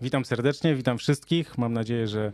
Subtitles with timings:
[0.00, 1.58] Witam serdecznie, witam wszystkich.
[1.58, 2.32] Mam nadzieję, że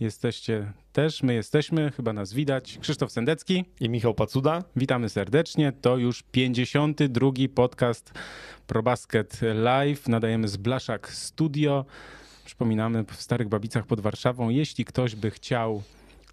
[0.00, 1.22] jesteście też.
[1.22, 2.78] My jesteśmy, chyba nas widać.
[2.80, 4.64] Krzysztof Sendecki i Michał Pacuda.
[4.76, 5.72] Witamy serdecznie.
[5.72, 8.12] To już 52 podcast
[8.66, 10.08] ProBasket Live.
[10.08, 11.84] Nadajemy z Blaszak Studio.
[12.44, 14.48] Przypominamy w Starych Babicach pod Warszawą.
[14.48, 15.82] Jeśli ktoś by chciał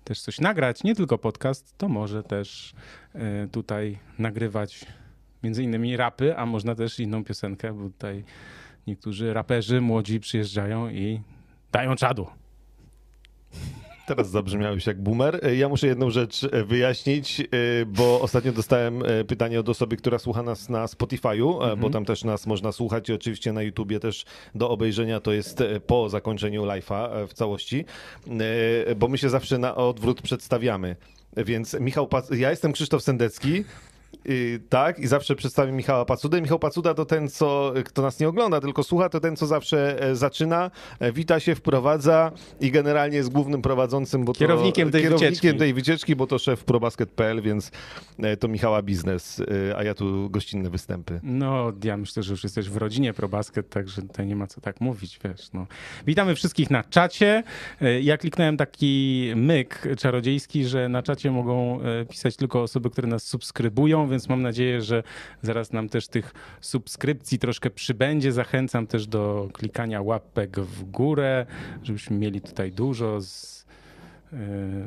[0.04, 2.74] też coś nagrać, nie tylko podcast, to może też
[3.16, 4.86] e, tutaj nagrywać
[5.44, 8.24] między innymi rapy, a można też inną piosenkę, bo tutaj
[8.88, 11.22] niektórzy raperzy młodzi przyjeżdżają i
[11.72, 12.28] dają czadu.
[14.06, 15.40] Teraz zabrzmiałeś jak boomer.
[15.58, 17.46] Ja muszę jedną rzecz e, wyjaśnić, e,
[17.86, 21.80] bo ostatnio dostałem e, pytanie od osoby, która słucha nas na Spotify'u, mhm.
[21.80, 24.26] bo tam też nas można słuchać i oczywiście na YouTubie też
[24.56, 27.86] do obejrzenia to jest po zakończeniu live'a w całości,
[28.96, 30.96] bo my się zawsze na odwrót przedstawiamy.
[31.38, 33.64] Więc Michał, ja jestem Krzysztof Sendecki,
[34.26, 36.42] i, tak, i zawsze przedstawię Michała Pacudę.
[36.42, 40.02] Michał Pacuda to ten, co, kto nas nie ogląda, tylko słucha, to ten, co zawsze
[40.02, 45.02] e, zaczyna, e, wita się, wprowadza i generalnie jest głównym prowadzącym, bo kierownikiem, to, tej,
[45.02, 45.60] kierownikiem wycieczki.
[45.60, 47.72] tej wycieczki, bo to szef probasket.pl, więc
[48.20, 49.42] e, to Michała biznes,
[49.78, 51.20] a ja tu gościnne występy.
[51.24, 54.82] No, ja myślę, że już jesteś w rodzinie probasket, także tutaj nie ma co tak
[54.82, 55.52] mówić, wiesz.
[55.54, 55.68] No.
[56.08, 57.44] Witamy wszystkich na czacie.
[58.02, 64.03] Ja kliknąłem taki myk czarodziejski, że na czacie mogą pisać tylko osoby, które nas subskrybują,
[64.08, 65.04] więc mam nadzieję, że
[65.42, 68.32] zaraz nam też tych subskrypcji troszkę przybędzie.
[68.32, 71.46] Zachęcam też do klikania łapek w górę,
[71.84, 73.66] żebyśmy mieli tutaj dużo z
[74.34, 74.38] e,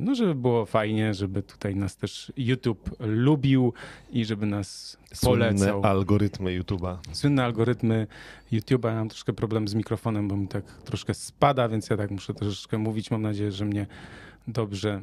[0.01, 3.73] no, żeby było fajnie, żeby tutaj nas też YouTube lubił
[4.11, 5.59] i żeby nas polecał.
[5.59, 6.97] Słynne algorytmy YouTube'a.
[7.13, 8.07] Słynne algorytmy
[8.53, 8.89] YouTube'a.
[8.89, 12.35] Ja mam troszkę problem z mikrofonem, bo mi tak troszkę spada, więc ja tak muszę
[12.35, 13.11] troszeczkę mówić.
[13.11, 13.87] Mam nadzieję, że mnie
[14.49, 15.03] dobrze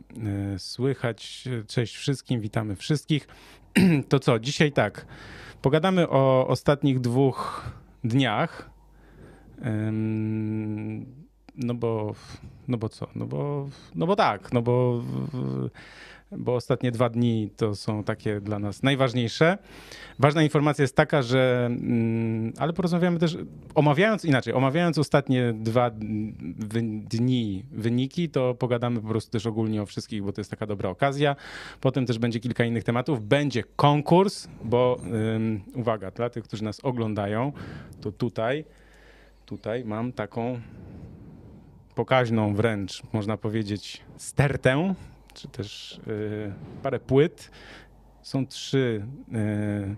[0.56, 1.48] e, słychać.
[1.68, 3.28] Cześć wszystkim, witamy wszystkich.
[4.08, 5.06] To co, dzisiaj tak.
[5.62, 7.72] Pogadamy o ostatnich dwóch
[8.04, 8.70] dniach.
[11.56, 12.16] No bo,
[12.68, 13.08] no bo co?
[13.16, 15.04] No bo, no bo tak, no bo
[16.38, 19.58] bo ostatnie dwa dni to są takie dla nas najważniejsze.
[20.20, 23.38] Ważna informacja jest taka, że, mm, ale porozmawiamy też,
[23.76, 25.92] omawiając inaczej, omawiając ostatnie dwa
[27.10, 30.90] dni wyniki, to pogadamy po prostu też ogólnie o wszystkich, bo to jest taka dobra
[30.90, 31.36] okazja.
[31.82, 33.26] Potem też będzie kilka innych tematów.
[33.26, 37.52] Będzie konkurs, bo um, uwaga, dla tych, którzy nas oglądają,
[38.02, 38.66] to tutaj,
[39.46, 40.60] tutaj mam taką
[41.96, 44.94] pokaźną wręcz, można powiedzieć, stertę
[45.34, 47.52] czy też y, parę płyt.
[48.22, 49.96] Są trzy y,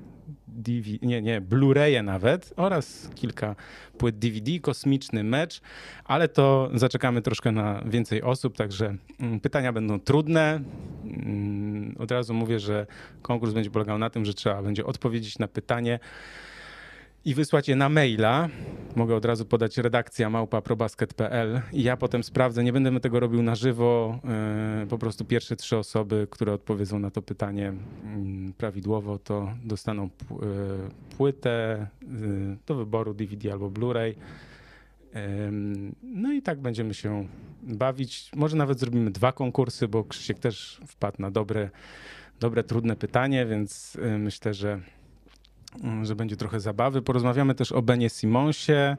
[0.47, 3.55] DVD, nie, nie, Blu-raye nawet oraz kilka
[3.97, 5.61] płyt DVD, kosmiczny mecz,
[6.05, 10.61] ale to zaczekamy troszkę na więcej osób, także mm, pytania będą trudne.
[11.03, 12.87] Mm, od razu mówię, że
[13.21, 15.99] konkurs będzie polegał na tym, że trzeba będzie odpowiedzieć na pytanie
[17.25, 18.49] i wysłać je na maila.
[18.95, 22.63] Mogę od razu podać redakcja małpa.probasket.pl i ja potem sprawdzę.
[22.63, 24.19] Nie będę tego robił na żywo.
[24.83, 30.03] E, po prostu pierwsze trzy osoby, które odpowiedzą na to pytanie mm, prawidłowo, to dostaną
[30.03, 30.07] e,
[31.17, 31.87] płytę e,
[32.67, 34.13] do wyboru DVD albo Blu-ray.
[36.03, 37.27] No i tak będziemy się
[37.63, 38.31] bawić.
[38.35, 41.69] Może nawet zrobimy dwa konkursy, bo Krzysiek też wpadł na dobre,
[42.39, 44.81] dobre trudne pytanie, więc myślę, że
[46.03, 47.01] że będzie trochę zabawy.
[47.01, 48.97] Porozmawiamy też o Benie Simonsie.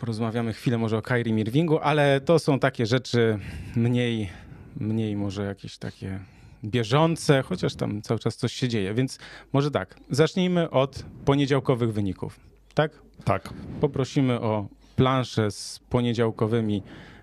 [0.00, 3.38] Porozmawiamy chwilę może o Kyrie Mirvingu, ale to są takie rzeczy
[3.76, 4.30] mniej,
[4.76, 6.20] mniej może jakieś takie
[6.64, 8.94] bieżące, chociaż tam cały czas coś się dzieje.
[8.94, 9.18] Więc
[9.52, 12.40] może tak, zacznijmy od poniedziałkowych wyników.
[12.74, 12.92] Tak?
[13.24, 13.52] Tak.
[13.80, 16.82] Poprosimy o planszę z poniedziałkowymi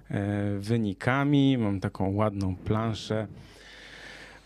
[0.10, 1.58] e, wynikami.
[1.58, 3.28] Mam taką ładną planszę.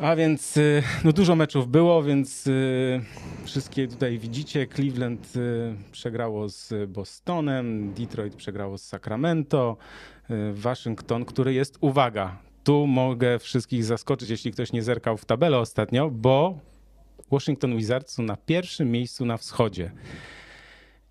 [0.01, 3.01] A więc y, no dużo meczów było, więc y,
[3.44, 4.67] wszystkie tutaj widzicie.
[4.67, 9.78] Cleveland y, przegrało z Bostonem, Detroit przegrało z Sacramento,
[10.53, 16.09] Waszyngton, który jest, uwaga, tu mogę wszystkich zaskoczyć, jeśli ktoś nie zerkał w tabelę ostatnio,
[16.09, 16.59] bo
[17.31, 19.91] Washington Wizards są na pierwszym miejscu na wschodzie.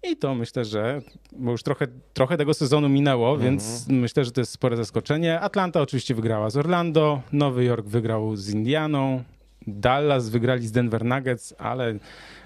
[0.03, 1.03] I to myślę, że
[1.33, 3.51] bo już trochę, trochę tego sezonu minęło, mhm.
[3.51, 5.41] więc myślę, że to jest spore zaskoczenie.
[5.41, 9.25] Atlanta oczywiście wygrała z Orlando, Nowy Jork wygrał z Indianą,
[9.67, 11.99] Dallas wygrali z Denver Nuggets, ale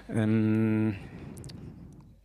[0.09, 0.93] um,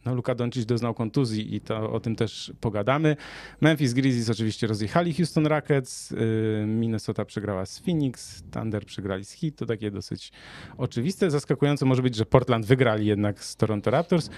[0.05, 3.17] no, Luka Doncic doznał kontuzji i to o tym też pogadamy.
[3.61, 9.57] Memphis Grizzlies oczywiście rozjechali Houston Rockets, yy, Minnesota przegrała z Phoenix, Thunder przegrali z Heat,
[9.57, 10.33] to takie dosyć
[10.79, 11.31] oczywiste.
[11.31, 14.31] Zaskakujące może być, że Portland wygrali jednak z Toronto Raptors.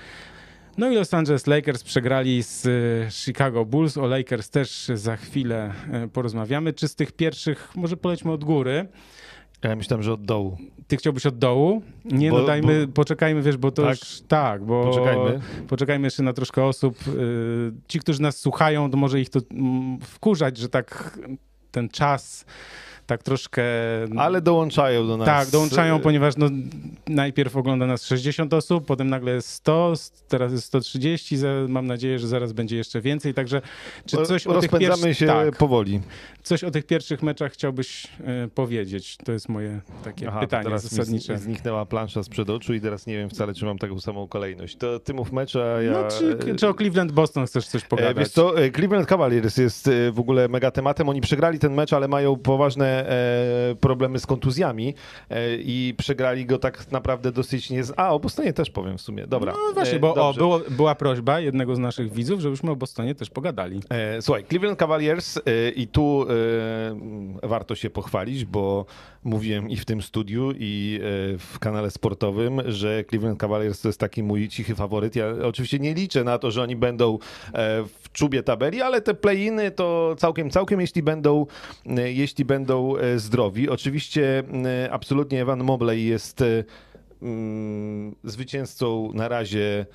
[0.78, 3.98] No i Los Angeles Lakers przegrali z e, Chicago Bulls.
[3.98, 6.72] O Lakers też za chwilę e, porozmawiamy.
[6.72, 8.88] Czy z tych pierwszych, może polećmy od góry,
[9.62, 10.56] Ja myślałem, że od dołu.
[10.86, 11.82] Ty chciałbyś od dołu?
[12.04, 14.00] Nie, bo, no dajmy, bo, poczekajmy, wiesz, bo to tak?
[14.00, 15.40] już tak, bo poczekajmy.
[15.68, 16.96] poczekajmy jeszcze na troszkę osób.
[17.08, 21.18] Y, ci, którzy nas słuchają, to może ich to mm, wkurzać, że tak
[21.70, 22.44] ten czas
[23.12, 23.62] tak troszkę...
[24.16, 25.26] Ale dołączają do nas.
[25.26, 26.46] Tak, dołączają, ponieważ no,
[27.08, 29.92] najpierw ogląda nas 60 osób, potem nagle jest 100,
[30.28, 31.36] teraz jest 130,
[31.68, 33.62] mam nadzieję, że zaraz będzie jeszcze więcej, także
[34.06, 35.18] czy coś o tych pierwszych...
[35.18, 36.00] się tak, powoli.
[36.42, 39.16] Coś o tych pierwszych meczach chciałbyś y, powiedzieć?
[39.24, 41.32] To jest moje takie Aha, pytanie teraz zasadnicze.
[41.32, 44.76] Mi zniknęła plansza sprzed oczu i teraz nie wiem wcale, czy mam taką samą kolejność.
[44.76, 45.92] To ty mów mecz, a ja...
[45.92, 48.16] No, czy, czy o Cleveland-Boston chcesz coś pogadać?
[48.16, 51.08] Wiesz co, Cleveland Cavaliers jest w ogóle mega tematem.
[51.08, 54.94] Oni przegrali ten mecz, ale mają poważne E, problemy z kontuzjami
[55.30, 57.84] e, i przegrali go tak naprawdę dosyć nie...
[57.84, 57.92] Z...
[57.96, 59.52] A, o Bostonie też powiem w sumie, dobra.
[59.52, 63.30] No właśnie, bo o, było, była prośba jednego z naszych widzów, żebyśmy o Bostonie też
[63.30, 63.80] pogadali.
[64.20, 65.38] Słuchaj, Cleveland Cavaliers
[65.76, 66.26] i tu
[67.42, 68.86] warto się pochwalić, bo
[69.24, 71.00] mówiłem i w tym studiu, i
[71.38, 75.16] w kanale sportowym, że Cleveland Cavaliers to jest taki mój cichy faworyt.
[75.16, 77.18] Ja oczywiście nie liczę na to, że oni będą
[78.02, 81.46] w czubie tabeli, ale te play-iny to całkiem, całkiem, jeśli będą,
[82.04, 82.81] jeśli będą
[83.16, 83.68] zdrowi.
[83.68, 84.42] Oczywiście
[84.90, 86.44] absolutnie Evan Mobley jest
[87.22, 89.86] mm, zwycięzcą na razie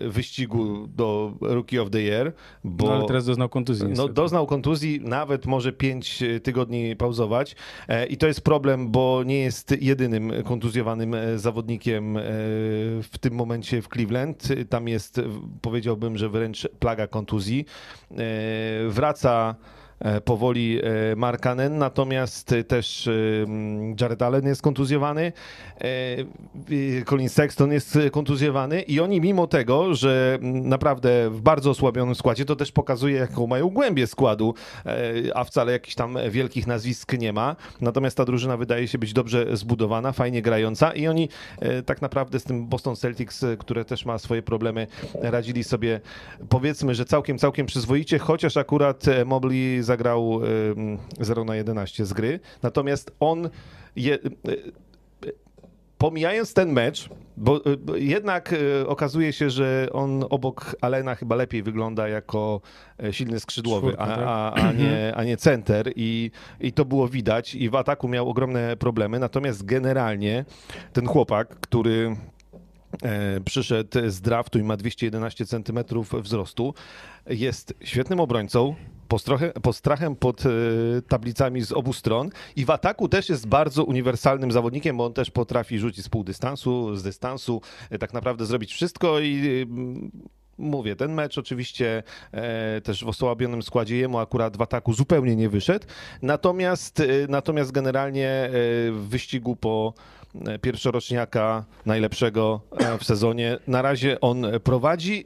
[0.00, 2.32] wyścigu do Rookie of the Year,
[2.64, 3.88] bo no, ale teraz doznał kontuzji.
[3.88, 7.56] No, doznał kontuzji, nawet może 5 tygodni pauzować
[7.88, 12.22] e, i to jest problem, bo nie jest jedynym kontuzjowanym e, zawodnikiem e,
[13.02, 14.48] w tym momencie w Cleveland.
[14.68, 15.20] Tam jest,
[15.62, 17.64] powiedziałbym, że wręcz plaga kontuzji.
[18.88, 19.54] Wraca E,
[20.24, 23.12] powoli e, Markanen, natomiast też e,
[24.00, 25.32] Jared Allen jest kontuzjowany,
[27.06, 32.56] Colin Sexton jest kontuzjowany i oni mimo tego, że naprawdę w bardzo osłabionym składzie, to
[32.56, 34.54] też pokazuje jaką mają głębię składu,
[35.34, 39.56] a wcale jakichś tam wielkich nazwisk nie ma, natomiast ta drużyna wydaje się być dobrze
[39.56, 41.28] zbudowana, fajnie grająca i oni
[41.86, 46.00] tak naprawdę z tym Boston Celtics, które też ma swoje problemy, radzili sobie
[46.48, 50.40] powiedzmy, że całkiem, całkiem przyzwoicie, chociaż akurat Mobley zagrał
[51.20, 52.40] 0 na 11 z gry.
[52.62, 53.48] Natomiast on
[53.96, 54.18] je,
[55.98, 57.60] pomijając ten mecz, bo
[57.94, 62.60] jednak e, okazuje się, że on obok Alena chyba lepiej wygląda jako
[63.02, 64.18] e, silny skrzydłowy, a, tak.
[64.26, 66.30] a, a, nie, a nie center I,
[66.60, 70.44] i to było widać i w ataku miał ogromne problemy, natomiast generalnie
[70.92, 72.16] ten chłopak, który
[73.44, 75.78] przyszedł z draftu i ma 211 cm
[76.22, 76.74] wzrostu,
[77.26, 78.74] jest świetnym obrońcą,
[79.62, 80.48] postrachem pod e,
[81.08, 85.30] tablicami z obu stron i w ataku też jest bardzo uniwersalnym zawodnikiem, bo on też
[85.30, 87.60] potrafi rzucić z pół dystansu, z dystansu,
[87.90, 89.66] e, tak naprawdę zrobić wszystko i
[90.58, 92.02] mówię, ten mecz oczywiście
[92.32, 95.86] e, też w osłabionym składzie jemu akurat w ataku zupełnie nie wyszedł,
[96.22, 98.50] natomiast, e, natomiast generalnie e,
[98.92, 99.94] w wyścigu po
[100.60, 102.60] pierwszoroczniaka najlepszego
[102.98, 103.58] w sezonie.
[103.66, 105.24] Na razie on prowadzi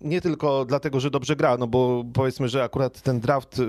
[0.00, 3.64] nie tylko dlatego, że dobrze gra, no bo powiedzmy, że akurat ten draft y,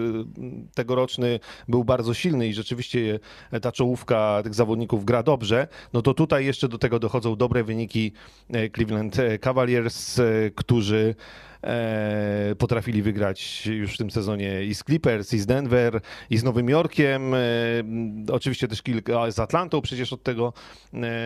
[0.75, 3.19] tegoroczny był bardzo silny i rzeczywiście
[3.61, 8.11] ta czołówka tych zawodników gra dobrze, no to tutaj jeszcze do tego dochodzą dobre wyniki
[8.49, 10.23] e, Cleveland Cavaliers, e,
[10.55, 11.15] którzy
[11.63, 16.43] e, potrafili wygrać już w tym sezonie i z Clippers, i z Denver, i z
[16.43, 17.33] Nowym Jorkiem.
[18.31, 20.53] oczywiście też kilka z Atlantą przecież od tego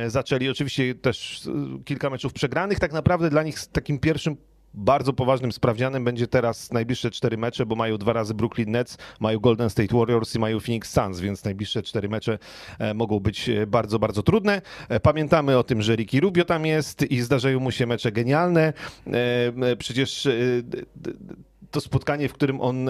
[0.07, 0.49] zaczęli.
[0.49, 1.41] Oczywiście też
[1.85, 2.79] kilka meczów przegranych.
[2.79, 4.37] Tak naprawdę dla nich takim pierwszym
[4.75, 9.39] bardzo poważnym sprawdzianem będzie teraz najbliższe cztery mecze, bo mają dwa razy Brooklyn Nets, mają
[9.39, 12.39] Golden State Warriors i mają Phoenix Suns, więc najbliższe cztery mecze
[12.79, 14.61] e, mogą być e, bardzo, bardzo trudne.
[14.89, 18.73] E, pamiętamy o tym, że Ricky Rubio tam jest i zdarzają mu się mecze genialne.
[19.77, 20.27] Przecież
[21.71, 22.89] to spotkanie, w którym on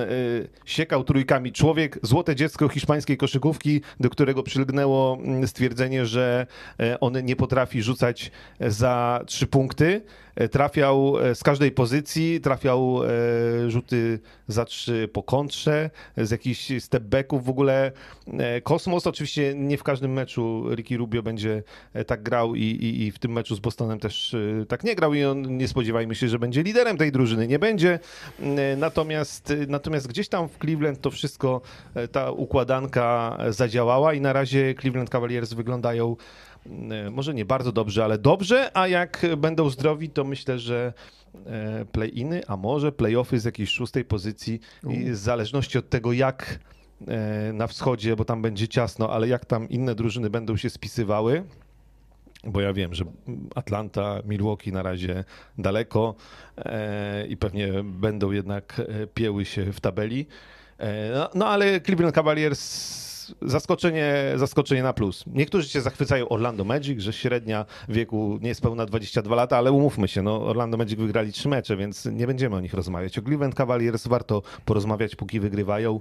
[0.65, 1.51] siekał trójkami.
[1.51, 6.48] Człowiek, złote dziecko hiszpańskiej koszykówki, do którego przylgnęło stwierdzenie, że
[7.01, 10.01] on nie potrafi rzucać za trzy punkty.
[10.36, 13.10] E, trafiał e, z każdej pozycji, trafiał e,
[13.72, 17.92] rzuty za trzy po kontrze, z jakichś stepbacków w ogóle.
[18.63, 21.63] Kosmos, oczywiście nie w każdym meczu Ricky Rubio będzie
[22.08, 24.36] tak grał i, i, i w tym meczu z Bostonem też
[24.68, 28.00] tak nie grał i on nie spodziewajmy się, że będzie liderem tej drużyny, nie będzie.
[28.77, 31.62] Natomiast, natomiast gdzieś tam w Cleveland to wszystko,
[32.12, 36.15] ta układanka zadziałała i na razie Cleveland Cavaliers wyglądają
[37.12, 40.93] może nie bardzo dobrze, ale dobrze, a jak będą zdrowi, to myślę, że
[41.45, 46.60] e, play-iny, a może play-offy z jakiejś szóstej pozycji i w zależności od tego, jak
[47.07, 51.43] e, na wschodzie, bo tam będzie ciasno, ale jak tam inne drużyny będą się spisywały,
[52.43, 53.05] bo ja wiem, że
[53.55, 55.24] Atlanta, Milwaukee na razie
[55.57, 56.15] daleko
[57.29, 58.81] i pewnie będą jednak
[59.13, 60.27] pieły się w tabeli.
[61.15, 65.24] No, no ale Cleveland Cavaliers zaskoczenie, zaskoczenie na plus.
[65.27, 70.46] Niektórzy się zachwycają Orlando Magic, że średnia wieku niespełna 22 lata, ale umówmy się, no
[70.46, 73.17] Orlando Magic wygrali trzy mecze, więc nie będziemy o nich rozmawiać.
[73.17, 76.00] O Cleveland Cavaliers warto porozmawiać, póki wygrywają.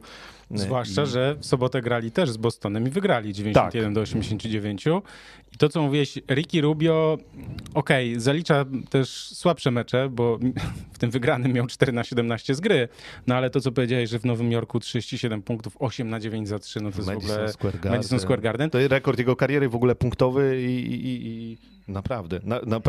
[0.50, 1.06] Zwłaszcza, I...
[1.06, 3.94] że w sobotę grali też z Bostonem i wygrali 91 tak.
[3.94, 4.86] do 89.
[5.54, 7.18] I to, co mówiłeś, Ricky Rubio,
[7.74, 10.38] okej, okay, zalicza też słabsze mecze, bo
[10.94, 12.88] w tym wygranym miał 4 na 17 z gry,
[13.26, 16.58] no ale to, co powiedziałeś, że w Nowym Jorku 37 punktów, 8 na 9 za
[16.58, 17.74] 3, no to jest w ogóle Square.
[17.84, 18.70] Madison Square Garden.
[18.70, 21.58] To jest rekord jego kariery w ogóle punktowy i, i, i
[21.88, 22.40] Naprawdę.
[22.44, 22.80] Na,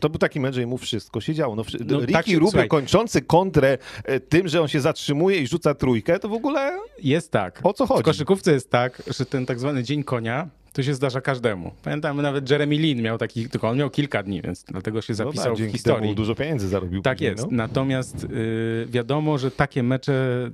[0.00, 1.56] to był taki mecz, że mu wszystko się działo.
[1.56, 2.68] No, no, Ricky tak się, Rubio słuchaj.
[2.68, 6.78] kończący kontrę e, tym, że on się zatrzymuje i rzuca trójkę, to w ogóle...
[7.02, 7.60] Jest tak.
[7.62, 8.02] O co chodzi?
[8.02, 11.70] W koszykówce jest tak, że ten tak zwany dzień konia to się zdarza każdemu.
[11.82, 15.52] Pamiętam, nawet Jeremy Lin miał taki, tylko on miał kilka dni, więc dlatego się zapisał
[15.52, 16.14] no tak, w historii.
[16.14, 17.02] dużo pieniędzy zarobił.
[17.02, 17.42] Tak później, jest.
[17.42, 17.48] No.
[17.50, 20.50] Natomiast y, wiadomo, że takie mecze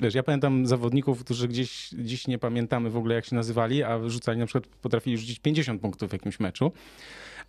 [0.00, 4.08] Wiesz, ja pamiętam zawodników, którzy gdzieś, dziś nie pamiętamy w ogóle jak się nazywali, a
[4.08, 6.72] rzucali na przykład, potrafili rzucić 50 punktów w jakimś meczu.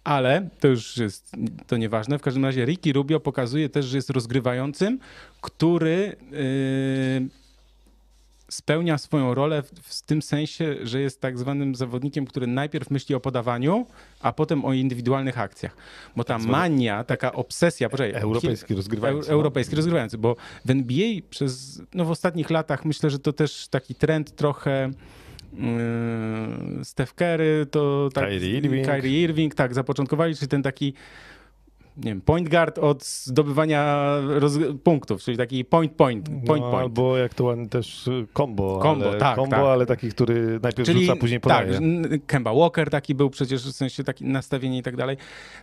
[0.03, 1.31] Ale to już jest
[1.67, 2.19] to nieważne.
[2.19, 4.99] W każdym razie Ricky Rubio pokazuje też, że jest rozgrywającym,
[5.41, 7.44] który yy,
[8.49, 13.15] spełnia swoją rolę w, w, tym sensie, że jest tak zwanym zawodnikiem, który najpierw myśli
[13.15, 13.85] o podawaniu,
[14.19, 15.75] a potem o indywidualnych akcjach.
[16.15, 17.89] Bo ta tak mania, taka obsesja...
[17.89, 19.29] Poczekaj, europejski rozgrywający.
[19.29, 19.33] No.
[19.33, 20.35] europejski rozgrywający, bo
[20.65, 24.91] w NBA przez, no w ostatnich latach myślę, że to też taki trend trochę
[25.55, 28.87] Yy, Steph Curry, to tak, Kyrie Irving.
[28.87, 30.93] Kyrie Irving, tak, zapoczątkowali, czyli ten taki
[31.97, 34.07] nie wiem, point guard od zdobywania
[34.83, 36.83] punktów, czyli taki point, point, point, no, point.
[36.83, 39.65] Albo jak to ładnie też combo, combo, ale, tak, combo tak.
[39.65, 41.73] ale taki, który najpierw czyli, rzuca, później podaje.
[41.73, 41.81] Tak,
[42.25, 45.17] Kemba Walker taki był przecież, w sensie takie nastawienie i tak dalej.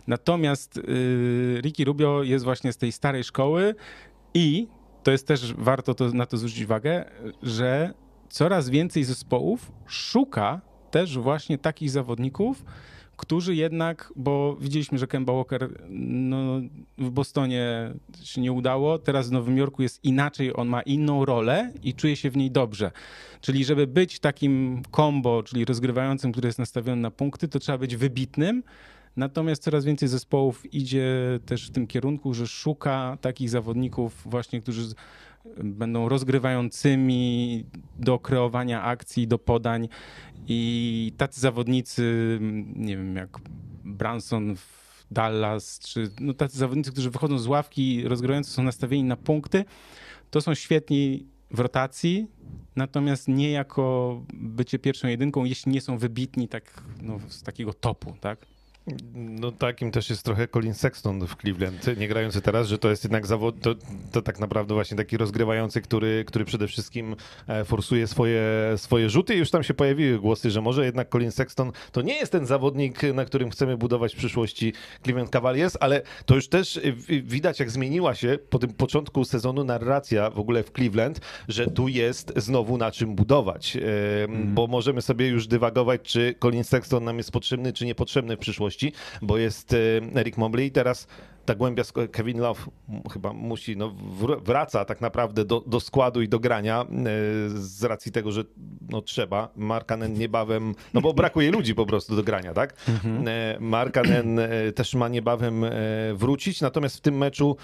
[0.07, 3.75] Natomiast yy, Ricky Rubio jest właśnie z tej starej szkoły
[4.33, 4.67] i
[5.03, 7.05] to jest też, warto to, na to zwrócić uwagę,
[7.43, 7.93] że
[8.29, 10.61] coraz więcej zespołów szuka
[10.91, 12.63] też właśnie takich zawodników,
[13.17, 16.61] którzy jednak, bo widzieliśmy, że Kemba Walker no,
[16.97, 17.93] w Bostonie
[18.23, 22.15] się nie udało, teraz w Nowym Jorku jest inaczej, on ma inną rolę i czuje
[22.15, 22.91] się w niej dobrze.
[23.41, 27.95] Czyli żeby być takim combo, czyli rozgrywającym, który jest nastawiony na punkty, to trzeba być
[27.95, 28.63] wybitnym,
[29.15, 34.93] Natomiast coraz więcej zespołów idzie też w tym kierunku, że szuka takich zawodników właśnie, którzy
[35.63, 37.65] będą rozgrywającymi
[37.99, 39.87] do kreowania akcji, do podań
[40.47, 42.37] i tacy zawodnicy,
[42.75, 43.39] nie wiem, jak
[43.83, 49.17] Branson w Dallas, czy no tacy zawodnicy, którzy wychodzą z ławki, rozgrywający są nastawieni na
[49.17, 49.65] punkty,
[50.31, 52.27] to są świetni w rotacji,
[52.75, 58.15] natomiast nie jako bycie pierwszą jedynką, jeśli nie są wybitni tak, no, z takiego topu,
[58.21, 58.52] tak?
[59.13, 63.03] No takim też jest trochę Colin Sexton w Cleveland, nie grający teraz, że to jest
[63.03, 63.75] jednak zawod, to,
[64.11, 67.15] to tak naprawdę właśnie taki rozgrywający, który, który przede wszystkim
[67.47, 68.41] e, forsuje swoje,
[68.77, 69.35] swoje rzuty.
[69.35, 72.45] I już tam się pojawiły głosy, że może jednak Colin Sexton to nie jest ten
[72.45, 74.73] zawodnik, na którym chcemy budować w przyszłości
[75.03, 76.79] Cleveland Cavaliers, ale to już też
[77.23, 81.87] widać jak zmieniła się po tym początku sezonu narracja w ogóle w Cleveland, że tu
[81.87, 84.53] jest znowu na czym budować, mm.
[84.53, 88.72] bo możemy sobie już dywagować, czy Colin Sexton nam jest potrzebny, czy niepotrzebny w przyszłości
[88.75, 91.07] przyszłości, bo jest y, Eric Mobley i teraz
[91.45, 92.61] ta głębia Kevin Love
[93.13, 93.95] chyba musi, no,
[94.43, 96.85] wraca tak naprawdę do, do składu i do grania y,
[97.49, 98.43] z racji tego, że
[98.89, 99.49] no, trzeba.
[99.55, 102.73] Markanen niebawem, no bo brakuje ludzi po prostu do grania, tak?
[102.89, 103.27] Mhm.
[103.27, 104.39] Y, Markanen
[104.75, 105.65] też ma niebawem
[106.13, 107.57] wrócić, natomiast w tym meczu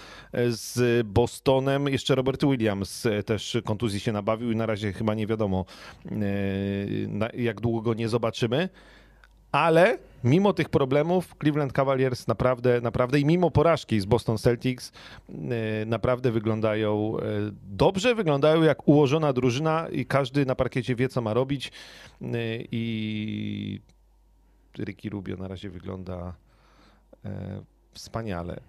[0.47, 5.65] z Bostonem jeszcze Robert Williams też kontuzji się nabawił i na razie chyba nie wiadomo
[7.33, 8.69] jak długo go nie zobaczymy
[9.51, 14.91] ale mimo tych problemów Cleveland Cavaliers naprawdę, naprawdę i mimo porażki z Boston Celtics
[15.29, 17.21] e, naprawdę wyglądają e,
[17.63, 21.71] dobrze, wyglądają jak ułożona drużyna i każdy na parkiecie wie, co ma robić
[22.21, 22.27] e,
[22.71, 23.81] i
[24.79, 26.33] Ricky Rubio na razie wygląda
[27.91, 28.59] wspaniale.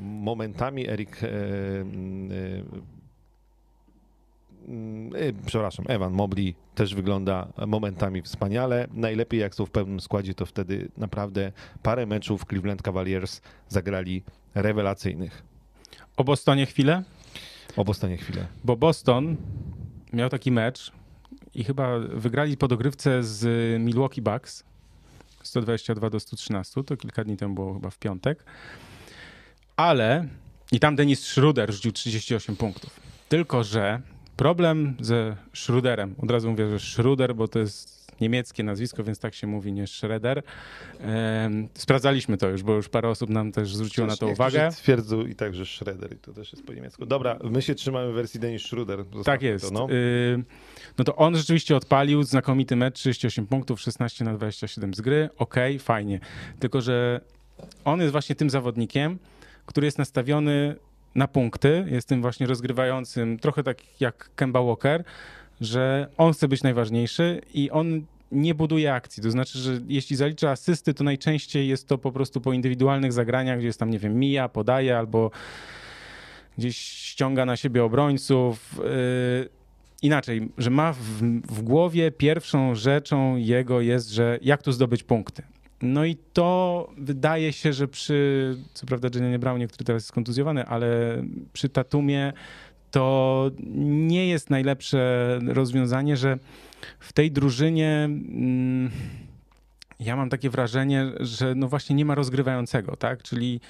[0.00, 1.20] Momentami Erik
[5.46, 8.88] przepraszam, Evan Mobley też wygląda momentami wspaniale.
[8.92, 11.52] Najlepiej jak są w pełnym składzie, to wtedy naprawdę
[11.82, 14.22] parę meczów Cleveland Cavaliers zagrali
[14.54, 15.42] rewelacyjnych.
[16.16, 17.02] O Bostonie chwilę?
[17.76, 18.46] O Bostonie chwilę.
[18.64, 19.36] Bo Boston
[20.12, 20.92] miał taki mecz
[21.54, 23.46] i chyba wygrali po dogrywce z
[23.82, 24.64] Milwaukee Bucks
[25.42, 28.44] 122 do 113, to kilka dni temu było chyba w piątek.
[29.76, 30.28] Ale
[30.72, 33.00] i tam Denis Schruder rzucił 38 punktów.
[33.28, 34.02] Tylko, że
[34.36, 36.14] Problem ze Schruderem.
[36.18, 39.86] Od razu mówię, że Schruder, bo to jest niemieckie nazwisko, więc tak się mówi, nie
[39.86, 40.42] Schroeder.
[41.74, 44.70] Sprawdzaliśmy to już, bo już parę osób nam też zwróciło na to uwagę.
[44.70, 47.06] Twierdzą i tak, że Schroeder i to też jest po niemiecku.
[47.06, 49.04] Dobra, my się trzymamy wersji Denis Schroeder.
[49.24, 49.68] Tak jest.
[49.68, 49.88] To, no.
[49.90, 50.44] Y,
[50.98, 55.28] no to on rzeczywiście odpalił znakomity mecz, 38 punktów, 16 na 27 z gry.
[55.38, 56.20] Okej, okay, fajnie.
[56.58, 57.20] Tylko, że
[57.84, 59.18] on jest właśnie tym zawodnikiem,
[59.66, 60.76] który jest nastawiony
[61.14, 65.04] na punkty, jest tym właśnie rozgrywającym, trochę tak jak Kemba Walker,
[65.60, 68.02] że on chce być najważniejszy i on
[68.32, 69.22] nie buduje akcji.
[69.22, 73.58] To znaczy, że jeśli zalicza asysty, to najczęściej jest to po prostu po indywidualnych zagraniach,
[73.58, 75.30] gdzie jest tam, nie wiem, mija, podaje albo
[76.58, 78.78] gdzieś ściąga na siebie obrońców.
[78.78, 79.48] Yy,
[80.02, 80.98] inaczej, że ma w,
[81.46, 85.42] w głowie pierwszą rzeczą jego jest, że jak tu zdobyć punkty.
[85.84, 90.66] No i to wydaje się, że przy, co prawda Jenny Brownie, który teraz jest kontuzjowany,
[90.66, 90.88] ale
[91.52, 92.32] przy Tatumie
[92.90, 96.38] to nie jest najlepsze rozwiązanie, że
[97.00, 98.90] w tej drużynie mm,
[100.00, 103.22] ja mam takie wrażenie, że no właśnie nie ma rozgrywającego, tak?
[103.22, 103.60] Czyli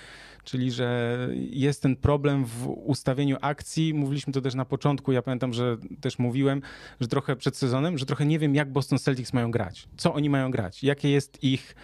[0.44, 3.94] czyli że jest ten problem w ustawieniu akcji.
[3.94, 6.62] Mówiliśmy to też na początku, ja pamiętam, że też mówiłem,
[7.00, 9.88] że trochę przed sezonem, że trochę nie wiem, jak Boston Celtics mają grać.
[9.96, 10.82] Co oni mają grać?
[10.82, 11.74] Jakie jest ich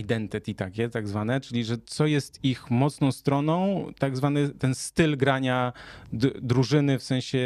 [0.00, 5.16] identity takie, tak zwane, czyli że co jest ich mocną stroną, tak zwany ten styl
[5.16, 5.72] grania
[6.42, 7.38] drużyny, w sensie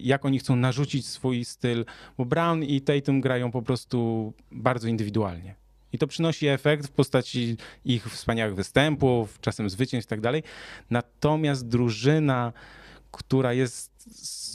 [0.00, 1.84] jak oni chcą narzucić swój styl,
[2.18, 5.61] bo Brown i Tatum grają po prostu bardzo indywidualnie.
[5.92, 10.42] I to przynosi efekt w postaci ich wspaniałych występów, czasem zwycięstw i tak dalej.
[10.90, 12.52] Natomiast drużyna,
[13.10, 13.92] która jest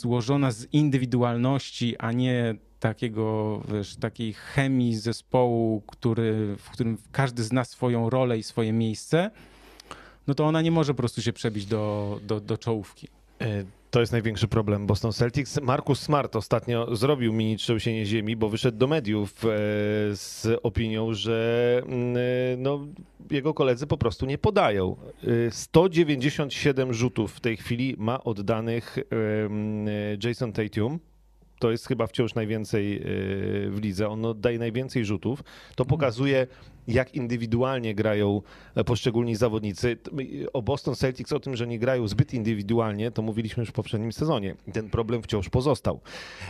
[0.00, 7.64] złożona z indywidualności, a nie takiego, wiesz, takiej chemii zespołu, który, w którym każdy zna
[7.64, 9.30] swoją rolę i swoje miejsce,
[10.26, 13.08] no to ona nie może po prostu się przebić do, do, do czołówki.
[13.88, 15.60] E, to jest największy problem Boston Celtics.
[15.60, 19.48] Markus Smart ostatnio zrobił mini trzęsienie ziemi, bo wyszedł do mediów e,
[20.16, 22.20] z opinią, że mm, e,
[22.58, 22.86] no,
[23.30, 24.96] jego koledzy po prostu nie podają.
[25.50, 28.98] 197 rzutów w tej chwili ma oddanych
[30.22, 30.98] Jason Tatum
[31.58, 33.00] to jest chyba wciąż najwięcej e,
[33.70, 34.08] w lidze.
[34.08, 35.44] On oddaje najwięcej rzutów.
[35.76, 36.46] To pokazuje,
[36.88, 38.42] jak indywidualnie grają
[38.74, 39.96] e, poszczególni zawodnicy.
[40.52, 44.12] O Boston Celtics, o tym, że nie grają zbyt indywidualnie, to mówiliśmy już w poprzednim
[44.12, 44.54] sezonie.
[44.72, 46.00] Ten problem wciąż pozostał.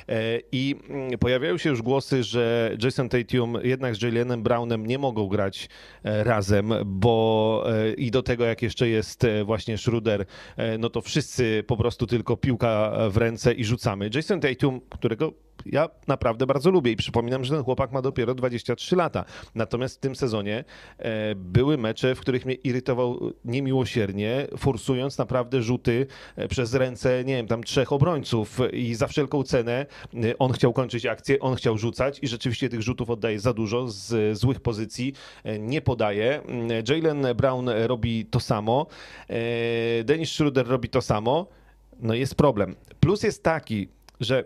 [0.09, 4.99] E, I mm, pojawiają się już głosy, że Jason Tatum jednak z Jalenem Brownem nie
[4.99, 5.69] mogą grać
[6.05, 7.65] razem, bo
[7.97, 10.25] i do tego, jak jeszcze jest właśnie Schroeder,
[10.79, 14.11] no to wszyscy po prostu tylko piłka w ręce i rzucamy.
[14.15, 15.33] Jason Tatum, którego
[15.73, 19.25] ja naprawdę bardzo lubię i przypominam, że ten chłopak ma dopiero 23 lata.
[19.55, 20.65] Natomiast w tym sezonie
[20.99, 27.37] e, były mecze, w których mnie irytował niemiłosiernie, forsując naprawdę rzuty e, przez ręce, nie
[27.37, 31.79] wiem, tam trzech obrońców i za wszelką cenę e, on chciał kończyć akcję, on chciał
[31.79, 35.13] rzucać i rzeczywiście tych rzutów oddaje za dużo z złych pozycji,
[35.59, 36.43] nie podaje.
[36.89, 38.87] Jalen Brown robi to samo,
[40.05, 41.47] Dennis Schroeder robi to samo.
[42.01, 42.77] No jest problem.
[43.01, 43.89] Plus jest taki,
[44.21, 44.45] że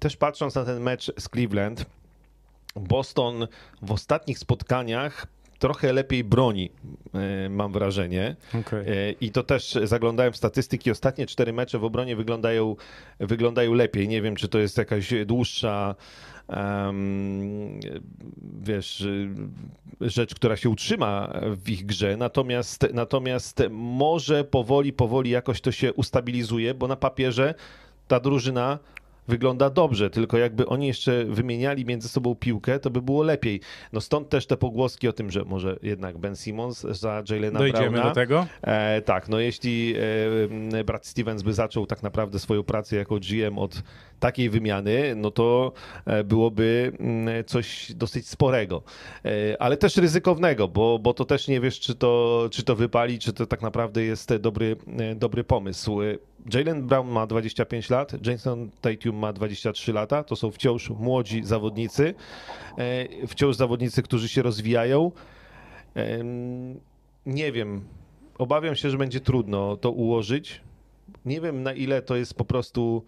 [0.00, 1.86] też patrząc na ten mecz z Cleveland,
[2.76, 3.48] Boston
[3.82, 5.26] w ostatnich spotkaniach
[5.58, 6.70] trochę lepiej broni,
[7.14, 8.36] e, mam wrażenie.
[8.60, 8.80] Okay.
[8.80, 10.90] E, I to też zaglądałem w statystyki.
[10.90, 12.76] Ostatnie cztery mecze w obronie wyglądają,
[13.18, 14.08] wyglądają lepiej.
[14.08, 15.94] Nie wiem, czy to jest jakaś dłuższa
[16.48, 17.80] um,
[18.62, 19.06] wiesz,
[20.00, 22.16] rzecz, która się utrzyma w ich grze.
[22.16, 27.54] Natomiast, natomiast może powoli, powoli jakoś to się ustabilizuje, bo na papierze
[28.08, 28.78] ta drużyna
[29.28, 33.60] wygląda dobrze, tylko jakby oni jeszcze wymieniali między sobą piłkę, to by było lepiej.
[33.92, 37.90] No stąd też te pogłoski o tym, że może jednak Ben Simmons za Jalena Dojdziemy
[37.90, 38.08] Browna.
[38.08, 38.46] do tego?
[38.62, 39.94] E, tak, no jeśli
[40.74, 43.82] e, Brad Stevens by zaczął tak naprawdę swoją pracę jako GM od
[44.20, 45.72] takiej wymiany, no to
[46.06, 48.82] e, byłoby mm, coś dosyć sporego,
[49.24, 53.18] e, ale też ryzykownego, bo, bo to też nie wiesz, czy to, czy to wypali,
[53.18, 55.98] czy to tak naprawdę jest dobry, e, dobry pomysł.
[56.54, 60.24] Jalen Brown ma 25 lat, Jason Tatum ma 23 lata.
[60.24, 62.14] To są wciąż młodzi zawodnicy,
[63.28, 65.12] wciąż zawodnicy, którzy się rozwijają.
[67.26, 67.84] Nie wiem,
[68.38, 70.60] obawiam się, że będzie trudno to ułożyć.
[71.24, 73.04] Nie wiem, na ile to jest po prostu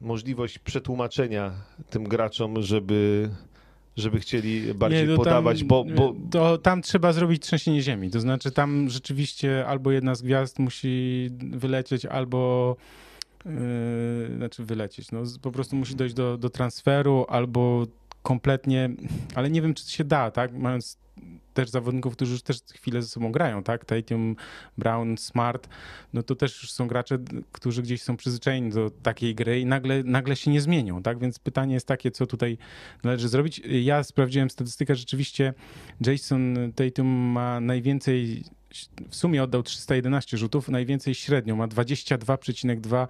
[0.00, 1.52] możliwość przetłumaczenia
[1.90, 3.30] tym graczom, żeby
[3.96, 6.14] żeby chcieli bardziej nie, podawać, tam, bo, bo...
[6.30, 11.28] To tam trzeba zrobić trzęsienie ziemi, to znaczy tam rzeczywiście albo jedna z gwiazd musi
[11.38, 12.76] wylecieć, albo
[13.44, 13.52] yy,
[14.36, 17.86] znaczy wylecieć, no po prostu musi dojść do, do transferu, albo
[18.22, 18.90] kompletnie,
[19.34, 20.52] ale nie wiem, czy to się da, tak?
[20.52, 20.98] Mając
[21.54, 23.84] też zawodników, którzy już też chwilę ze sobą grają, tak?
[23.84, 24.36] Tatum,
[24.78, 25.68] Brown, Smart,
[26.12, 27.18] no to też już są gracze,
[27.52, 31.18] którzy gdzieś są przyzwyczajeni do takiej gry i nagle, nagle się nie zmienią, tak?
[31.18, 32.58] Więc pytanie jest takie, co tutaj
[33.04, 33.62] należy zrobić.
[33.64, 35.54] Ja sprawdziłem statystykę, rzeczywiście
[36.00, 38.44] Jason Tatum ma najwięcej
[39.10, 43.08] w sumie oddał 311 rzutów, najwięcej średnio, ma 22,2 y,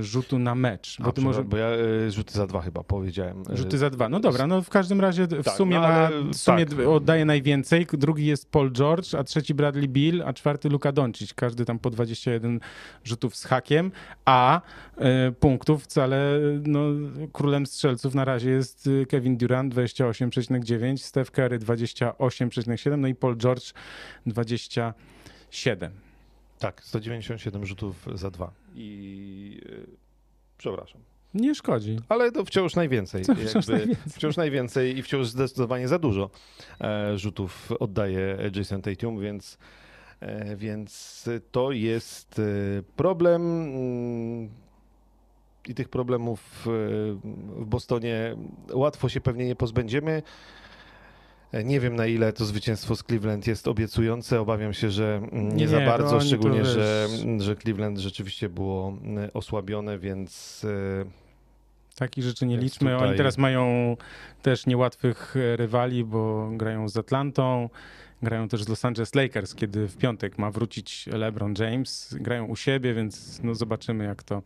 [0.00, 0.96] rzutu na mecz.
[1.00, 1.44] Bo, A, ty może...
[1.44, 1.70] bo ja
[2.06, 3.42] y, rzuty za dwa chyba powiedziałem.
[3.52, 4.08] Y, rzuty za dwa.
[4.08, 6.78] No dobra, no w każdym razie w tak, sumie, no, ma, w sumie tak.
[6.78, 7.86] oddaje najwięcej.
[7.92, 11.34] Drugi jest Paul George, a trzeci Bradley Bill, a czwarty Luka Doncic.
[11.34, 12.60] Każdy tam po 21
[13.04, 13.92] rzutów z hakiem,
[14.24, 14.60] a
[15.40, 16.80] punktów wcale no,
[17.32, 23.72] królem strzelców na razie jest Kevin Durant 28,9, Steph Curry 28,7, no i Paul George
[24.26, 24.94] 20
[25.50, 26.05] 127.
[26.58, 28.52] Tak, 197 rzutów za dwa.
[28.74, 29.86] I yy,
[30.58, 31.00] przepraszam.
[31.34, 31.96] Nie szkodzi.
[32.08, 33.24] Ale to wciąż najwięcej.
[33.24, 34.12] To wciąż, najwięcej.
[34.12, 36.30] wciąż najwięcej i wciąż zdecydowanie za dużo
[36.80, 39.58] e, rzutów oddaje Jason Tatum, więc,
[40.20, 42.42] e, więc to jest e,
[42.96, 43.42] problem.
[43.42, 44.50] Mm,
[45.68, 46.70] I tych problemów e,
[47.62, 48.36] w Bostonie
[48.72, 50.22] łatwo się pewnie nie pozbędziemy.
[51.64, 54.40] Nie wiem na ile to zwycięstwo z Cleveland jest obiecujące.
[54.40, 59.98] Obawiam się, że nie, nie za bardzo, szczególnie, że, że Cleveland rzeczywiście było mm, osłabione,
[59.98, 60.62] więc.
[60.64, 61.26] E,
[61.96, 62.92] Takich rzeczy nie liczmy.
[62.92, 63.08] Tutaj...
[63.08, 63.96] Oni teraz mają
[64.42, 67.70] też niełatwych e, rywali, bo grają z Atlantą,
[68.22, 72.16] grają też z Los Angeles Lakers, kiedy w piątek ma wrócić LeBron James.
[72.20, 74.42] Grają u siebie, więc no zobaczymy, jak to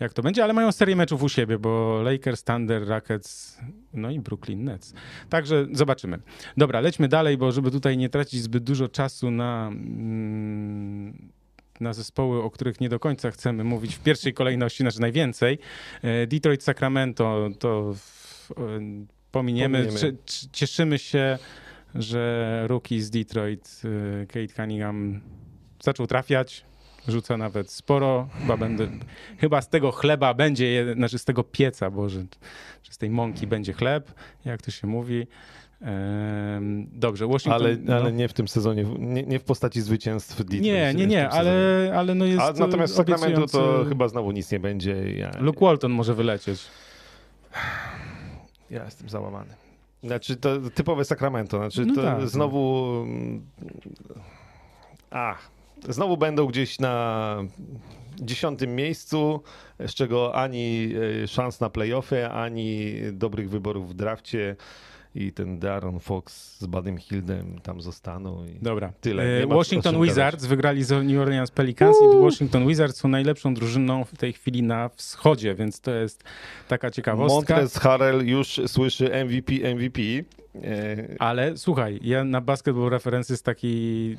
[0.00, 3.58] jak to będzie, ale mają serię meczów u siebie, bo Lakers, Thunder, Rockets,
[3.92, 4.94] no i Brooklyn Nets.
[5.28, 6.18] Także zobaczymy.
[6.56, 11.30] Dobra, lećmy dalej, bo żeby tutaj nie tracić zbyt dużo czasu na, mm,
[11.80, 15.58] na zespoły, o których nie do końca chcemy mówić w pierwszej kolejności, znaczy najwięcej.
[16.02, 17.94] E, Detroit, Sacramento to
[19.30, 19.84] pominiemy.
[19.84, 20.16] pominiemy.
[20.52, 21.38] Cieszymy się,
[21.94, 23.82] że rookie z Detroit,
[24.22, 25.20] e, Kate Cunningham
[25.80, 26.69] zaczął trafiać
[27.08, 28.28] rzuca nawet sporo.
[28.40, 28.88] Chyba, będę,
[29.38, 32.20] chyba z tego chleba będzie, znaczy z tego pieca, Boże,
[32.82, 35.26] że z tej mąki będzie chleb, jak to się mówi.
[36.92, 37.62] Dobrze, Washington.
[37.62, 37.96] Ale, no.
[37.96, 40.62] ale nie w tym sezonie, nie, nie w postaci zwycięstw Detroit.
[40.62, 42.40] Nie, nie, nie, ale, ale no jest.
[42.40, 45.12] A, natomiast w Sacramento to chyba znowu nic nie będzie.
[45.12, 45.30] Ja...
[45.40, 46.62] Luke Walton może wylecieć.
[48.70, 49.54] Ja jestem załamany.
[50.02, 51.56] Znaczy, to typowe Sacramento.
[51.56, 52.26] Znaczy, no to tak, no.
[52.26, 53.06] znowu.
[55.10, 55.50] Ach,
[55.88, 57.36] znowu będą gdzieś na
[58.20, 59.42] dziesiątym miejscu,
[59.86, 64.56] z czego ani e, szans na playoffy, ani dobrych wyborów w drafcie
[65.14, 68.46] i ten Darren Fox z Badem Hildem tam zostaną.
[68.62, 68.92] Dobra.
[69.00, 69.46] Tyle.
[69.46, 74.32] Washington Wizards wygrali z New Orleans Pelicans i Washington Wizards są najlepszą drużyną w tej
[74.32, 76.24] chwili na wschodzie, więc to jest
[76.68, 77.54] taka ciekawostka.
[77.54, 80.00] Montrez Harrell już słyszy MVP, MVP.
[80.54, 84.16] E, Ale słuchaj, ja na Basketball Reference jest taki,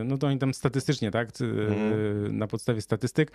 [0.00, 2.38] e, no to oni tam statystycznie, tak, mm.
[2.38, 3.32] na podstawie statystyk,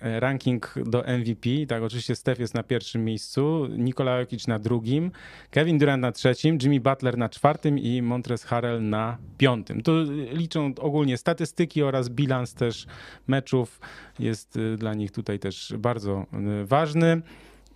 [0.00, 5.10] ranking do MVP, tak, oczywiście Steph jest na pierwszym miejscu, Nikola Jokic na drugim,
[5.50, 9.82] Kevin Durant na trzecim, Jimmy Butler na czwartym i Montrez Harrell na piątym.
[9.82, 9.92] To
[10.32, 12.86] liczą ogólnie statystyki oraz bilans też
[13.26, 13.80] meczów
[14.18, 16.26] jest dla nich tutaj też bardzo
[16.64, 17.22] ważny.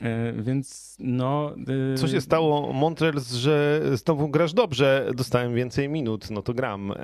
[0.00, 1.54] E, więc no.
[1.94, 6.92] E, Co się stało, Montrez, że znowu grasz dobrze, dostałem więcej minut, no to gram.
[6.92, 6.96] E,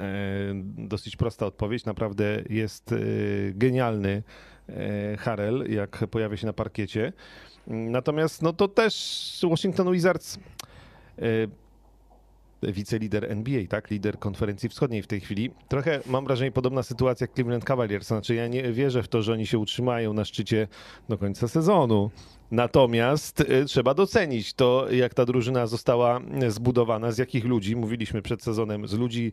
[0.76, 2.94] dosyć prosta odpowiedź, naprawdę jest
[3.54, 4.22] genialny
[5.18, 7.12] Harrell, jak pojawia się na parkiecie.
[7.66, 10.38] Natomiast no to też Washington Wizards
[12.62, 13.90] wicelider NBA, tak?
[13.90, 15.50] Lider konferencji wschodniej w tej chwili.
[15.68, 18.06] Trochę mam wrażenie podobna sytuacja jak Cleveland Cavaliers.
[18.06, 20.68] Znaczy ja nie wierzę w to, że oni się utrzymają na szczycie
[21.08, 22.10] do końca sezonu.
[22.52, 27.76] Natomiast y, trzeba docenić to, jak ta drużyna została zbudowana, z jakich ludzi.
[27.76, 29.32] Mówiliśmy przed sezonem, z ludzi,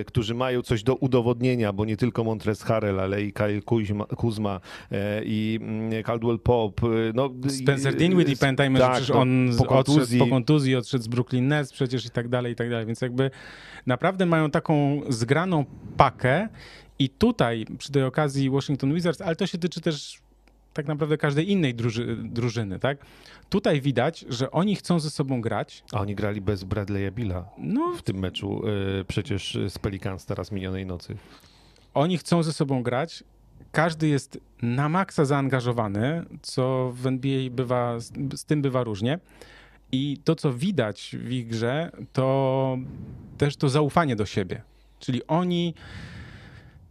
[0.00, 4.04] y, którzy mają coś do udowodnienia, bo nie tylko Montrez Harrell, ale i Kyle Kuzma,
[4.04, 4.60] Kuzma
[4.92, 6.80] y, i mm, Caldwell Pop.
[7.14, 10.02] No, Spencer Dinwiddie, pamiętajmy, tak, że przecież on po kontuzji.
[10.02, 12.86] odszedł po kontuzji, odszedł z Brooklyn Nets przecież i tak dalej, i tak dalej.
[12.86, 13.30] Więc jakby
[13.86, 15.64] naprawdę mają taką zgraną
[15.96, 16.48] pakę
[16.98, 20.20] i tutaj przy tej okazji Washington Wizards, ale to się tyczy też
[20.72, 22.98] tak naprawdę każdej innej druży, drużyny, tak?
[23.48, 25.84] Tutaj widać, że oni chcą ze sobą grać.
[25.92, 28.62] A oni grali bez Bradley'a Billa no, w tym meczu
[28.96, 31.16] yy, przecież z Pelicans teraz minionej nocy.
[31.94, 33.24] Oni chcą ze sobą grać.
[33.72, 39.18] Każdy jest na maksa zaangażowany, co w NBA bywa, z, z tym bywa różnie.
[39.92, 42.78] I to, co widać w ich grze, to
[43.38, 44.62] też to zaufanie do siebie.
[44.98, 45.74] Czyli oni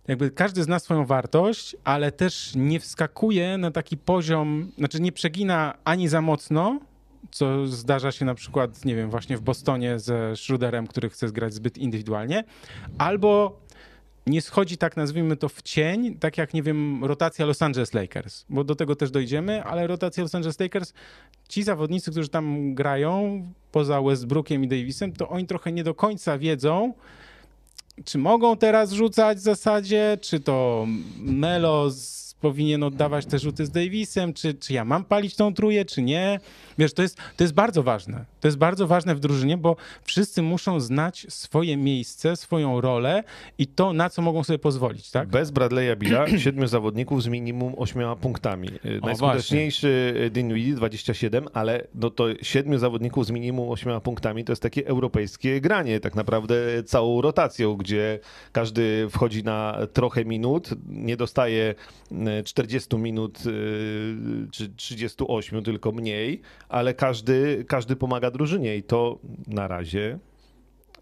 [0.09, 5.73] jakby każdy zna swoją wartość, ale też nie wskakuje na taki poziom, znaczy nie przegina
[5.83, 6.79] ani za mocno,
[7.31, 11.53] co zdarza się na przykład, nie wiem, właśnie w Bostonie ze Schroederem, który chce zgrać
[11.53, 12.43] zbyt indywidualnie,
[12.97, 13.59] albo
[14.27, 18.45] nie schodzi tak, nazwijmy to, w cień, tak jak, nie wiem, rotacja Los Angeles Lakers,
[18.49, 20.93] bo do tego też dojdziemy, ale rotacja Los Angeles Lakers,
[21.49, 26.37] ci zawodnicy, którzy tam grają, poza Westbrookiem i Davisem, to oni trochę nie do końca
[26.37, 26.93] wiedzą,
[28.05, 30.85] czy mogą teraz rzucać w zasadzie, czy to
[31.17, 35.85] Melo z powinien oddawać te rzuty z Davisem, czy, czy ja mam palić tą truję,
[35.85, 36.39] czy nie.
[36.77, 38.25] Wiesz, to jest, to jest bardzo ważne.
[38.39, 43.23] To jest bardzo ważne w drużynie, bo wszyscy muszą znać swoje miejsce, swoją rolę
[43.57, 45.29] i to, na co mogą sobie pozwolić, tak?
[45.29, 48.69] Bez Bradley'a Billa siedmiu zawodników z minimum ośmioma punktami.
[49.01, 54.61] O, Najskuteczniejszy Dinwiddie 27, ale no to siedmiu zawodników z minimum ośmioma punktami to jest
[54.61, 58.19] takie europejskie granie, tak naprawdę całą rotacją, gdzie
[58.51, 61.75] każdy wchodzi na trochę minut, nie dostaje
[62.45, 69.67] 40 minut y, czy 38, tylko mniej, ale każdy, każdy pomaga drużynie i to na
[69.67, 70.19] razie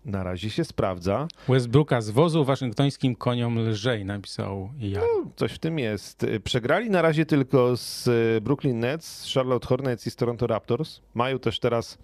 [0.05, 1.27] na razie się sprawdza.
[1.47, 4.99] Westbrooka z wozu waszyngtońskim koniom lżej, napisał ja.
[4.99, 6.25] No, coś w tym jest.
[6.43, 8.09] Przegrali na razie tylko z
[8.43, 11.01] Brooklyn Nets, Charlotte Hornets i z Toronto Raptors.
[11.13, 11.97] Mają też teraz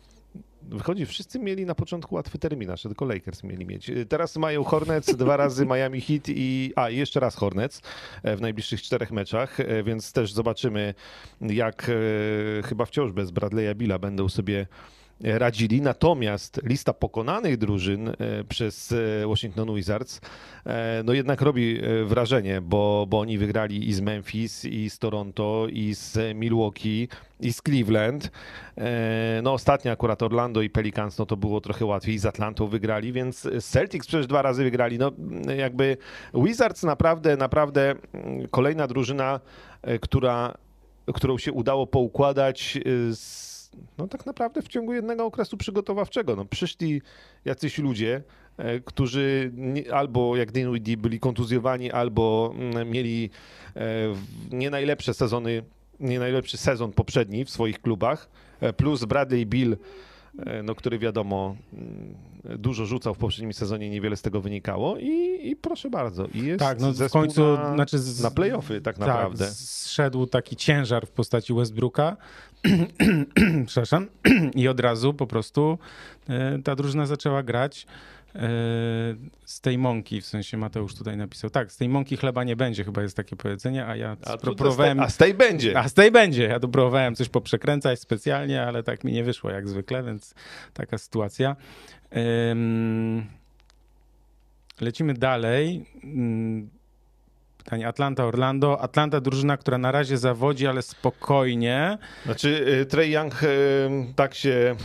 [0.70, 3.92] Wychodzi, wszyscy mieli na początku łatwy terminarz, tylko Lakers mieli mieć.
[4.10, 7.82] Teraz mają Hornets, dwa razy Miami Heat i a jeszcze raz Hornets
[8.24, 10.94] e, w najbliższych czterech meczach, e, więc też zobaczymy,
[11.42, 14.68] jak e, chyba wciąż bez Bradley'a Billa będą sobie
[15.22, 15.82] radzili.
[15.82, 18.14] Natomiast lista pokonanych drużyn e,
[18.50, 20.22] przez e, Washington Wizards
[20.66, 25.68] e, no jednak robi wrażenie, bo, bo oni wygrali i z Memphis, i z Toronto,
[25.70, 27.08] i z Milwaukee,
[27.40, 28.32] i z Cleveland.
[29.44, 33.50] No ostatnio akurat Orlando i Pelicans, no to było trochę łatwiej, z Atlantą wygrali, więc
[33.62, 34.98] Celtics przecież dwa razy wygrali.
[34.98, 35.12] No
[35.58, 35.98] jakby
[36.34, 39.40] Wizards naprawdę, naprawdę mm, kolejna drużyna,
[40.02, 40.54] która,
[41.14, 42.80] którą się udało poukładać
[43.12, 43.53] z
[43.98, 46.36] no tak naprawdę w ciągu jednego okresu przygotowawczego.
[46.36, 47.02] No, przyszli
[47.46, 48.24] jacyś ludzie,
[48.58, 49.52] e, którzy
[49.92, 53.30] albo jak Dinwiddie byli kontuzjowani, albo mm, mieli
[53.76, 53.82] e,
[54.52, 55.64] nie najlepsze sezony,
[56.00, 58.30] nie najlepszy sezon poprzedni w swoich klubach,
[58.62, 59.78] e, plus Bradley Bill,
[60.64, 62.16] no, który wiadomo mm,
[62.58, 66.28] dużo rzucał w poprzednim sezonie, niewiele z tego wynikało i, i proszę bardzo.
[66.34, 69.52] I jest tak, no w końcu na, znaczy z, na playoffy tak, tak naprawdę.
[69.52, 72.18] Zszedł taki ciężar w postaci Westbrooka,
[73.68, 74.08] przepraszam,
[74.56, 75.78] i od razu po prostu
[76.30, 77.88] e, ta drużyna zaczęła grać e,
[79.46, 82.84] z tej mąki, w sensie Mateusz tutaj napisał, tak, z tej mąki chleba nie będzie,
[82.84, 85.00] chyba jest takie powiedzenie, a ja a próbowałem...
[85.00, 85.80] A z tej będzie.
[85.80, 86.44] A z tej będzie.
[86.44, 90.36] Ja tu próbowałem coś poprzekręcać specjalnie, ale tak mi nie wyszło jak zwykle, więc
[90.74, 91.56] taka sytuacja.
[94.82, 95.86] Lecimy dalej.
[97.64, 98.82] Mm, pytanie Atlanta, Orlando.
[98.82, 101.98] Atlanta drużyna, która na razie zawodzi, ale spokojnie.
[102.26, 103.48] Znaczy y, Trey Young y,
[104.16, 104.76] tak się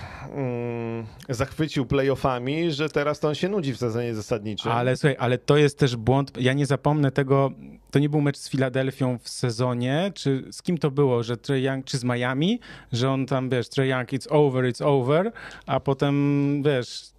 [1.28, 4.72] y, zachwycił playoffami, że teraz to on się nudzi w sezonie zasadniczym.
[4.72, 6.32] Ale słuchaj, ale to jest też błąd.
[6.40, 7.50] Ja nie zapomnę tego.
[7.90, 11.62] To nie był mecz z Filadelfią w sezonie, czy z kim to było, że Trey
[11.62, 12.60] Young, czy z Miami,
[12.92, 15.32] że on tam, wiesz, Trey Young, it's over, it's over,
[15.66, 17.17] a potem, wiesz,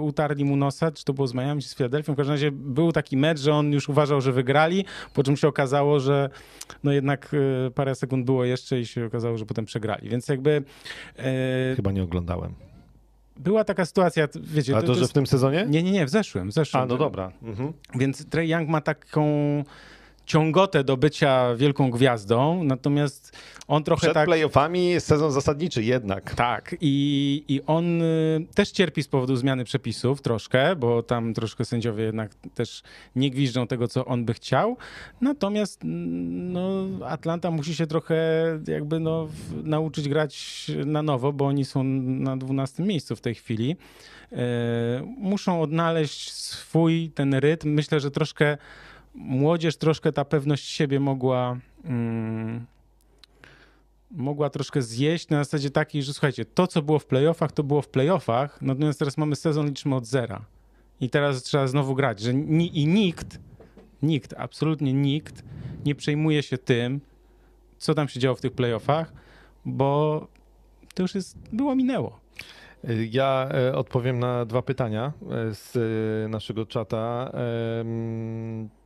[0.00, 2.12] utarli mu nosa, czy to było z Miami, czy z Filadelfią.
[2.12, 5.48] W każdym razie był taki mecz, że on już uważał, że wygrali, po czym się
[5.48, 6.30] okazało, że
[6.84, 10.08] no jednak y, parę sekund było jeszcze i się okazało, że potem przegrali.
[10.08, 10.62] Więc jakby...
[11.18, 11.76] E...
[11.76, 12.54] Chyba nie oglądałem.
[13.36, 14.76] Była taka sytuacja, wiecie...
[14.76, 15.12] A to, to, to że jest...
[15.12, 15.66] w tym sezonie?
[15.68, 16.82] Nie, nie, nie, w zeszłym, w zeszłym.
[16.82, 17.32] A, no dobra.
[17.42, 17.72] Mhm.
[17.94, 19.24] Więc Trey Young ma taką
[20.30, 23.36] ciągotę do bycia wielką gwiazdą, natomiast
[23.68, 24.26] on trochę Przed tak...
[24.26, 26.34] playoffami jest sezon zasadniczy jednak.
[26.34, 31.64] Tak i, i on y, też cierpi z powodu zmiany przepisów troszkę, bo tam troszkę
[31.64, 32.82] sędziowie jednak też
[33.16, 34.76] nie gwiżdżą tego, co on by chciał,
[35.20, 36.70] natomiast no,
[37.06, 38.16] Atlanta musi się trochę
[38.66, 39.28] jakby no,
[39.62, 43.76] nauczyć grać na nowo, bo oni są na 12 miejscu w tej chwili.
[44.32, 44.36] E,
[45.16, 47.68] muszą odnaleźć swój ten rytm.
[47.68, 48.58] Myślę, że troszkę
[49.14, 51.58] młodzież troszkę ta pewność siebie mogła.
[51.84, 52.66] Mm,
[54.10, 57.82] mogła troszkę zjeść na zasadzie takiej, że słuchajcie, to co było w playoffach, to było
[57.82, 60.44] w playoffach, natomiast teraz mamy sezon, liczymy od zera.
[61.00, 63.38] I teraz trzeba znowu grać, że ni i nikt,
[64.02, 65.44] nikt, absolutnie nikt
[65.84, 67.00] nie przejmuje się tym,
[67.78, 69.12] co tam się działo w tych playoffach,
[69.64, 70.26] bo
[70.94, 72.20] to już jest, było minęło.
[73.10, 77.32] Ja e, odpowiem na dwa pytania e, z e, naszego czata.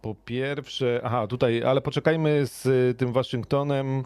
[0.05, 4.03] Po pierwsze, aha, tutaj, ale poczekajmy z y, tym Waszyngtonem,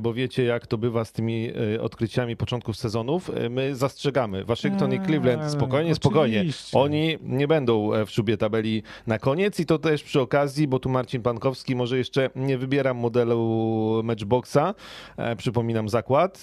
[0.00, 3.30] bo wiecie, jak to bywa z tymi y, odkryciami początków sezonów.
[3.30, 4.44] Y, My zastrzegamy.
[4.44, 6.36] Waszyngton i Cleveland, Eee, spokojnie, spokojnie.
[6.38, 6.78] oczywiście.
[6.78, 10.78] Oni nie będą e, w szubie tabeli na koniec i to też przy okazji, bo
[10.78, 14.74] tu Marcin Pankowski może jeszcze nie wybieram modelu Matchboxa,
[15.16, 16.42] e, przypominam zakład,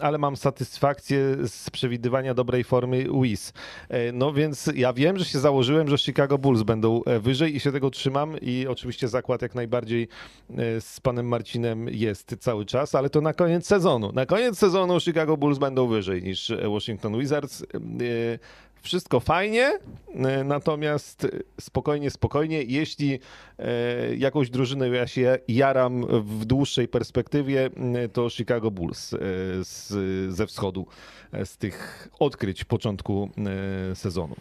[0.00, 3.52] ale mam satysfakcję z przewidywania dobrej formy Wiz.
[3.88, 7.72] E, No więc ja wiem, że się założyłem, że Chicago Bulls będą wyżej i się
[7.72, 10.08] tego trzymam i oczywiście zakład jak najbardziej
[10.50, 14.12] e, z panem Marcinem jest cały czas, ale to na koniec sezonu.
[14.12, 17.62] Na koniec sezonu Chicago Bulls będą wyżej niż e, Washington Wizards.
[17.62, 17.66] E,
[18.82, 19.78] Wszystko fajnie,
[20.44, 21.26] natomiast
[21.60, 22.62] spokojnie, spokojnie.
[22.62, 23.18] Jeśli
[24.18, 27.70] jakąś drużynę ja się jaram w dłuższej perspektywie,
[28.12, 29.14] to Chicago Bulls
[30.28, 30.86] ze wschodu,
[31.44, 33.30] z tych odkryć początku
[33.94, 34.36] sezonu.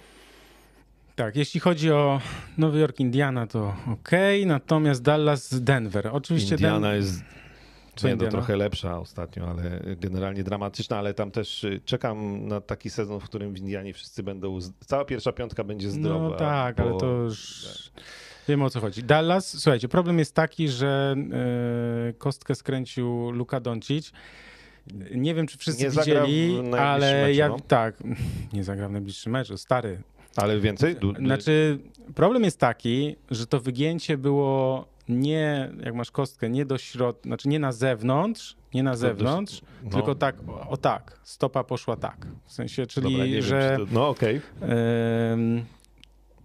[1.15, 2.21] Tak, jeśli chodzi o
[2.57, 4.11] Nowy Jork, Indiana, to ok,
[4.45, 6.09] natomiast Dallas, Denver.
[6.11, 7.23] Oczywiście Indiana jest
[7.95, 12.61] Co nie, no, trochę lepsza ostatnio, ale generalnie dramatyczna, ale tam też y, czekam na
[12.61, 16.29] taki sezon, w którym w Indianie wszyscy będą, cała pierwsza piątka będzie zdrowa.
[16.29, 16.83] No tak, bo...
[16.83, 17.91] ale to już
[18.47, 19.03] wiemy o co chodzi.
[19.03, 21.15] Dallas, słuchajcie, problem jest taki, że
[22.09, 24.11] e, kostkę skręcił Luka Doncic.
[25.15, 27.59] Nie wiem, czy wszyscy Nie widzieli, ale meczu, ja no.
[27.67, 27.95] tak,
[28.53, 30.01] nie zagra w najbliższym meczu, stary.
[30.35, 30.95] Ale więcej?
[30.95, 31.13] Du...
[31.13, 31.79] Znaczy,
[32.15, 37.49] problem jest taki, że to wygięcie było nie, jak masz kostkę, nie do środka, znaczy
[37.49, 39.89] nie na zewnątrz, nie na zewnątrz, no.
[39.89, 40.35] tylko tak,
[40.69, 42.27] o, tak, stopa poszła tak.
[42.45, 43.75] W sensie, czyli, Dobra, że...
[43.77, 43.93] wiem, to...
[43.93, 44.41] No okej.
[44.61, 45.65] Em,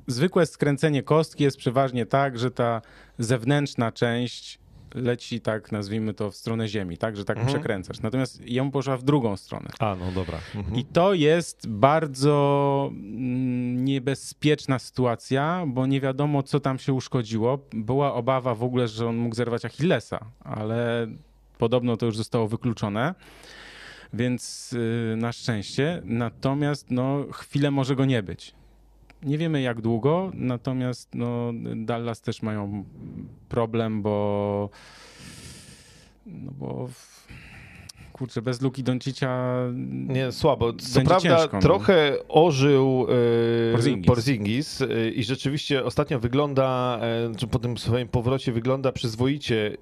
[0.06, 2.82] zwykłe skręcenie kostki jest przeważnie tak, że ta
[3.18, 4.58] zewnętrzna część
[4.94, 7.54] leci tak, nazwijmy to, w stronę ziemi, tak, że tak Mhm.
[7.54, 8.00] przekręcasz.
[8.00, 9.70] Natomiast ją poszła w drugą stronę.
[9.78, 10.38] A, no dobra.
[10.54, 10.76] Mhm.
[10.76, 17.58] I to jest bardzo mm, niebezpieczna sytuacja, bo nie wiadomo, co tam się uszkodziło.
[17.72, 21.06] Była obawa w ogóle, że on mógł zerwać Achillesa, ale
[21.58, 23.14] podobno to już zostało wykluczone.
[24.12, 26.02] Więc y, na szczęście.
[26.04, 28.54] Natomiast no, chwilę może go nie być.
[29.22, 32.84] Nie wiemy jak długo, natomiast no, Dallas też mają
[33.48, 34.70] problem, bo
[36.26, 37.26] no bo w-
[38.12, 39.54] kurczę, bez Luki Doncicia
[40.08, 40.72] Nie, słabo.
[40.72, 41.62] Co prawda ciężko, no.
[41.62, 43.06] trochę ożył
[43.72, 44.06] e, Porzingis.
[44.06, 49.76] Porzingis e, i rzeczywiście ostatnio wygląda, e, czy po tym swoim powrocie wygląda przyzwoicie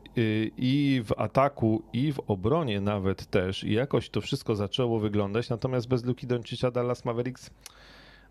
[0.56, 3.64] i w ataku, i w obronie nawet też.
[3.64, 5.48] I jakoś to wszystko zaczęło wyglądać.
[5.48, 7.50] Natomiast bez Luki Doncicza Dallas Mavericks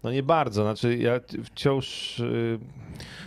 [0.04, 0.64] no nie bardzo.
[0.64, 2.20] Znaczy ja wciąż...
[2.20, 2.24] e,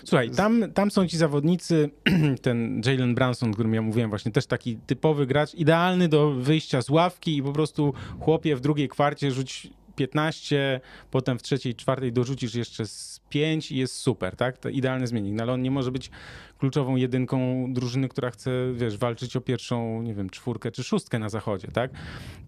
[0.05, 1.91] Słuchaj, tam, tam są ci zawodnicy,
[2.43, 6.83] ten Jalen Branson, o którym ja mówiłem, właśnie też taki typowy gracz, idealny do wyjścia
[6.83, 12.13] z ławki i po prostu chłopie w drugiej kwarcie rzuć 15, potem w trzeciej, czwartej
[12.13, 14.59] dorzucisz jeszcze z 5 i jest super, tak?
[14.59, 16.11] To idealny zmiennik, no ale on nie może być
[16.59, 21.29] kluczową jedynką drużyny, która chce, wiesz, walczyć o pierwszą, nie wiem, czwórkę czy szóstkę na
[21.29, 21.91] zachodzie, tak?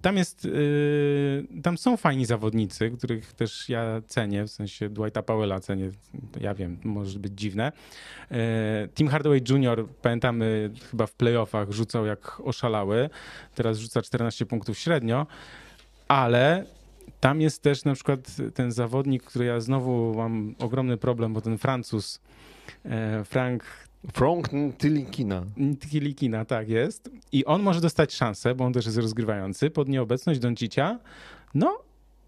[0.02, 5.60] Tam jest, yy, tam są fajni zawodnicy, których też ja cenię, w sensie Dwighta Powella
[5.60, 5.90] cenię,
[6.40, 7.72] ja wiem, może być dziwne.
[8.30, 8.36] Yy,
[8.94, 13.10] Tim Hardaway Jr., pamiętamy, chyba w playoffach rzucał jak oszalały,
[13.54, 15.26] teraz rzuca 14 punktów średnio,
[16.08, 16.64] ale
[17.22, 21.58] tam jest też na przykład ten zawodnik, który ja znowu mam ogromny problem, bo ten
[21.58, 22.20] Francuz,
[22.84, 23.64] e, Frank
[24.12, 25.44] Frank Tylikina.
[25.90, 27.10] Tilikina, tak jest.
[27.32, 30.98] I on może dostać szansę, bo on też jest rozgrywający, pod nieobecność Doncicia.
[31.54, 31.78] No,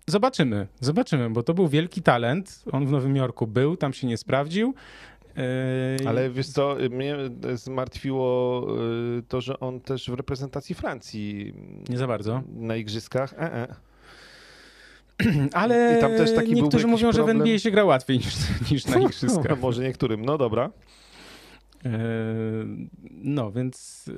[0.06, 2.64] zobaczymy, zobaczymy, bo to był wielki talent.
[2.72, 4.74] On w Nowym Jorku był, tam się nie sprawdził.
[5.36, 7.16] E, Ale wiesz co, mnie
[7.54, 8.66] zmartwiło
[9.18, 11.54] e, to, że on też w reprezentacji Francji
[11.88, 12.42] Nie za bardzo.
[12.56, 13.32] na igrzyskach.
[13.32, 13.93] E, e.
[15.52, 17.36] Ale I tam też taki niektórzy mówią, że w problem?
[17.36, 18.34] NBA się gra łatwiej niż,
[18.70, 19.60] niż na igrzyskach.
[19.60, 20.70] Może niektórym, no dobra.
[21.84, 21.90] E,
[23.10, 24.12] No, więc e,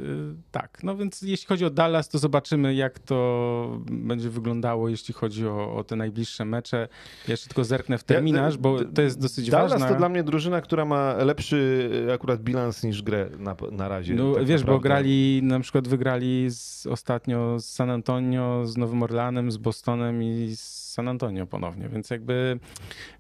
[0.50, 0.78] tak.
[0.82, 5.76] No więc jeśli chodzi o Dallas, to zobaczymy, jak to będzie wyglądało, jeśli chodzi o,
[5.76, 6.88] o te najbliższe mecze.
[7.28, 9.88] Ja jeszcze tylko zerknę w terminarz, bo to jest dosyć Dallas ważne.
[9.88, 14.14] to dla mnie drużyna, która ma lepszy e, akurat bilans niż grę na, na razie.
[14.14, 14.88] No tak wiesz, bo naprawdę.
[14.88, 20.56] grali, na przykład wygrali z, ostatnio z San Antonio, z Nowym Orlanem, z Bostonem i
[20.56, 22.58] z San Antonio ponownie, więc jakby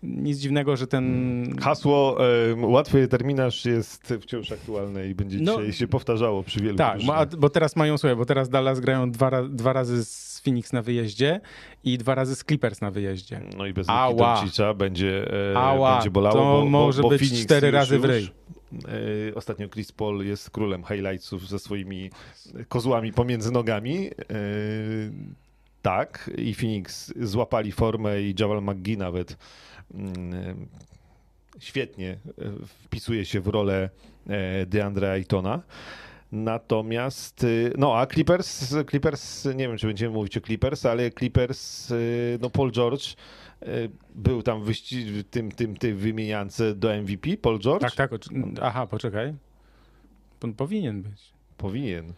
[0.02, 1.56] nic dziwnego, że ten...
[1.60, 2.16] Hasło
[2.50, 6.98] e, łatwy terminarz jest wciąż aktualne i będzie No, dzisiaj się powtarzało przy wielu Tak,
[7.02, 10.82] bo, bo teraz mają, słuchaj, bo teraz Dallas grają dwa, dwa razy z Phoenix na
[10.82, 11.40] wyjeździe
[11.84, 13.40] i dwa razy z Clippers na wyjeździe.
[13.56, 13.86] No i bez
[14.16, 17.98] Doncicza będzie, e, Ała, będzie bolało, to bo, może bo, być Phoenix cztery już, razy
[17.98, 18.30] w ryj.
[19.30, 22.10] e, Ostatnio Chris Paul jest królem highlightsów ze swoimi
[22.68, 24.06] kozłami pomiędzy nogami.
[24.06, 24.12] E,
[25.86, 29.36] tak, i Phoenix złapali formę i Jamal McGee nawet
[29.94, 30.68] mm,
[31.58, 32.18] świetnie e,
[32.66, 33.90] wpisuje się w rolę
[34.26, 35.62] e, DeAndre Aytona.
[36.32, 41.92] Natomiast, y, no a Clippers, Clippers, nie wiem czy będziemy mówić o Clippers, ale Clippers,
[42.40, 43.16] no Paul George
[44.14, 47.82] był tam wyścig, tym, tym, tym wymieniance do MVP, Paul George?
[47.82, 48.20] Tak, tak.
[48.62, 49.34] Aha, poczekaj.
[50.44, 51.32] On powinien być.
[51.56, 52.12] Powinien.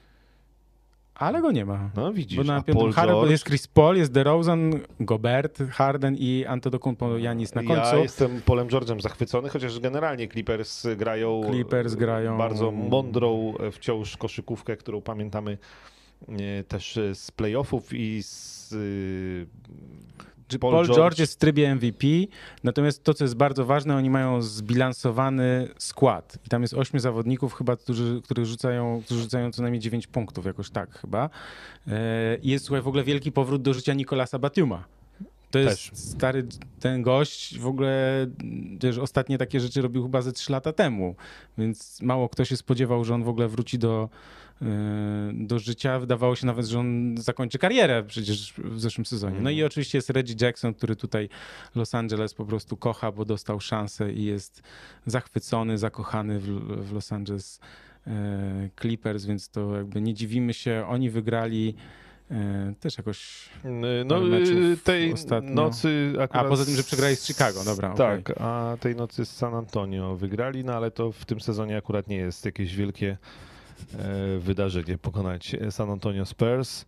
[1.19, 1.91] Ale go nie ma.
[1.97, 7.55] No widzisz, Bo na piątym jest Chris Paul, jest DeRozan, Gobert, Harden i Antetokounmpo Janis
[7.55, 7.97] na końcu.
[7.97, 14.17] Ja jestem Polem George'em zachwycony, chociaż generalnie Clippers grają, Clippers grają- bardzo mądrą e, wciąż
[14.17, 15.59] koszykówkę, którą pamiętamy
[16.29, 18.75] e, też e, z playoffów i z
[20.49, 21.19] Że Paul, George.
[21.19, 22.07] jest w trybie MVP,
[22.65, 26.39] natomiast to, co jest bardzo ważne, oni mają zbilansowany skład.
[26.47, 30.47] I tam jest ośmiu zawodników chyba, którzy, którzy, rzucają, którzy rzucają co najmniej 9 punktów,
[30.47, 31.31] jakoś tak chyba.
[31.87, 34.85] E, I jest, słuchaj, w ogóle wielki powrót do życia Nikolasa Batiuma.
[35.51, 35.99] To jest Też.
[35.99, 36.47] stary
[36.81, 38.27] ten gość, w ogóle
[38.81, 41.15] wiesz, ostatnie takie rzeczy robił chyba ze 3 lata temu,
[41.59, 44.09] więc mało kto się spodziewał, że on w ogóle wróci do,
[45.33, 45.99] do życia.
[45.99, 49.41] Wydawało się nawet, że on zakończy karierę przecież w zeszłym sezonie.
[49.41, 51.29] No i oczywiście jest Reggie Jackson, który tutaj
[51.75, 54.63] Los Angeles po prostu kocha, bo dostał szansę i jest
[55.07, 57.61] zachwycony, zakochany w, Los Angeles
[58.07, 60.85] e, Clippers, więc to jakby nie dziwimy się.
[60.89, 61.75] Oni wygrali
[62.31, 63.49] e, też jakoś
[64.05, 65.55] No, y, tej ostatnio.
[65.55, 66.47] nocy akurat...
[66.47, 70.17] A, poza tym, że przegrali z Chicago, dobra, Tak, a tej nocy z San Antonio
[70.17, 73.17] wygrali, no ale to w tym sezonie akurat nie jest jakieś wielkie
[74.39, 76.85] wydarzenie pokonać San Antonio Spurs.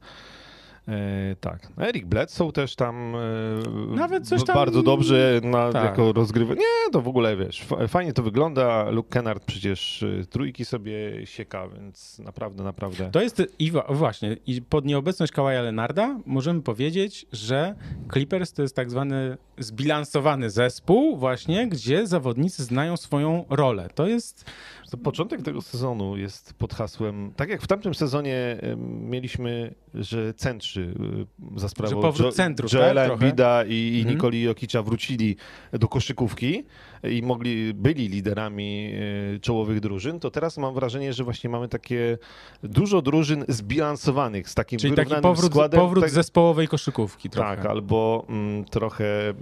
[0.91, 1.69] E, tak.
[1.79, 5.85] Eric Bledsoe też tam, e, Nawet coś tam- bardzo dobrze na, Tak.
[5.85, 6.55] jako rozgrywa.
[6.55, 8.91] Nie, to w ogóle wiesz, fa- fajnie to wygląda.
[8.91, 13.11] Luke Kennard przecież e, trójki sobie sieka, więc naprawdę, naprawdę.
[13.11, 17.75] To jest i właśnie, i pod nieobecność Kawaja Leonarda możemy powiedzieć, że
[18.13, 23.89] Clippers to jest tak zwany zbilansowany zespół właśnie, gdzie zawodnicy znają swoją rolę.
[23.95, 24.45] To jest
[24.91, 30.80] To początek tego sezonu jest pod hasłem, tak jak w tamtym sezonie mieliśmy, że centrzy
[30.81, 33.07] y, za sprawą powrót Jo- centrów, Joela tak?
[33.11, 33.25] Trochę.
[33.25, 34.15] Embida i, i Mhm.
[34.15, 35.37] Nikoli Jokicza wrócili
[35.73, 36.65] do koszykówki
[37.11, 38.93] i mogli, byli liderami
[39.35, 42.19] y, czołowych drużyn, to teraz mam wrażenie, że właśnie mamy takie
[42.63, 45.81] dużo drużyn zbilansowanych z takim czyli taki powrót, składem.
[45.81, 47.57] powrót tak, zespołowej koszykówki trochę.
[47.57, 49.35] tak, albo mm, trochę,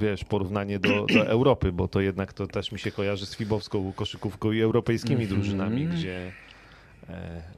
[0.00, 3.92] wiesz, porównanie do, do Europy, bo to jednak to też mi się kojarzy z fibowską
[3.96, 5.40] koszykówką i europejskimi Mhm.
[5.40, 6.32] drużynami, gdzie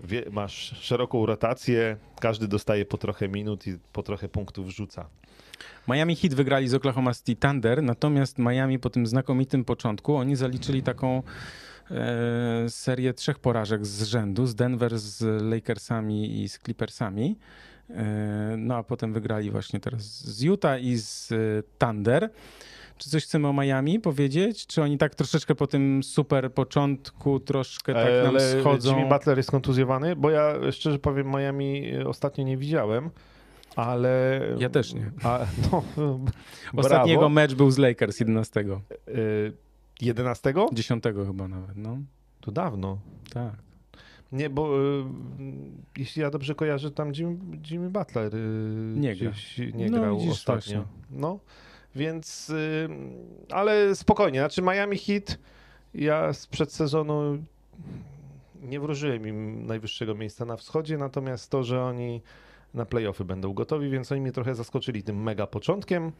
[0.04, 5.08] wie, masz szeroką rotację, każdy dostaje po trochę minut i po trochę punktów rzuca.
[5.88, 10.82] Miami Heat wygrali z Oklahoma City Thunder, natomiast Miami po tym znakomitym początku, oni zaliczyli
[10.82, 11.22] taką
[11.90, 17.38] e, serię trzech porażek z rzędu, z Denver, z Lakersami i z Clippersami.
[17.90, 21.36] E, no a potem wygrali właśnie teraz z Utah i z e,
[21.78, 22.30] Thunder.
[22.98, 24.66] Czy coś chcemy o Miami powiedzieć?
[24.66, 28.96] Czy oni tak troszeczkę po tym super początku troszkę tak nam Ale schodzą?
[28.96, 33.10] Jimmy Butler jest kontuzjowany, bo ja szczerze powiem Miami e, ostatnio nie widziałem,
[33.76, 34.40] ale...
[34.58, 35.10] Ja też nie.
[35.22, 35.38] A,
[35.72, 35.82] no,
[36.80, 37.34] Ostatniego brawo.
[37.34, 38.60] mecz był z Lakers 11.
[38.60, 38.64] E,
[40.00, 40.54] 11?
[40.72, 41.98] 10 chyba nawet, no.
[42.40, 42.98] To dawno.
[43.34, 43.52] Tak.
[44.32, 45.04] Nie, bo y,
[45.98, 47.36] jeśli ja dobrze kojarzę, tam Jimmy,
[47.70, 48.38] Jimmy Butler y,
[48.96, 49.32] Nie gra.
[49.74, 50.54] nie No, grał ostatnio.
[50.54, 50.82] właśnie.
[51.10, 51.38] No,
[51.94, 52.88] więc, y,
[53.50, 55.38] ale spokojnie, znaczy Miami Heat,
[55.94, 57.38] ja sprzed sezonu
[58.62, 62.22] nie wróżyłem im najwyższego miejsca na wschodzie, natomiast to, że oni
[62.74, 66.12] na playoffy będą gotowi, więc oni mnie trochę zaskoczyli tym mega początkiem,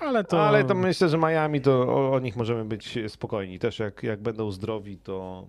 [0.00, 0.48] Ale to...
[0.48, 3.58] ale to myślę, że Miami to o, o nich możemy być spokojni.
[3.58, 5.46] Też jak, jak będą zdrowi, to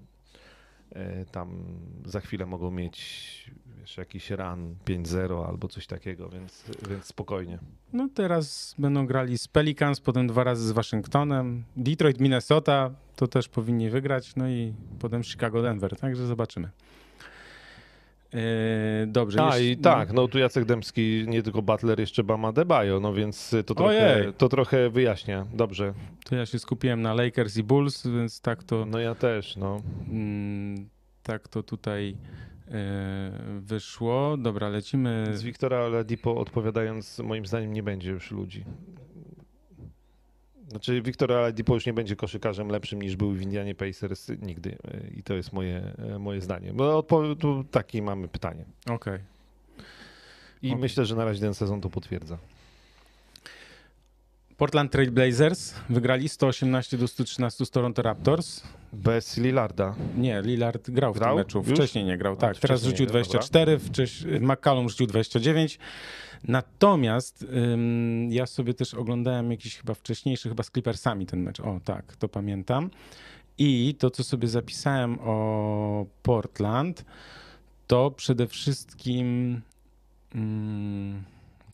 [1.32, 1.64] tam
[2.06, 7.60] za chwilę mogą mieć wiesz, jakiś run 5-0 albo coś takiego, więc, więc spokojnie.
[7.94, 11.64] No teraz będą grali z Pelicans, potem dwa razy z Waszyngtonem.
[11.78, 16.70] Detroit, Minnesota to też powinni wygrać, no i potem Chicago, Denver, także zobaczymy.
[18.34, 18.40] Yy,
[19.08, 19.44] dobrze.
[19.44, 23.14] A jeśli- i tak, no tu Jacek Dębski, nie tylko Butler, jeszcze Bama Debajo, no
[23.14, 24.34] więc to trochę, Ojej.
[24.34, 25.46] to trochę wyjaśnia.
[25.54, 25.94] Dobrze.
[26.26, 29.82] To ja się skupiłem na Lakers i Bulls, więc tak to, No ja też, no.
[30.10, 30.90] mm,
[31.24, 32.08] tak to tutaj
[32.68, 32.74] yy,
[33.62, 34.38] wyszło.
[34.38, 35.28] Dobra, lecimy.
[35.34, 38.66] Z Wiktora Oladipo odpowiadając, moim zdaniem nie będzie już ludzi.
[40.72, 44.78] Znaczy, Wiktor Oladipo już nie będzie koszykarzem lepszym niż był w Indianie Pacers nigdy.
[45.18, 46.74] I to jest moje, moje zdanie.
[46.74, 48.66] Odpo- tu takie mamy pytanie.
[48.90, 49.20] Okej.
[50.62, 50.82] I Okej.
[50.82, 52.38] myślę, że na razie ten sezon to potwierdza.
[54.62, 58.64] Portland Trail Blazers wygrali 118 do 113 z Toronto Raptors.
[58.94, 59.96] Bez Lillarda.
[60.18, 61.30] Nie, Lillard grał, Grał?
[61.30, 61.58] w tym meczu.
[61.60, 61.80] Już?
[61.80, 62.36] Wcześniej nie grał.
[62.36, 65.80] Tak, A, teraz rzucił nie grał, 24, wcześniej McCallum rzucił 29.
[66.48, 67.44] Natomiast
[67.74, 71.60] ym, ja sobie też oglądałem jakiś chyba wcześniejszy, chyba z Clippersami ten mecz.
[71.60, 72.90] O, tak, to pamiętam.
[73.58, 77.06] I to, co sobie zapisałem o Portland,
[77.88, 79.62] to przede wszystkim.
[80.36, 81.24] Mm,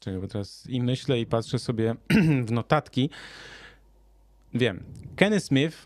[0.07, 1.95] czekaj, bo teraz i myślę, i patrzę sobie
[2.47, 3.09] w notatki.
[4.53, 4.83] Wiem.
[5.15, 5.85] Kenny Smith,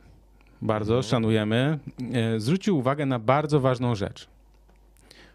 [0.61, 1.09] bardzo Mhm.
[1.09, 1.79] szanujemy,
[2.13, 4.27] e, zwrócił uwagę na bardzo ważną rzecz.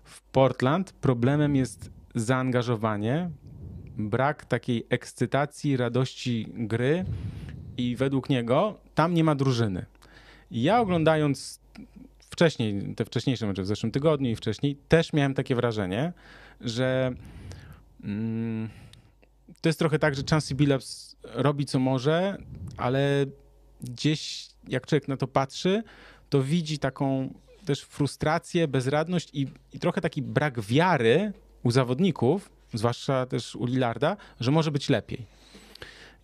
[0.04, 3.30] W Portland problemem jest zaangażowanie,
[3.96, 7.04] brak takiej ekscytacji, radości gry
[7.76, 9.86] i według niego tam nie ma drużyny.
[10.50, 11.60] Ja oglądając
[12.18, 16.12] wcześniej, te wcześniejsze mecze w zeszłym tygodniu i wcześniej, też miałem takie wrażenie,
[16.60, 17.12] że
[19.60, 22.38] to jest trochę tak, że Chancey Billups robi co może,
[22.76, 23.26] ale
[23.80, 25.82] gdzieś jak człowiek na to patrzy,
[26.30, 27.34] to widzi taką
[27.64, 31.32] też frustrację, bezradność i, i trochę taki brak wiary
[31.62, 35.26] u zawodników, zwłaszcza też u Lillarda, że może być lepiej.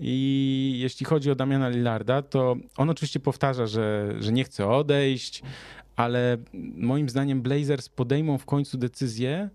[0.01, 5.43] I jeśli chodzi o Damiana Lillarda, to on oczywiście powtarza, że, że nie chce odejść,
[5.97, 6.37] ale
[6.76, 9.51] moim zdaniem Blazers podejmą w końcu decyzję,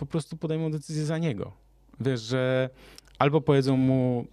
[0.00, 1.52] po prostu podejmą decyzję za niego.
[2.00, 2.70] Wiesz, że
[3.18, 4.26] albo powiedzą mu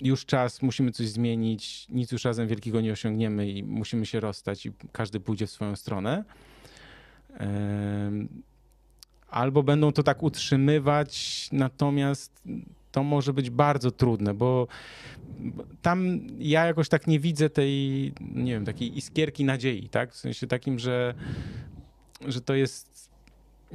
[0.00, 4.66] już czas, musimy coś zmienić, nic już razem wielkiego nie osiągniemy i musimy się rozstać
[4.66, 6.24] i każdy pójdzie w swoją stronę.
[9.30, 12.42] Albo będą to tak utrzymywać, natomiast
[12.92, 14.68] to może być bardzo trudne, bo
[15.82, 20.12] tam ja jakoś tak nie widzę tej, nie wiem, takiej iskierki nadziei, tak?
[20.12, 21.14] W sensie takim, że,
[22.26, 23.07] że to jest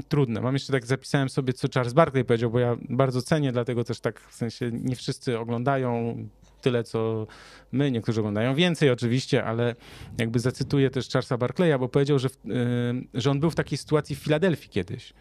[0.07, 0.41] trudne.
[0.41, 3.99] Mam jeszcze tak, zapisałem sobie, co Charles Barkley powiedział, bo ja bardzo cenię, dlatego też
[3.99, 6.17] tak w sensie nie wszyscy oglądają
[6.61, 7.27] tyle, co
[7.71, 9.75] my, niektórzy oglądają więcej oczywiście, ale
[10.17, 13.77] jakby zacytuję też Charlesa Barkleya, bo powiedział, że, w, y, że on był w takiej
[13.77, 15.13] sytuacji w Filadelfii kiedyś.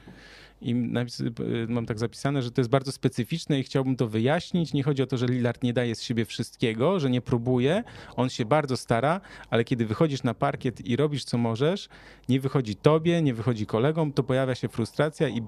[0.62, 4.72] I napis- y, mam tak zapisane, że to jest bardzo specyficzne i chciałbym to wyjaśnić.
[4.72, 7.84] Nie chodzi o to, że Lillard nie daje z siebie wszystkiego, że nie próbuje.
[8.16, 11.88] On się bardzo stara, ale kiedy wychodzisz na parkiet i robisz co możesz,
[12.28, 15.42] nie wychodzi tobie, nie wychodzi kolegom, to pojawia się frustracja i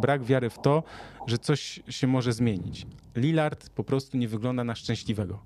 [0.00, 0.82] brak wiary w to,
[1.26, 2.86] że coś się może zmienić.
[3.16, 5.42] Lillard po prostu nie wygląda na szczęśliwego.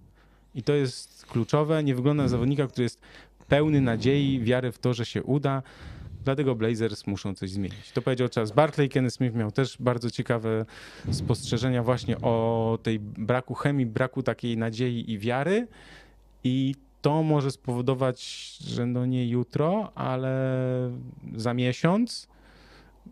[0.54, 1.84] I to jest kluczowe.
[1.84, 3.00] Nie wygląda na zawodnika, który jest
[3.48, 5.62] pełny nadziei, wiary w to, że się uda.
[6.24, 7.92] Dlatego Blazers muszą coś zmienić.
[7.92, 8.88] To powiedział czas Barkley.
[8.88, 10.64] Kenny Smith miał też bardzo ciekawe
[11.10, 15.66] spostrzeżenia właśnie o tej braku chemii, braku takiej nadziei i wiary.
[16.44, 18.22] I to może spowodować,
[18.58, 20.30] że no nie jutro, ale
[21.36, 22.28] za miesiąc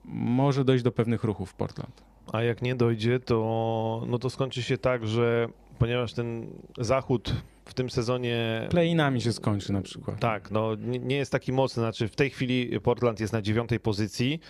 [0.04, 2.02] może dojść do pewnych ruchów w Portland.
[2.32, 5.48] A jak nie dojdzie, to, no to skończy się tak, że
[5.78, 6.46] ponieważ ten
[6.78, 7.34] zachód
[7.64, 10.20] w tym sezonie Play-inami się skończy na przykład.
[10.20, 11.80] Tak, no nie, nie jest taki mocny.
[11.80, 14.40] Znaczy w tej chwili Portland jest na dziewiątej pozycji.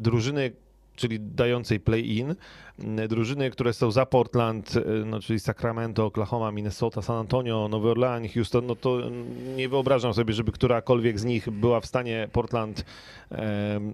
[0.00, 0.52] Drużyny,
[0.96, 2.34] czyli dającej play-in,
[2.78, 7.90] m, drużyny, które są za Portland, y, no, czyli Sacramento, Oklahoma, Minnesota, San Antonio, Nowy
[7.90, 12.28] Orleans, Houston, no to mm, nie wyobrażam sobie, żeby którakolwiek z nich była w stanie
[12.32, 12.84] Portland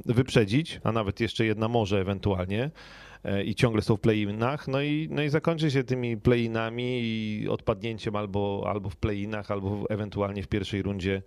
[0.06, 2.70] wyprzedzić, a nawet jeszcze jedna może ewentualnie
[3.44, 8.16] i ciągle są w play-inach, no i, no i zakończy się tymi play-inami i odpadnięciem
[8.16, 11.22] albo, albo w play-inach, albo ewentualnie w pierwszej rundzie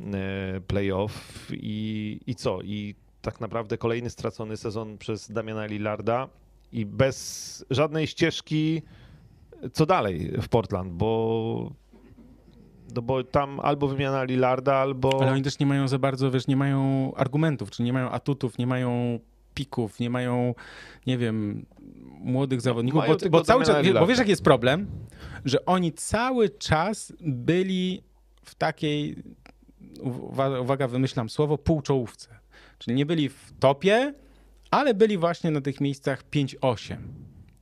[0.00, 1.46] e, playoff.
[1.52, 2.62] I, i co?
[2.62, 6.28] I tak naprawdę kolejny stracony sezon przez Damiana Lillarda
[6.72, 8.82] i bez żadnej ścieżki
[9.72, 11.70] co dalej w Portland, bo
[12.94, 15.22] no bo tam albo wymiana Lillarda, albo...
[15.22, 18.58] Ale oni też nie mają za bardzo, wiesz, nie mają argumentów, czyli nie mają atutów,
[18.58, 19.18] nie mają
[19.58, 20.54] pików, nie mają,
[21.06, 21.66] nie wiem,
[22.20, 24.86] młodych zawodników, mają bo, bo cały czas, bo wiesz jaki jest problem?
[25.44, 28.02] Że oni cały czas byli
[28.44, 29.16] w takiej,
[30.00, 32.28] uwa- uwaga, wymyślam słowo, półczołówce.
[32.78, 34.14] Czyli nie byli w topie,
[34.70, 36.96] ale byli właśnie na tych miejscach 5-8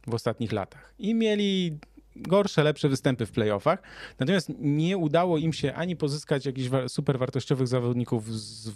[0.07, 0.95] w ostatnich latach.
[0.99, 1.79] I mieli
[2.17, 3.83] gorsze, lepsze występy w playoffach.
[4.19, 8.71] Natomiast nie udało im się ani pozyskać jakichś super wartościowych zawodników z,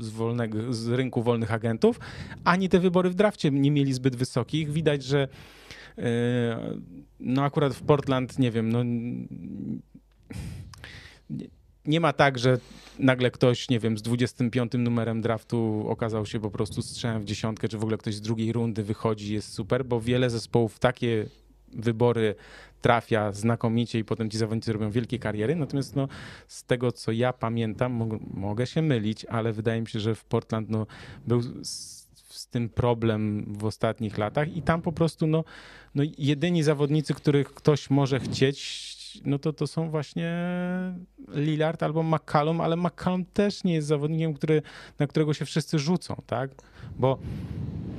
[0.00, 2.00] z, wolnego, z rynku wolnych agentów,
[2.44, 4.72] ani te wybory w drafcie nie mieli zbyt wysokich.
[4.72, 5.28] Widać, że
[5.96, 6.04] yy,
[7.20, 8.84] no akurat w Portland, nie wiem, no
[11.86, 12.58] nie ma tak, że
[12.98, 17.68] nagle ktoś, nie wiem, z 25 numerem draftu okazał się po prostu strzałem w dziesiątkę,
[17.68, 21.26] czy w ogóle ktoś z drugiej rundy wychodzi, jest super, bo wiele zespołów takie
[21.76, 22.34] wybory
[22.80, 25.56] trafia znakomicie i potem ci zawodnicy robią wielkie kariery.
[25.56, 26.08] Natomiast no,
[26.46, 30.24] z tego, co ja pamiętam, mog- mogę się mylić, ale wydaje mi się, że w
[30.24, 30.86] Portland no,
[31.26, 35.44] był z, z tym problem w ostatnich latach i tam po prostu no,
[35.94, 38.94] no, jedyni zawodnicy, których ktoś może chcieć
[39.24, 40.32] no to to są właśnie
[41.28, 44.62] Lillard albo McCallum, ale McCallum też nie jest zawodnikiem, który,
[44.98, 46.50] na którego się wszyscy rzucą, tak?
[46.98, 47.18] Bo,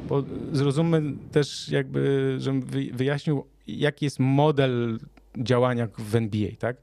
[0.10, 1.02] bo zrozummy
[1.32, 2.62] też jakby, żebym
[2.94, 4.99] wyjaśnił, jaki jest model
[5.38, 6.78] działania w NBA, tak?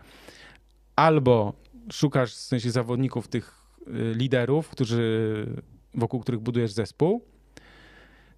[0.97, 1.53] Albo
[1.93, 5.47] szukasz w sensie zawodników, tych y, liderów, którzy,
[5.95, 7.25] wokół których budujesz zespół,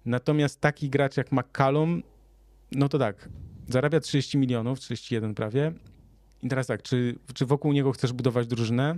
[0.05, 2.03] natomiast taki gracz jak McCallum,
[2.71, 3.29] no to tak,
[3.67, 5.73] zarabia 30 milionów, 31 prawie.
[6.43, 8.97] I teraz tak, czy, czy wokół niego chcesz budować drużynę?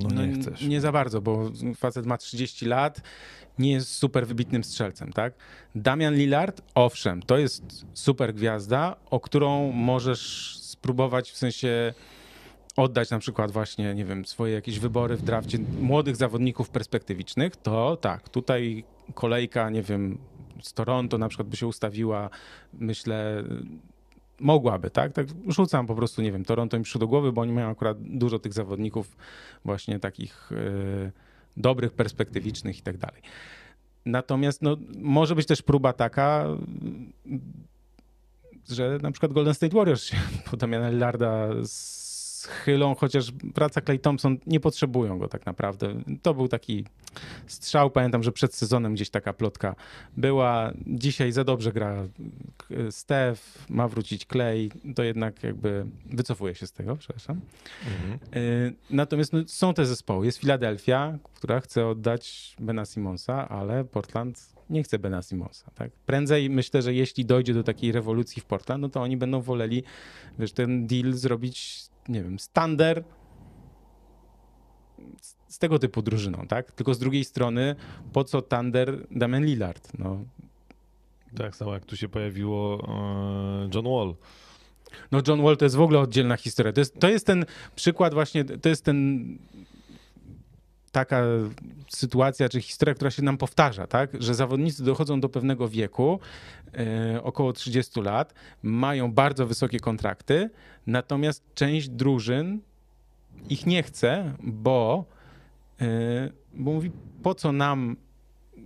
[0.00, 0.62] No, no nie chcesz.
[0.62, 3.00] Nie za bardzo, bo facet ma 30 lat,
[3.58, 5.34] nie jest super wybitnym strzelcem, tak?
[5.74, 11.94] Damian Lillard, owszem, to jest super gwiazda, o którą możesz spróbować w sensie
[12.76, 17.96] oddać na przykład właśnie, nie wiem, swoje jakieś wybory w drafcie młodych zawodników perspektywicznych, to
[17.96, 18.84] tak, tutaj
[19.14, 20.18] kolejka, nie wiem,
[20.62, 22.30] z Toronto na przykład by się ustawiła,
[22.72, 23.44] myślę,
[24.42, 25.12] mogłaby, tak?
[25.12, 27.96] Tak rzucam po prostu, nie wiem, Toronto im przyszło do głowy, bo oni mają akurat
[28.00, 29.16] dużo tych zawodników
[29.64, 31.12] właśnie takich yy,
[31.56, 33.22] dobrych, perspektywicznych i tak dalej.
[34.06, 36.46] Natomiast no, może być też próba taka,
[38.70, 40.16] że na przykład Golden State Warriors się
[40.50, 41.48] po Damiana Lillarda
[42.42, 45.94] schylą, chociaż wraca Clay Thompson, nie potrzebują go tak naprawdę.
[46.22, 46.84] To był taki
[47.46, 49.74] strzał, pamiętam, że przed sezonem gdzieś taka plotka
[50.16, 50.72] była.
[50.86, 52.08] Dzisiaj za dobrze gra
[52.90, 57.40] Steph, ma wrócić Clay, to jednak jakby wycofuje się z tego, przepraszam.
[57.86, 58.42] Mhm.
[58.42, 60.26] Y, natomiast no, są te zespoły.
[60.26, 65.70] Jest Filadelfia, która chce oddać Bena Simonsa, ale Portland nie chce Bena Simonsa.
[65.74, 65.90] Tak?
[66.06, 69.82] Prędzej myślę, że jeśli dojdzie do takiej rewolucji w Portland, no to oni będą woleli
[70.38, 73.04] wiesz, ten deal zrobić nie wiem, Stander
[75.48, 76.72] z tego typu drużyną, tak?
[76.72, 77.76] Tylko z drugiej strony,
[78.12, 79.98] po co Thunder Damian Lillard?
[79.98, 80.24] No.
[81.36, 84.14] Tak samo jak tu się pojawiło e, John Wall.
[85.12, 86.72] No John Wall to jest w ogóle oddzielna historia.
[86.72, 87.44] To jest, to jest ten
[87.76, 89.26] przykład właśnie, to jest ten
[90.92, 91.22] taka
[91.88, 94.10] sytuacja czy historia, która się nam powtarza, tak?
[94.22, 96.20] że zawodnicy dochodzą do pewnego wieku,
[97.12, 100.50] yy, około 30 lat, mają bardzo wysokie kontrakty,
[100.86, 102.60] natomiast część drużyn
[103.48, 105.04] ich nie chce, bo,
[105.80, 105.86] yy,
[106.54, 106.90] bo mówi,
[107.22, 107.96] po co nam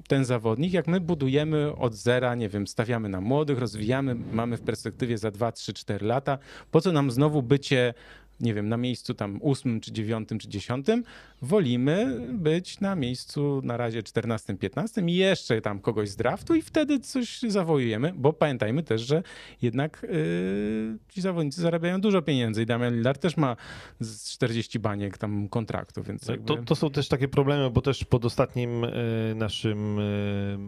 [0.08, 4.60] ten zawodnik, jak my budujemy od zera, nie wiem, stawiamy na młodych, rozwijamy, mamy w
[4.60, 6.38] perspektywie za 2, 3, 4 lata,
[6.70, 7.94] po co nam znowu bycie
[8.40, 11.04] nie wiem, na miejscu tam ósmym, czy dziewiątym, czy dziesiątym,
[11.42, 16.62] wolimy być na miejscu na razie czternastym, piętnastym i jeszcze tam kogoś z draftu i
[16.62, 19.22] wtedy coś zawołujemy, bo pamiętajmy też, że
[19.62, 23.56] jednak yy, ci zawodnicy zarabiają dużo pieniędzy i Damian Lillard też ma
[24.00, 26.46] z 40 baniek tam kontraktu, więc jakby...
[26.46, 30.58] to, to są też takie problemy, bo też pod ostatnim yy, naszym yy,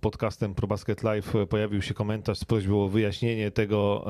[0.00, 4.04] podcastem ProBasket Live pojawił się komentarz z prośbą o wyjaśnienie tego,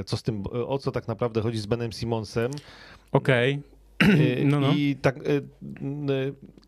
[0.00, 2.50] e, co z tym, o co tak naprawdę chodzi z Benem Simonsem,
[3.12, 3.58] Okej.
[3.58, 3.68] Okay.
[4.44, 4.72] No, no.
[4.72, 5.42] I tak y, y,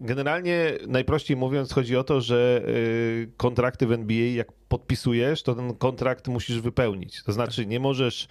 [0.00, 5.74] generalnie najprościej mówiąc chodzi o to, że y, kontrakty w NBA jak podpisujesz, to ten
[5.74, 7.22] kontrakt musisz wypełnić.
[7.22, 8.28] To znaczy nie możesz,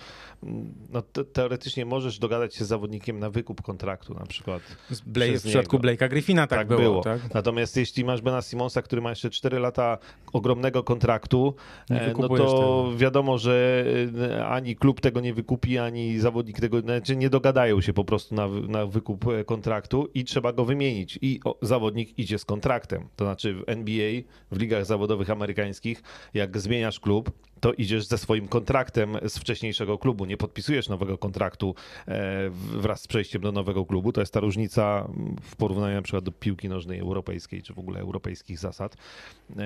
[0.90, 1.02] no
[1.34, 4.62] teoretycznie możesz dogadać się z zawodnikiem na wykup kontraktu na przykład.
[5.06, 6.82] Blake, w przypadku Blake'a Griffina tak, tak było.
[6.82, 7.04] było.
[7.04, 7.34] Tak?
[7.34, 9.98] Natomiast jeśli masz Bena Simonsa, który ma jeszcze 4 lata
[10.34, 11.56] ogromnego kontraktu,
[11.90, 12.98] e, no to tego.
[12.98, 13.86] wiadomo, że
[14.22, 18.36] e, ani klub tego nie wykupi, ani zawodnik tego, znaczy nie dogadają się po prostu
[18.36, 21.20] na, na wykup e, kontraktu i trzeba go wymienić.
[21.22, 23.08] I o, zawodnik idzie z kontraktem.
[23.16, 24.22] To znaczy w NBA,
[24.52, 26.04] w ligach zawodowych amerykańskich
[26.34, 30.26] jak zmieniasz klub, to idziesz ze swoim kontraktem z wcześniejszego klubu.
[30.26, 31.76] Nie podpisujesz nowego kontraktu
[32.08, 34.12] e, wraz z przejściem do nowego klubu.
[34.12, 35.10] To jest ta różnica
[35.42, 38.96] w porównaniu na przykład do piłki nożnej europejskiej, czy w ogóle europejskich zasad.
[38.96, 39.64] E,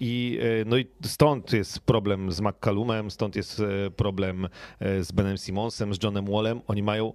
[0.00, 3.62] I, e, no i stąd jest problem z McCallumem, stąd jest
[3.96, 4.48] problem
[4.80, 6.60] z Benem Simonsem, z Johnem Wallem.
[6.66, 7.12] Oni mają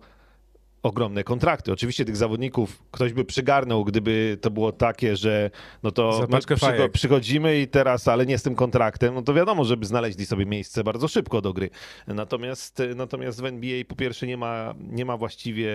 [0.84, 1.72] ogromne kontrakty.
[1.72, 5.52] Oczywiście tych zawodników ktoś by przygarnął, gdyby to było takie, że
[5.84, 9.86] no to przycho przychodzimy i teraz, ale nie z tym kontraktem, no to wiadomo, żeby
[9.86, 11.70] znaleźli sobie miejsce bardzo szybko do gry.
[12.08, 15.72] Natomiast, natomiast w NBA po pierwsze nie ma, nie ma właściwie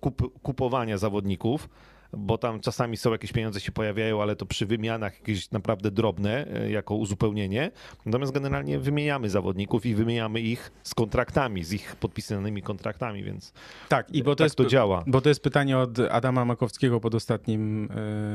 [0.00, 1.68] kup, kupowania zawodników
[2.12, 6.46] bo tam czasami są jakieś pieniądze się pojawiają, ale to przy wymianach jakieś naprawdę drobne,
[6.46, 7.70] e, jako uzupełnienie.
[8.06, 13.52] Natomiast generalnie wymieniamy zawodników i wymieniamy ich z kontraktami, z ich podpisanymi kontraktami, więc
[13.88, 15.04] tak, i bo to, tak jest, to działa.
[15.06, 17.90] Bo to jest pytanie od Adama Makowskiego pod ostatnim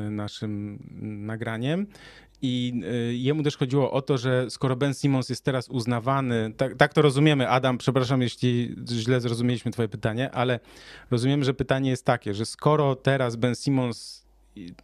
[0.08, 0.80] y, naszym
[1.26, 1.88] nagraniem
[2.44, 2.74] i
[3.10, 6.94] y, jemu też chodziło o to, że skoro Ben Simmons jest teraz uznawany, tak, tak,
[6.94, 10.60] to rozumiemy, Adam, przepraszam, jeśli źle zrozumieliśmy Twoje pytanie, ale
[11.12, 14.24] rozumiemy, że pytanie jest takie, że skoro teraz Ben Simmons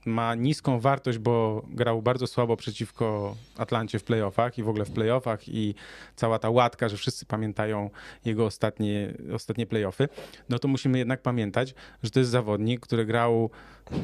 [0.05, 4.91] ma niską wartość, bo grał bardzo słabo przeciwko Atlancie w playoffach i w ogóle w
[4.91, 5.75] playoffach i
[6.15, 7.89] cała ta łatka, że wszyscy pamiętają
[8.25, 10.09] jego ostatnie, ostatnie playoffy,
[10.49, 13.49] no to musimy jednak pamiętać, że to jest zawodnik, który grał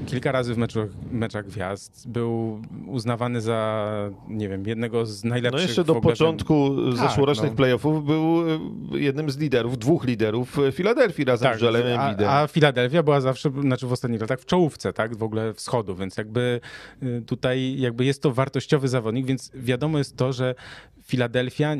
[0.05, 2.07] kilka razy w meczach, meczach gwiazd.
[2.07, 3.89] Był uznawany za,
[4.27, 5.61] nie wiem, jednego z najlepszych.
[5.61, 7.57] No jeszcze do początku tak, zeszłorocznych no.
[7.57, 12.29] playoffów był e, jednym z liderów, dwóch liderów Filadelfii razem tak, z Joelem Embiidem.
[12.29, 15.95] A, a Filadelfia była zawsze, znaczy w ostatnich latach w czołówce, tak, w ogóle wschodu,
[15.95, 16.59] więc jakby
[17.03, 20.55] y, tutaj jakby jest to wartościowy zawodnik, więc wiadomo jest to, że
[21.03, 21.75] Filadelfia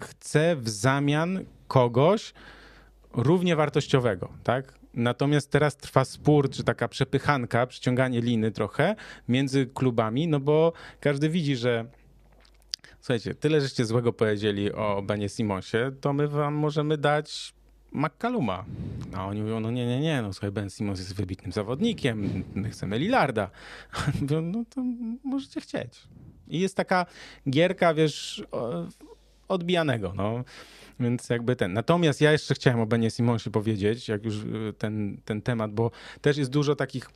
[0.00, 2.34] chce w zamian kogoś
[3.12, 4.79] równie wartościowego, tak?
[4.94, 8.96] Natomiast teraz trwa spór, czy taka przepychanka, przyciąganie liny trochę
[9.28, 11.84] między klubami, no bo każdy widzi, że
[13.00, 17.54] słuchajcie, tyle żeście złego powiedzieli o Benie Simonsie, to my wam możemy dać
[17.92, 18.64] McCalluma.
[19.14, 22.70] A oni mówią, no nie, nie, nie, no słuchaj, Ben Simmons jest wybitnym zawodnikiem, my
[22.70, 23.50] chcemy Lillarda.
[24.20, 24.82] Mówią, no to
[25.24, 26.02] możecie chcieć.
[26.48, 27.06] I jest taka
[27.50, 28.44] gierka, wiesz,
[29.48, 30.44] odbijanego, no.
[31.00, 31.72] Więc jakby ten.
[31.72, 35.90] Natomiast ja jeszcze chciałem o Benie Simonsie powiedzieć, jak już y, ten, ten temat, bo
[36.20, 37.10] też jest dużo takich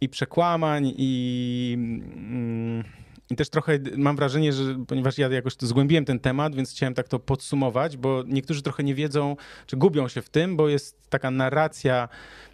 [0.00, 2.84] i przekłamań, i, mm,
[3.30, 7.08] i też trochę mam wrażenie, że ponieważ ja jakoś zgłębiłem ten temat, więc chciałem tak
[7.08, 9.36] to podsumować, bo niektórzy trochę nie wiedzą,
[9.66, 12.08] czy gubią się w tym, bo jest taka narracja.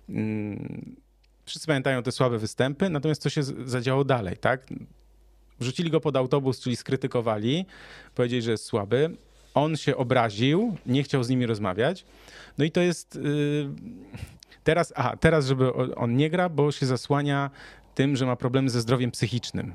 [0.07, 0.97] Hmm,
[1.45, 4.66] wszyscy pamiętają te słabe występy, natomiast co się zadziało dalej, tak?
[5.61, 7.66] Wrzucili go pod autobus, czyli skrytykowali,
[8.14, 9.16] powiedzieli, że jest słaby
[9.55, 12.05] on się obraził, nie chciał z nimi rozmawiać.
[12.59, 13.70] No i to jest yy,
[14.64, 17.50] teraz, aha, teraz, żeby on nie gra, bo się zasłania
[17.94, 19.74] tym, że ma problemy ze zdrowiem psychicznym.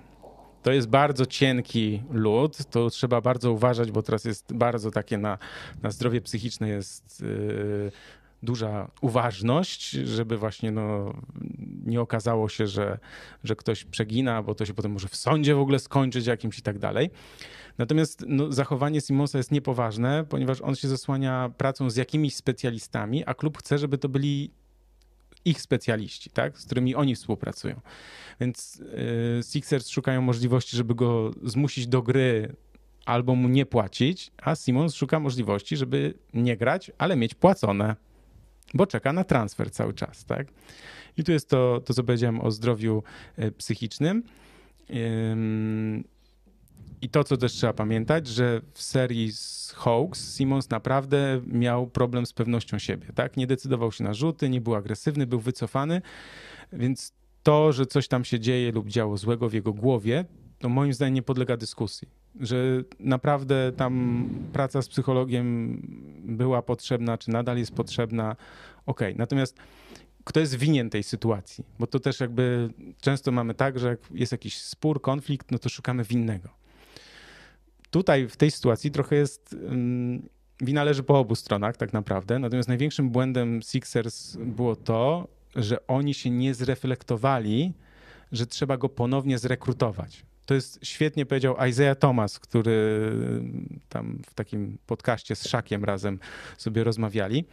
[0.63, 5.37] To jest bardzo cienki lód, to trzeba bardzo uważać, bo teraz jest bardzo takie na,
[5.81, 7.91] na zdrowie psychiczne jest yy,
[8.43, 11.13] duża uważność, żeby właśnie no,
[11.85, 12.99] nie okazało się, że,
[13.43, 16.61] że ktoś przegina, bo to się potem może w sądzie w ogóle skończyć jakimś i
[16.61, 17.09] tak dalej.
[17.79, 23.33] Natomiast no, zachowanie Simonsa jest niepoważne, ponieważ on się zasłania pracą z jakimiś specjalistami, a
[23.33, 24.51] klub chce, żeby to byli
[25.45, 26.57] ich specjaliści, tak?
[26.57, 27.81] z którymi oni współpracują.
[28.39, 28.81] Więc
[29.35, 32.55] yy, Sixers szukają możliwości, żeby go zmusić do gry
[33.05, 37.95] albo mu nie płacić, a Simons szuka możliwości, żeby nie grać, ale mieć płacone,
[38.73, 40.25] bo czeka na transfer cały czas.
[40.25, 40.47] Tak?
[41.17, 43.03] I tu jest to, to co powiedziałem o zdrowiu
[43.39, 44.23] y, psychicznym.
[47.01, 52.25] I to, co też trzeba pamiętać, że w serii z Hawks Simons naprawdę miał problem
[52.25, 53.37] z pewnością siebie, tak?
[53.37, 56.01] Nie decydował się na rzuty, nie był agresywny, był wycofany,
[56.73, 60.25] więc to, że coś tam się dzieje lub działo złego w jego głowie,
[60.59, 62.07] to moim zdaniem nie podlega dyskusji.
[62.39, 65.81] Że naprawdę tam praca z psychologiem
[66.23, 68.35] była potrzebna, czy nadal jest potrzebna,
[68.85, 68.99] ok.
[69.15, 69.57] Natomiast
[70.23, 71.65] kto jest winien tej sytuacji?
[71.79, 72.69] Bo to też jakby
[73.01, 76.58] często mamy tak, że jak jest jakiś spór, konflikt, no to szukamy winnego
[77.91, 79.55] tutaj w tej sytuacji trochę jest.
[80.61, 82.39] Wina leży po obu stronach, tak naprawdę.
[82.39, 87.73] Natomiast największym błędem Sixers było to, że oni się nie zreflektowali,
[88.31, 90.25] że trzeba go ponownie zrekrutować.
[90.45, 93.11] To jest świetnie powiedział Isaiah Thomas, który
[93.89, 96.19] tam w takim podcaście z Szakiem razem
[96.57, 97.45] sobie rozmawiali.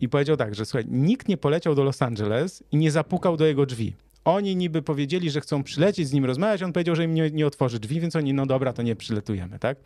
[0.00, 3.46] I powiedział tak, że słuchaj, nikt nie poleciał do Los Angeles i nie zapukał do
[3.46, 3.94] jego drzwi.
[4.26, 7.46] Oni niby powiedzieli, że chcą przylecieć z nim rozmawiać, on powiedział, że im nie, nie
[7.46, 9.78] otworzy drzwi, więc oni, no dobra, to nie przyletujemy, tak?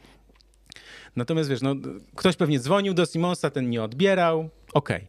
[1.17, 1.75] Natomiast wiesz, no,
[2.15, 4.97] ktoś pewnie dzwonił do Simonsa, ten nie odbierał, okej.
[4.97, 5.09] Okay.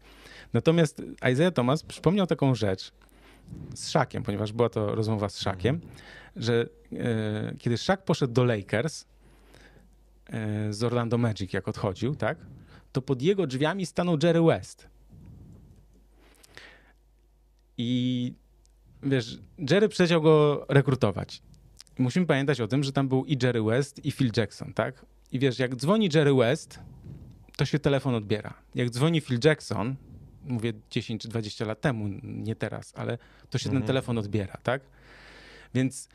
[0.53, 1.01] Natomiast
[1.32, 2.91] Isaiah Thomas przypomniał taką rzecz
[3.75, 5.82] z Szakiem, ponieważ była to rozmowa z Szakiem,
[6.36, 9.05] że e, kiedy Szak poszedł do Lakers
[10.29, 12.38] e, z Orlando Magic, jak odchodził, tak,
[12.91, 14.88] to pod jego drzwiami stanął Jerry West.
[17.77, 18.34] I
[19.04, 19.39] wiesz,
[19.70, 21.41] Jerry przeciął go rekrutować.
[21.99, 25.06] Musimy pamiętać o tym, że tam był i Jerry West, i Phil Jackson, tak?
[25.32, 26.80] I wiesz, jak dzwoni Jerry West,
[27.58, 28.54] to się telefon odbiera.
[28.76, 29.95] Jak dzwoni Phil Jackson,
[30.43, 33.18] mówię 10 czy 20 lat temu, nie teraz, ale
[33.49, 33.82] to się mhm.
[33.82, 34.82] ten telefon odbiera, tak?
[35.74, 36.10] Więc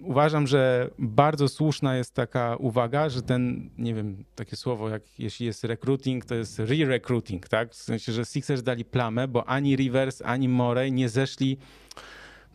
[0.00, 5.46] uważam, że bardzo słuszna jest taka uwaga, że ten, nie wiem, takie słowo, jak jeśli
[5.46, 7.72] jest recruiting, to jest re-recruiting, tak?
[7.72, 11.58] W sensie, że Sixers dali plamę, bo ani Rivers, ani Morey nie zeszli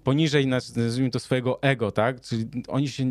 [0.04, 2.22] poniżej, nazwijmy to, swojego ego, tak?
[2.22, 3.06] Czyli oni się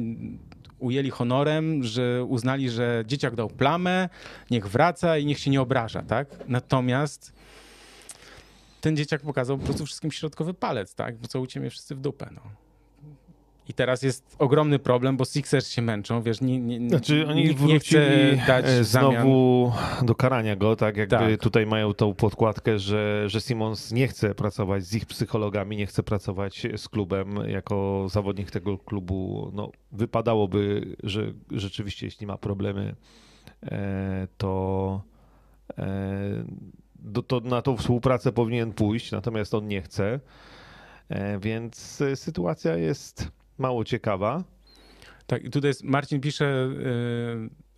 [0.78, 4.09] ujęli honorem, że uznali, że dzieciak dał plamę,
[4.51, 6.28] niech wraca i niech się nie obraża, tak?
[6.49, 7.33] Natomiast
[8.80, 11.16] ten dzieciak pokazał po prostu wszystkim środkowy palec, tak?
[11.16, 12.62] Bo co uciemie wszyscy w dupę, no
[13.69, 17.61] I teraz jest ogromny problem, bo Sixers się męczą, wiesz, nie, nie, znaczy, oni nikt
[17.61, 18.07] nie chce
[18.47, 20.07] dać e, znowu zamian.
[20.07, 21.41] do karania go, tak jakby Tak.
[21.41, 26.03] tutaj mają tą podkładkę, że, że Simons nie chce pracować z ich psychologami, nie chce
[26.03, 29.51] pracować z klubem jako zawodnik tego klubu.
[29.55, 32.95] No, wypadałoby, że rzeczywiście jeśli ma problemy,
[33.63, 35.03] e, to,
[35.79, 36.45] e,
[36.95, 40.21] do, to na tą współpracę powinien pójść, natomiast on nie chce.
[41.41, 44.45] Więc sytuacja jest mało ciekawa.
[45.27, 46.69] Tak, i tutaj jest, Marcin pisze,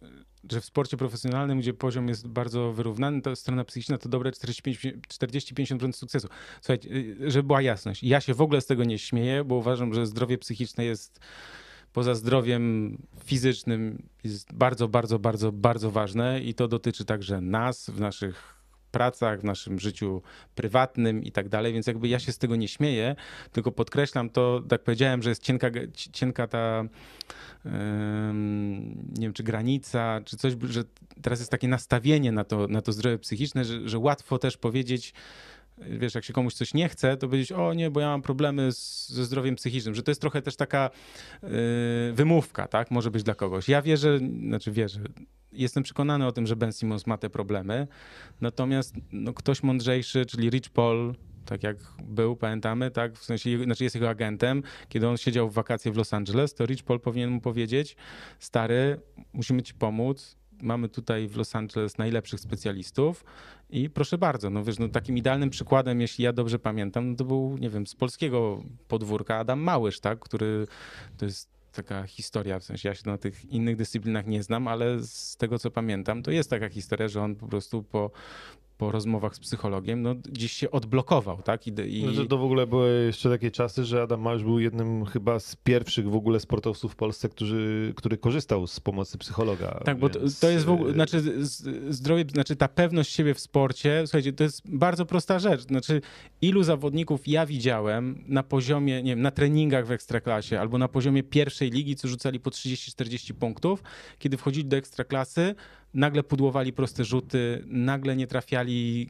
[0.02, 0.10] yy,
[0.50, 4.86] że w sporcie profesjonalnym, gdzie poziom jest bardzo wyrównany, to strona psychiczna to dobre 45
[5.08, 6.28] 40-50% sukcesu.
[6.60, 9.94] Słuchajcie, yy, żeby była jasność, ja się w ogóle z tego nie śmieję, bo uważam,
[9.94, 11.20] że zdrowie psychiczne jest
[11.92, 18.00] poza zdrowiem fizycznym jest bardzo, bardzo, bardzo, bardzo ważne i to dotyczy także nas w
[18.00, 18.53] naszych
[18.94, 20.22] pracach, w naszym życiu
[20.54, 23.16] prywatnym i tak dalej, więc jakby ja się z tego nie śmieję,
[23.52, 25.70] tylko podkreślam to, tak powiedziałem, że jest cienka,
[26.12, 26.84] cienka ta
[29.18, 30.84] nie wiem, czy granica, czy coś, że
[31.22, 35.14] teraz jest takie nastawienie na to, na to zdrowie psychiczne, że, że łatwo też powiedzieć,
[35.78, 38.72] wiesz, jak się komuś coś nie chce, to powiedzieć, o nie, bo ja mam problemy
[38.72, 40.90] z, ze zdrowiem psychicznym, że to jest trochę też taka
[41.44, 41.48] y,
[42.12, 43.68] wymówka, tak, może być dla kogoś.
[43.68, 44.18] Ja wierzę,
[44.48, 45.00] znaczy wierzę,
[45.54, 47.86] jestem przekonany o tym, że Ben Simmons ma te problemy,
[48.40, 53.84] natomiast no, ktoś mądrzejszy, czyli Rich Paul, tak jak był, pamiętamy, tak, w sensie, znaczy
[53.84, 57.30] jest jego agentem, kiedy on siedział w wakacje w Los Angeles, to Rich Paul powinien
[57.30, 57.96] mu powiedzieć,
[58.38, 59.00] stary,
[59.32, 63.24] musimy ci pomóc, mamy tutaj w Los Angeles najlepszych specjalistów
[63.70, 67.24] i proszę bardzo, no wiesz, no takim idealnym przykładem, jeśli ja dobrze pamiętam, no to
[67.24, 70.66] był, nie wiem, z polskiego podwórka Adam Małysz, tak, który
[71.16, 75.00] to jest taka historia, w sensie ja się na tych innych dyscyplinach nie znam, ale
[75.00, 78.10] z tego co pamiętam, to jest taka historia, że on po prostu po,
[78.78, 81.66] po rozmowach z psychologiem, no gdzieś się odblokował, tak?
[81.66, 82.04] I, i...
[82.04, 85.40] No, że to w ogóle były jeszcze takie czasy, że Adam Małysz był jednym chyba
[85.40, 89.80] z pierwszych w ogóle sportowców w Polsce, którzy, który korzystał z pomocy psychologa.
[89.84, 91.22] Tak, bo to, więc, to jest w ogóle, e, znaczy
[91.88, 95.62] zdrowie, znaczy ta pewność siebie w sporcie, słuchajcie, to jest bardzo prosta rzecz.
[95.62, 96.00] Znaczy,
[96.42, 101.22] ilu zawodników ja widziałem na poziomie, nie wiem, na treningach w ekstraklasie albo na poziomie
[101.22, 103.82] pierwszej ligi, co rzucali po 30-40 punktów,
[104.18, 105.54] kiedy wchodzili do ekstraklasy,
[105.94, 109.08] nagle pudłowali proste rzuty, nagle nie trafiali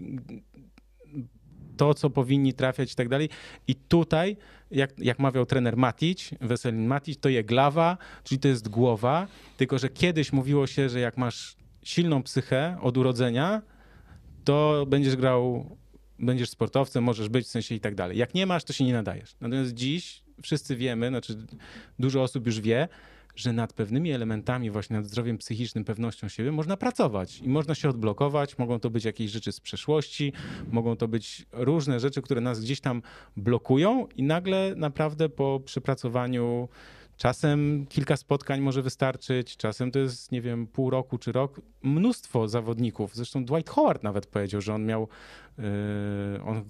[1.77, 3.29] to, co powinni trafiać i tak dalej.
[3.69, 4.37] I tutaj,
[4.71, 9.27] jak, jak mawiał trener Matic, Weselin Matic, to je glawa, czyli to jest głowa,
[9.57, 13.63] tylko że kiedyś mówiło się, że jak masz silną psychę od urodzenia,
[14.45, 15.77] to będziesz grał,
[16.19, 18.19] będziesz sportowcem, możesz być w sensie i tak dalej.
[18.19, 19.37] Jak nie masz, to się nie nadajesz.
[19.41, 21.47] Natomiast dziś wszyscy wiemy, znaczy
[21.99, 22.89] dużo osób już wie,
[23.37, 27.89] że nad pewnymi elementami, właśnie nad zdrowiem psychicznym, pewnością siebie można pracować i można się
[27.89, 28.59] odblokować.
[28.59, 30.33] Mogą to być jakieś rzeczy z przeszłości,
[30.73, 33.03] mogą to być różne rzeczy, które nas gdzieś tam
[33.37, 36.69] blokują i nagle naprawdę po przepracowaniu
[37.17, 41.61] Czasem kilka spotkań może wystarczyć, czasem to jest, nie wiem, pół roku czy rok.
[41.83, 45.09] Mnóstwo zawodników, zresztą Dwight Howard nawet powiedział, że on miał,
[45.59, 45.65] yy,
[46.45, 46.65] on,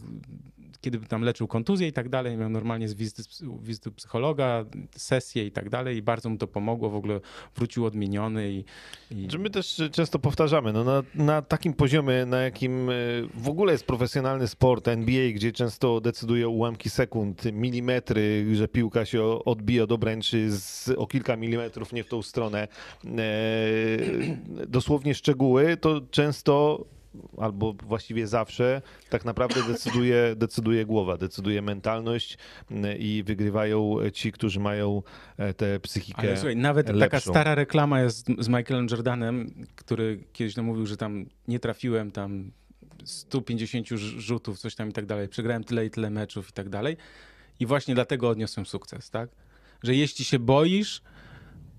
[0.80, 3.22] kiedy tam leczył kontuzję i tak dalej, miał normalnie z wizyty,
[3.62, 4.64] wizyty psychologa,
[4.96, 7.20] sesje i tak dalej i bardzo mu to pomogło, w ogóle
[7.56, 8.64] wrócił odmieniony i...
[9.10, 9.28] i...
[9.38, 12.92] My też często powtarzamy, no na, na takim poziomie, na jakim e,
[13.34, 19.24] w ogóle jest profesjonalny sport NBA, gdzie często decydują ułamki sekund, milimetry, że piłka się
[19.24, 22.68] odbije od obręczy z, o kilka milimetrów nie w tą stronę,
[23.04, 23.08] e,
[24.66, 26.84] dosłownie szczegóły, to często
[27.38, 32.38] albo właściwie zawsze tak naprawdę decyduje, decyduje głowa, decyduje mentalność
[32.70, 35.02] e, i wygrywają ci, którzy mają
[35.36, 37.30] e, tę psychikę Ale słuchaj, nawet taka lepszą.
[37.30, 42.50] stara reklama jest z Michaelem Jordanem, który kiedyś nam mówił, że tam nie trafiłem tam
[43.04, 45.28] 150 rz- rzutów, coś tam i tak dalej.
[45.28, 46.96] Przegrałem tyle i tyle meczów i tak dalej.
[47.60, 49.30] I właśnie dlatego odniosłem sukces, tak?
[49.82, 51.02] Że jeśli się boisz,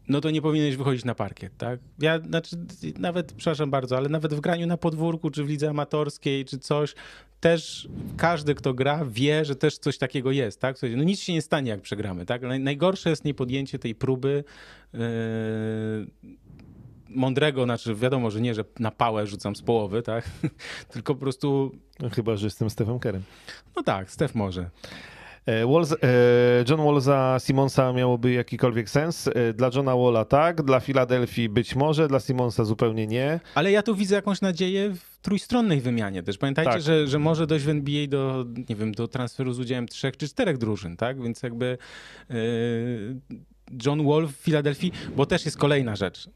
[0.07, 1.79] no to nie powinieneś wychodzić na parkiet, tak?
[1.99, 2.55] Ja, znaczy,
[2.99, 6.95] nawet, przepraszam bardzo, ale nawet w graniu na podwórku, czy w lidze amatorskiej, czy coś,
[7.39, 7.87] też
[8.17, 10.77] każdy, kto gra, wie, że też coś takiego jest, tak?
[10.97, 12.41] No nic się nie stanie, jak przegramy, tak?
[12.41, 14.43] Naj- Najgorsze jest niepodjęcie tej próby
[14.93, 14.99] yy,
[17.09, 20.29] mądrego, znaczy wiadomo, że nie, że na pałę rzucam z połowy, tak?
[20.93, 23.23] Tylko po prostu, No, chyba, że jestem Stephen Kerem.
[23.75, 24.69] no tak, Stef może.
[25.45, 29.27] E, Wall, e, John Wall za Simonsa miałoby jakikolwiek sens?
[29.27, 33.39] E, Dla Johna Walla tak, dla Filadelfii być może, dla Simonsa zupełnie nie.
[33.55, 36.37] Ale ja tu widzę jakąś nadzieję w trójstronnej wymianie też.
[36.37, 36.81] Pamiętajcie, Tak.
[36.81, 40.27] że, że może dojść w NBA do, nie wiem, do transferu z udziałem trzech czy
[40.27, 41.21] czterech drużyn, tak?
[41.21, 41.77] Więc jakby
[42.29, 42.35] yy,
[43.85, 46.29] John Wall w Filadelfii, bo też jest kolejna rzecz.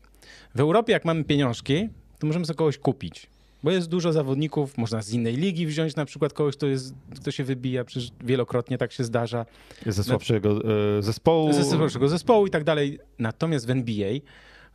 [0.55, 1.89] W Europie jak mamy pieniążki,
[2.19, 3.27] to możemy sobie kogoś kupić.
[3.63, 7.31] Bo jest dużo zawodników, można z innej ligi wziąć na przykład kogoś, kto, jest, kto
[7.31, 9.45] się wybija, przecież wielokrotnie tak się zdarza.
[9.85, 10.61] Ze słabszego
[10.97, 11.53] e, zespołu.
[11.53, 12.99] Ze słabszego zespołu i tak dalej.
[13.19, 14.13] Natomiast w NBA,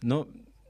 [0.02, 0.26] no,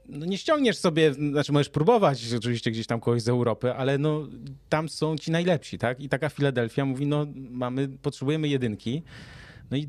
[0.09, 4.27] no nie ściągniesz sobie, znaczy możesz próbować oczywiście gdzieś tam kogoś z Europy, ale no
[4.69, 5.99] tam są ci najlepsi, tak?
[5.99, 9.03] I taka Filadelfia mówi, no mamy, potrzebujemy jedynki.
[9.71, 9.87] No i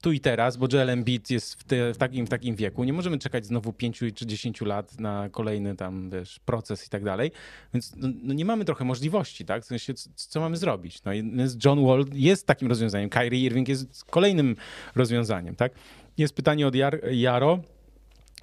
[0.00, 2.84] tu i teraz, bo Joel Embiid jest w, te, w, takim, w takim wieku.
[2.84, 7.04] Nie możemy czekać znowu 5 czy 10 lat na kolejny tam, wiesz, proces i tak
[7.04, 7.32] dalej.
[7.74, 9.62] Więc no, no nie mamy trochę możliwości, tak?
[9.62, 11.02] W sensie, co, co mamy zrobić?
[11.04, 11.12] No
[11.64, 13.10] John Wall jest takim rozwiązaniem.
[13.10, 14.56] Kyrie Irving jest kolejnym
[14.94, 15.72] rozwiązaniem, tak?
[16.18, 17.58] Jest pytanie od Jar Jaro.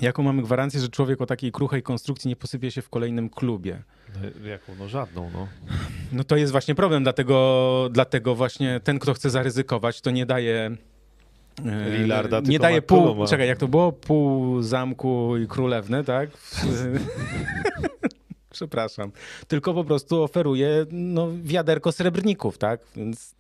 [0.01, 3.83] Jaką mamy gwarancję, że człowiek o takiej kruchej konstrukcji nie posypie się w kolejnym klubie?
[4.15, 4.75] No, jaką?
[4.75, 5.47] No żadną, no.
[6.11, 10.77] No to jest właśnie problem, dlatego, dlatego właśnie ten, kto chce zaryzykować, to nie daje
[11.65, 13.91] Lillarda, nie daje pół, czekaj, jak to było?
[13.91, 16.29] Pół zamku i królewny, tak?
[18.49, 19.11] Przepraszam.
[19.47, 22.79] Tylko po prostu oferuje no, wiaderko srebrników, tak?
[22.95, 23.35] Więc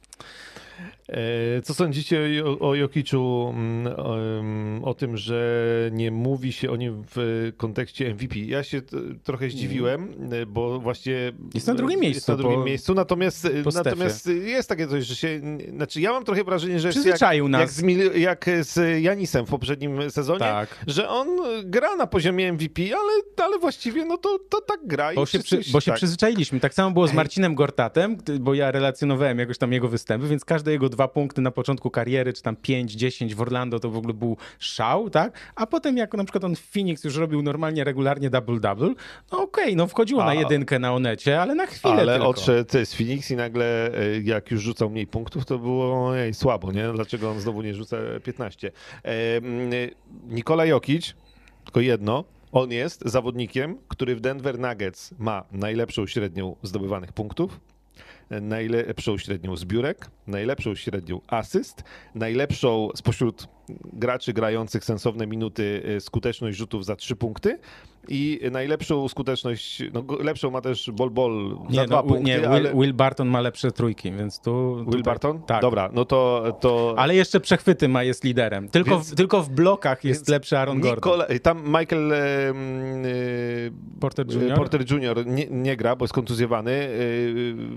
[1.63, 7.03] co sądzicie o, o Jokiczu, mm, o, o, tym, że nie mówi się o nim
[7.15, 8.39] w kontekście MVP?
[8.39, 8.81] Ja się
[9.23, 11.33] trochę zdziwiłem, e, bo właśnie...
[11.53, 12.17] Jest na drugim miejscu.
[12.17, 15.41] Jest na drugim po, miejscu, natomiast, natomiast jest takie coś, że się...
[15.75, 17.61] Znaczy ja mam trochę wrażenie, że jest jak, nas.
[17.61, 20.83] Jak, z, jak z Janisem w poprzednim sezonie, tak.
[20.87, 21.27] że on
[21.63, 25.13] gra na poziomie MVP, ale, ale właściwie no to, to tak gra.
[25.15, 25.97] Bo, się, przy, bo się tak.
[25.97, 26.59] przyzwyczailiśmy.
[26.59, 30.71] Tak samo było z Marcinem Gortatem, bo ja relacjonowałem jakoś tam jego występy, więc każde
[30.71, 34.13] jego dwa punkty na początku kariery, czy tam 5, 10 w Orlando, to w ogóle
[34.13, 35.53] był szał, tak?
[35.55, 38.93] A potem jak na przykład on w Phoenix już robił normalnie, regularnie double-double,
[39.31, 42.29] no okej, okay, no wchodziło A, na jedynkę na Onecie, ale na chwilę Ale tylko.
[42.29, 46.71] odszedł z Phoenix i nagle e, jak już rzucał mniej punktów, to było ej, słabo,
[46.71, 46.91] nie?
[46.93, 48.71] Dlaczego on znowu nie rzuca 15?
[49.05, 49.11] E,
[50.27, 51.15] Nikola Jokic,
[51.65, 57.59] tylko jedno, on jest zawodnikiem, który w Denver Nuggets ma najlepszą średnią zdobywanych punktów,
[58.29, 61.83] najlepszą średnią zbiórek, najlepszą średnią asyst,
[62.15, 63.47] najlepszą spośród
[63.93, 67.59] graczy grających sensowne minuty y, skuteczność rzutów za trzy punkty
[68.09, 72.23] i najlepszą skuteczność, no lepszą ma też Bol Bol za nie, dwa no, punkty.
[72.23, 72.73] Nie, Will, ale...
[72.73, 74.85] Will, Barton ma lepsze trójki, więc tu...
[74.87, 75.41] Will Barton?
[75.41, 75.61] Tak.
[75.61, 76.57] Dobra, no to...
[76.61, 76.95] to...
[76.97, 78.69] Ale jeszcze przechwyty ma, jest liderem.
[78.69, 81.21] Tylko, więc, w, tylko w blokach jest lepszy Aaron Gordon.
[81.41, 82.17] Tam Michael e,
[83.99, 84.55] Porter Jr.
[84.55, 85.25] Porter Jr.
[85.25, 86.71] Nie, nie, gra, bo jest kontuzjowany.
[86.71, 86.89] E,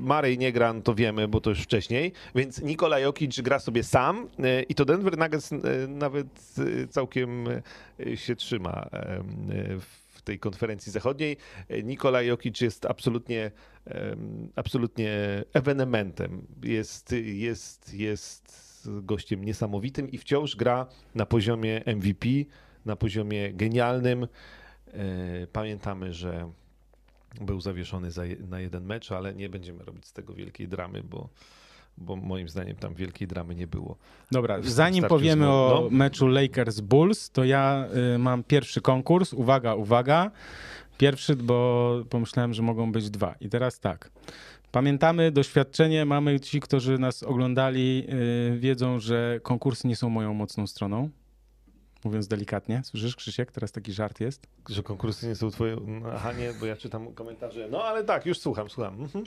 [0.00, 2.12] Marej nie gra, no to wiemy, bo to już wcześniej.
[2.34, 4.28] Więc Nikola Jokic gra sobie sam
[4.68, 5.50] i to Denver Nuggets
[5.88, 6.54] nawet
[6.90, 7.44] całkiem
[8.14, 8.90] się trzyma
[9.80, 11.36] w w tej konferencji zachodniej.
[11.84, 13.50] Nikola Jokic jest absolutnie,
[14.56, 15.10] absolutnie
[15.52, 16.46] ewenementem.
[16.62, 22.28] Jest, jest, jest gościem niesamowitym i wciąż gra na poziomie MVP,
[22.86, 24.28] na poziomie genialnym.
[24.86, 26.50] E, pamiętamy, że
[27.40, 31.28] był zawieszony za, na jeden mecz, ale nie będziemy robić z tego wielkiej dramy, bo
[31.96, 33.96] bo moim zdaniem tam wielkiej dramy nie było.
[34.30, 35.96] Dobra, zanim powiemy o no.
[35.96, 39.32] meczu Lakers-Bulls, to ja y, mam pierwszy konkurs.
[39.32, 40.30] Uwaga, uwaga.
[40.98, 43.34] Pierwszy, bo pomyślałem, że mogą być dwa.
[43.40, 44.10] I teraz tak.
[44.72, 48.06] Pamiętamy doświadczenie, mamy ci, którzy nas oglądali,
[48.54, 51.10] y, wiedzą, że konkursy nie są moją mocną stroną.
[52.04, 52.82] Mówiąc delikatnie.
[52.84, 53.52] Słyszysz, Krzysiek?
[53.52, 54.46] Teraz taki żart jest.
[54.68, 55.76] Że konkursy nie są twoje...
[56.14, 57.68] Aha, nie, bo ja czytam komentarze.
[57.70, 59.00] No ale tak, już słucham, słucham.
[59.02, 59.24] Mhm.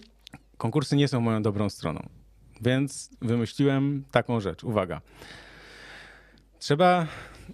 [0.57, 2.09] Konkursy nie są moją dobrą stroną.
[2.65, 4.63] Więc wymyśliłem taką rzecz.
[4.63, 5.01] Uwaga.
[6.59, 7.07] Trzeba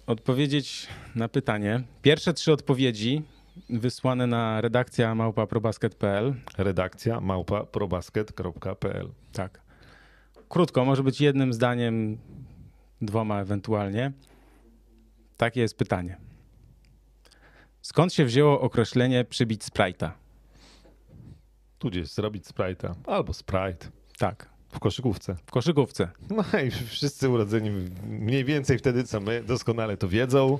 [0.06, 1.82] odpowiedzieć na pytanie.
[2.02, 3.22] Pierwsze trzy odpowiedzi
[3.70, 6.34] wysłane na redakcja małpa.probasket.pl.
[6.58, 9.08] Redakcja małpa.probasket.pl.
[9.32, 9.60] Tak.
[10.48, 12.18] Krótko, może być jednym zdaniem,
[13.02, 14.12] dwoma ewentualnie.
[15.36, 16.16] Takie jest pytanie.
[17.82, 20.10] Skąd się wzięło określenie przybić Sprite'a?
[21.78, 23.88] Tudzież zrobić Sprite'a albo Sprite.
[24.18, 24.59] Tak.
[24.72, 25.36] W koszykówce.
[25.46, 26.08] W koszykówce.
[26.30, 27.70] No i wszyscy urodzeni
[28.08, 30.58] mniej więcej wtedy, co my, doskonale to wiedzą.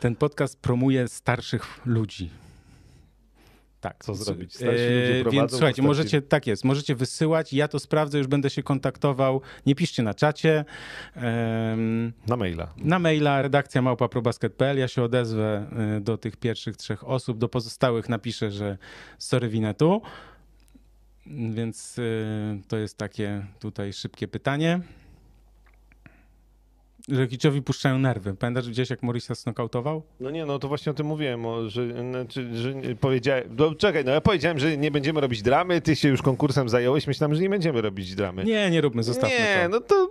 [0.00, 2.30] Ten podcast promuje starszych ludzi.
[3.80, 4.04] Tak.
[4.04, 4.54] Co zrobić?
[4.54, 8.50] Starsi ludzie prowadzą, Więc słuchajcie, możecie, tak jest, możecie wysyłać, ja to sprawdzę, już będę
[8.50, 9.40] się kontaktował.
[9.66, 10.64] Nie piszcie na czacie.
[12.26, 12.72] Na maila.
[12.76, 14.78] Na maila redakcja małpa.probasket.pl.
[14.78, 18.78] Ja się odezwę e, do tych pierwszych trzech osób, do pozostałych napiszę, że
[19.18, 20.02] sorry winetu.
[21.30, 24.80] Więc y, to jest takie tutaj szybkie pytanie.
[27.08, 28.34] Że Kiczowi puszczają nerwy.
[28.34, 30.02] Pamiętasz gdzieś, jak Morisa snokautował?
[30.20, 34.12] No nie, no to właśnie o tym mówiłem, że, znaczy, że powiedziałem, no, czekaj, no
[34.12, 37.50] ja powiedziałem, że nie będziemy robić dramy, ty się już konkursem zająłeś, myślałem, że nie
[37.50, 38.44] będziemy robić dramy.
[38.44, 39.68] Nie, nie róbmy, zostawmy Nie, to.
[39.68, 40.08] no to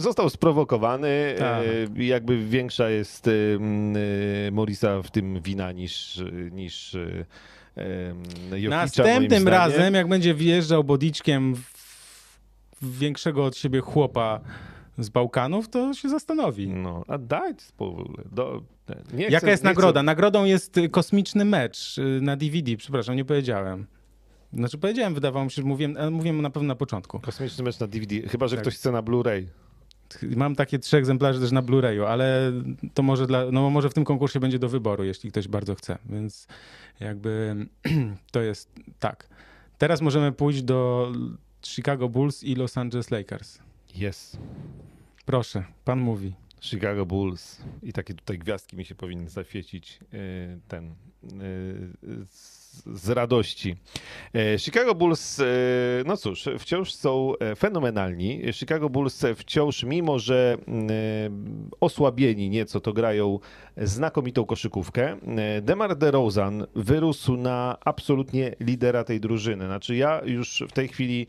[0.00, 1.62] został sprowokowany, tak.
[1.96, 3.30] jakby większa jest
[4.52, 6.96] Morisa w tym wina niż, niż
[8.68, 14.40] Następnym razem, jak będzie wjeżdżał bodiczkiem w, większego od siebie chłopa
[14.98, 16.68] z Bałkanów, to się zastanowi.
[16.68, 17.18] No, a.
[18.32, 18.62] Do,
[19.12, 20.00] nie Jaka chcę, jest nagroda?
[20.00, 20.04] Chcę...
[20.04, 22.76] Nagrodą jest y, kosmiczny mecz y, na DVD.
[22.76, 23.86] Przepraszam, nie powiedziałem.
[24.52, 27.20] Znaczy powiedziałem, wydawało mi się, że mówiłem, mówiłem na pewno na początku.
[27.20, 28.62] Kosmiczny mecz na DVD, chyba że tak.
[28.62, 29.46] ktoś chce na Blu-ray.
[30.36, 32.52] Mam takie trzy egzemplarze też na Blu-rayu, ale
[32.94, 35.98] to może, dla, no może w tym konkursie będzie do wyboru, jeśli ktoś bardzo chce.
[36.04, 36.46] Więc
[37.00, 37.56] jakby
[38.32, 39.28] to jest tak.
[39.78, 41.12] Teraz możemy pójść do
[41.66, 43.58] Chicago Bulls i Los Angeles Lakers.
[43.96, 44.38] Yes.
[45.26, 46.34] Proszę, pan mówi.
[46.60, 50.94] Chicago Bulls i takie tutaj gwiazdki mi się powinny zaświecić y, ten
[51.24, 52.26] y,
[52.86, 53.76] z radości.
[54.34, 55.44] E, Chicago Bulls, e,
[56.06, 58.42] no cóż, wciąż są e, fenomenalni.
[58.52, 60.58] Chicago Bulls wciąż, mimo że
[61.80, 63.38] osłabieni nieco, to grają
[63.76, 65.16] znakomitą koszykówkę.
[65.62, 69.66] Demar DeRozan wyrósł na absolutnie lidera tej drużyny.
[69.66, 71.26] Znaczy ja już w tej chwili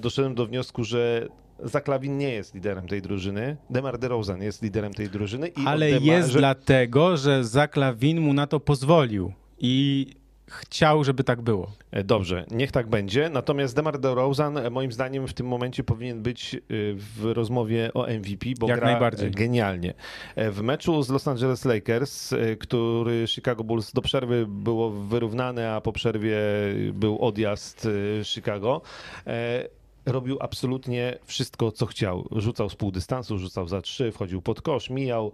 [0.00, 1.28] doszedłem do wniosku, że
[1.58, 3.56] Zaklawin nie jest liderem tej drużyny.
[3.70, 5.50] Demar DeRozan jest liderem tej drużyny.
[5.66, 9.32] Ale jest dlatego, że Zaklawin mu na to pozwolił.
[9.58, 10.06] I
[10.50, 11.72] chciał, żeby tak było.
[11.90, 13.30] E, dobrze, niech tak będzie.
[13.30, 16.58] Natomiast DeMar DeRozan e, moim zdaniem w tym momencie powinien być e,
[16.94, 19.30] w rozmowie o MVP, bo Jak gra najbardziej.
[19.30, 19.94] genialnie.
[20.36, 25.92] W meczu z Los Angeles Lakers, który Chicago Bulls do przerwy było wyrównane, a po
[25.92, 26.38] przerwie
[26.92, 27.88] był odjazd
[28.24, 28.82] Chicago,
[30.06, 32.28] robił absolutnie wszystko, co chciał.
[32.32, 35.32] Rzucał z pół dystansu, rzucał za trzy, wchodził pod kosz, mijał.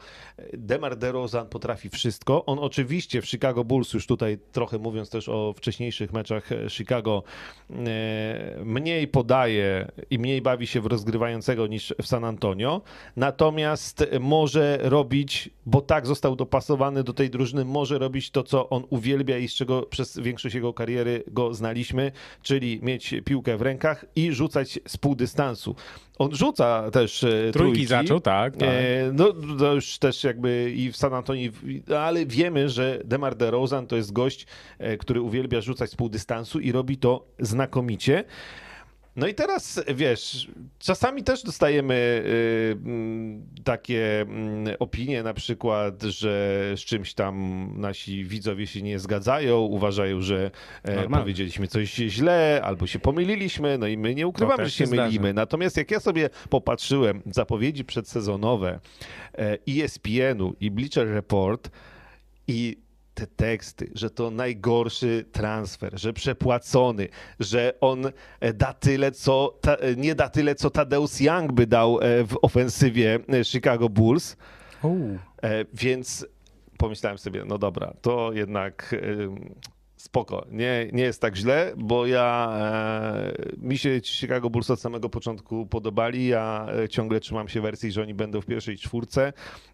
[0.53, 2.45] Demar DeRozan potrafi wszystko.
[2.45, 7.23] On oczywiście w Chicago Bulls, już tutaj trochę mówiąc też o wcześniejszych meczach Chicago,
[7.71, 12.81] e, mniej podaje i mniej bawi się w rozgrywającego niż w San Antonio.
[13.17, 18.85] Natomiast może robić, bo tak został dopasowany do tej drużyny, może robić to, co on
[18.91, 22.13] uwielbia i z czego przez większość jego kariery go znaliśmy,
[22.43, 25.77] czyli mieć piłkę w rękach i rzucać rzucać z pół dystansu.
[26.19, 27.53] On rzuca też e, trójki.
[27.53, 28.57] trójki zaczął, tak.
[28.57, 28.69] tak.
[28.69, 31.51] E, no to już też jakby i w San Antonio,
[31.99, 34.47] ale wiemy, że DeMar DeRozan to jest gość,
[34.79, 38.25] e, który uwielbia rzucać z pół dystansu i robi to znakomicie.
[39.17, 40.49] No i teraz wiesz,
[40.79, 41.95] czasami też dostajemy
[42.27, 42.77] y,
[43.65, 50.21] takie mm, opinie, na przykład, że z czymś tam nasi widzowie się nie zgadzają, uważają,
[50.21, 50.51] że
[50.83, 54.97] e, powiedzieliśmy coś źle albo się pomyliliśmy, no i my nie ukrywamy, że się, się
[54.97, 55.35] mylimy.
[55.35, 58.81] Natomiast jak ja sobie popatrzyłem zapowiedzi przedsezonowe
[59.69, 61.71] ESPN-u e i Bleacher Report
[62.49, 62.82] i
[63.15, 67.09] te teksty, że to najgorszy transfer, że przepłacony,
[67.41, 68.07] że on
[68.41, 72.25] e, da tyle, co ta, e, nie da tyle, co Tadeusz Young by dał e,
[72.25, 74.37] w ofensywie Chicago Bulls.
[75.75, 76.27] Więc
[76.79, 78.95] pomyślałem sobie, no dobra, to jednak
[80.03, 85.09] spoko, nie, nie jest tak źle, bo ja, e, mi się Chicago Bulls od samego
[85.09, 89.33] początku podobali, ja e, ciągle trzymam się wersji, że oni będą w pierwszej czwórce,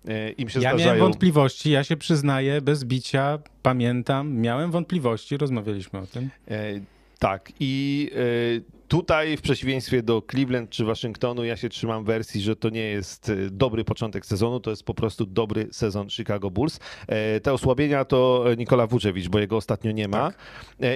[0.09, 0.87] e, im się ja zdarzają...
[0.87, 6.31] miałem wątpliwości, ja się przyznaję, bez bicia, pamiętam, miałem wątpliwości, rozmawialiśmy o tym.
[6.49, 6.81] E,
[7.19, 12.57] tak i e, Tutaj, w przeciwieństwie do Cleveland czy Waszyngtonu, ja się trzymam wersji, że
[12.57, 16.81] to nie jest e, dobry początek sezonu, to jest po prostu dobry sezon Chicago Bulls.
[17.07, 20.31] E, te osłabienia to Nikola Vucevic, bo jego ostatnio nie ma.
[20.31, 20.39] Tak.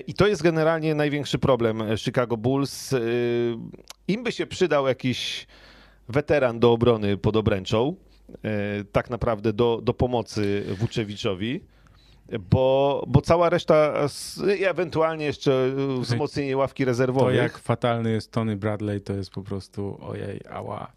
[0.06, 2.94] I to jest generalnie największy problem Chicago Bulls.
[4.08, 5.46] Im by się przydał jakiś
[6.08, 7.96] weteran do obrony pod obręczą,
[8.92, 11.60] tak naprawdę do, do pomocy Vuceviczowi
[12.50, 13.94] bo, bo cała reszta,
[14.66, 15.70] ewentualnie jeszcze
[16.00, 17.36] wzmocnienie ławki rezerwowej.
[17.36, 20.92] To jak fatalny jest Tony Bradley, to jest po prostu ojej, ała.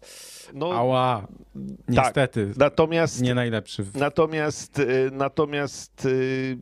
[0.54, 1.20] No, ała.
[1.20, 1.60] Tak.
[1.88, 2.46] Niestety.
[2.46, 3.86] Tak, natomiast, nie najlepszy.
[3.94, 6.58] Natomiast, y, natomiast y,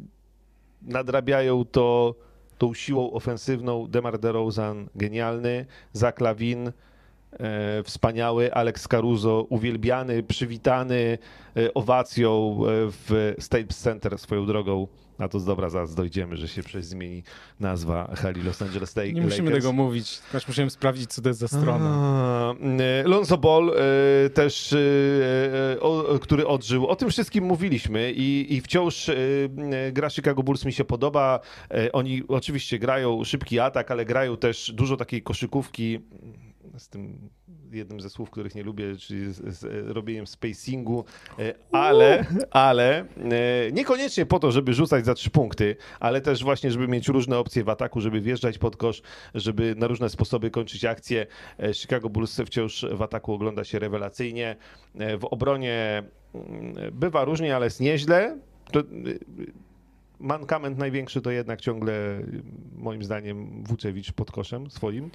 [0.83, 2.15] nadrabiają to
[2.59, 6.73] tą siłą ofensywną Demar DeRozan genialny, E,
[7.85, 11.19] wspaniały Alex Caruso, uwielbiany, przywitany
[11.57, 14.89] e, owacją e, w State Center swoją drogą.
[15.19, 17.23] A to z dobra, zaraz dojdziemy, że się przecież zmieni
[17.61, 19.15] nazwa hali Los Angeles Lakers.
[19.15, 22.55] Nie musimy tego mówić, aż musimy sprawdzić, co to jest za strona.
[23.05, 23.73] Lonzo Ball
[24.35, 24.75] też,
[26.21, 26.87] który odżył.
[26.87, 29.11] O tym wszystkim mówiliśmy i, i wciąż
[29.93, 31.41] gra Chicago Bulls mi się podoba.
[31.93, 36.01] Oni oczywiście grają szybki atak, ale grają też dużo takiej koszykówki
[36.79, 37.31] z tym
[37.73, 41.05] jednym ze słów, których nie lubię, czyli z, z robieniem spacingu,
[41.39, 43.07] e, ale, ale e,
[43.73, 47.65] niekoniecznie po to, żeby rzucać za trzy punkty, ale też właśnie, żeby mieć różne opcje
[47.65, 49.03] w ataku, żeby wjeżdżać pod kosz,
[49.35, 51.27] żeby na różne sposoby kończyć akcję.
[51.59, 54.57] E, Chicago Bulls wciąż w ataku ogląda się rewelacyjnie.
[54.95, 56.03] W obronie
[56.35, 58.39] mm, bywa różnie, ale jest nieźle.
[58.73, 58.83] To,
[60.21, 62.21] mankament największy to jednak ciągle,
[62.77, 65.11] moim zdaniem, Wuczewicz pod koszem swoim.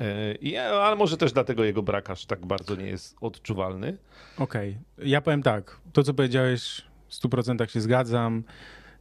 [0.00, 3.96] E, I, ale może też dlatego jego brak aż tak bardzo nie jest odczuwalny.
[4.38, 5.08] Okej, okay.
[5.08, 8.44] ja powiem tak, to co powiedziałeś w 100% się zgadzam.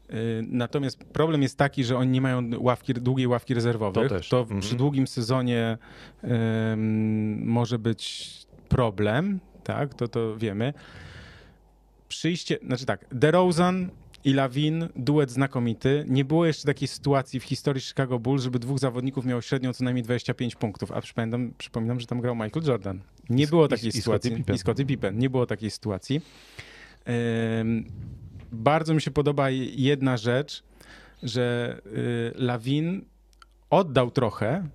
[0.10, 4.10] Y, natomiast problem jest taki, że oni nie mają ławki, długiej ławki rezerwowych.
[4.10, 4.30] To, też.
[4.30, 4.60] to mhm.
[4.60, 5.78] przy długim sezonie
[6.24, 8.34] um, może być
[8.70, 10.74] problem, tak, to to wiemy.
[12.08, 13.90] Przyjście, znaczy tak, DeRozan
[14.26, 16.06] i Lawin, duet znakomity.
[16.08, 19.84] Nie było jeszcze takiej sytuacji w historii Chicago Bulls, żeby dwóch zawodników miało średnią co
[19.84, 23.02] najmniej 25 punktów, a przypominam, przypominam że tam grał Michael Jordan.
[23.30, 24.32] Nie było takiej I, sytuacji.
[24.32, 25.18] I Scottie, I Scottie Pippen.
[25.18, 26.22] Nie było takiej sytuacji.
[27.58, 27.86] Um,
[28.52, 30.64] bardzo mi się podoba jedna rzecz,
[31.24, 33.06] że y, Lawin
[33.70, 34.68] oddał trochę,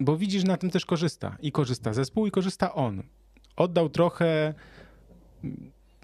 [0.00, 1.36] bo widzisz, na tym też korzysta.
[1.40, 3.02] I korzysta zespół, i korzysta on.
[3.56, 4.54] Oddał trochę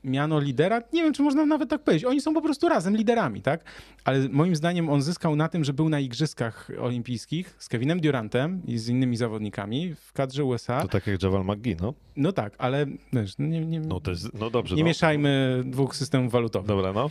[0.04, 2.04] miano lidera, nie wiem, czy można nawet tak powiedzieć.
[2.04, 3.64] Oni są po prostu razem liderami, tak?
[4.04, 8.62] Ale moim zdaniem on zyskał na tym, że był na Igrzyskach Olimpijskich z Kevinem Durantem
[8.66, 10.80] i z innymi zawodnikami w kadrze USA.
[10.80, 11.94] To tak jak Javal McGee, no?
[12.16, 14.86] No tak, ale wiesz, no nie, nie, no, to jest, no dobrze, nie no.
[14.86, 16.68] mieszajmy dwóch systemów walutowych.
[16.68, 17.10] Dobra, no.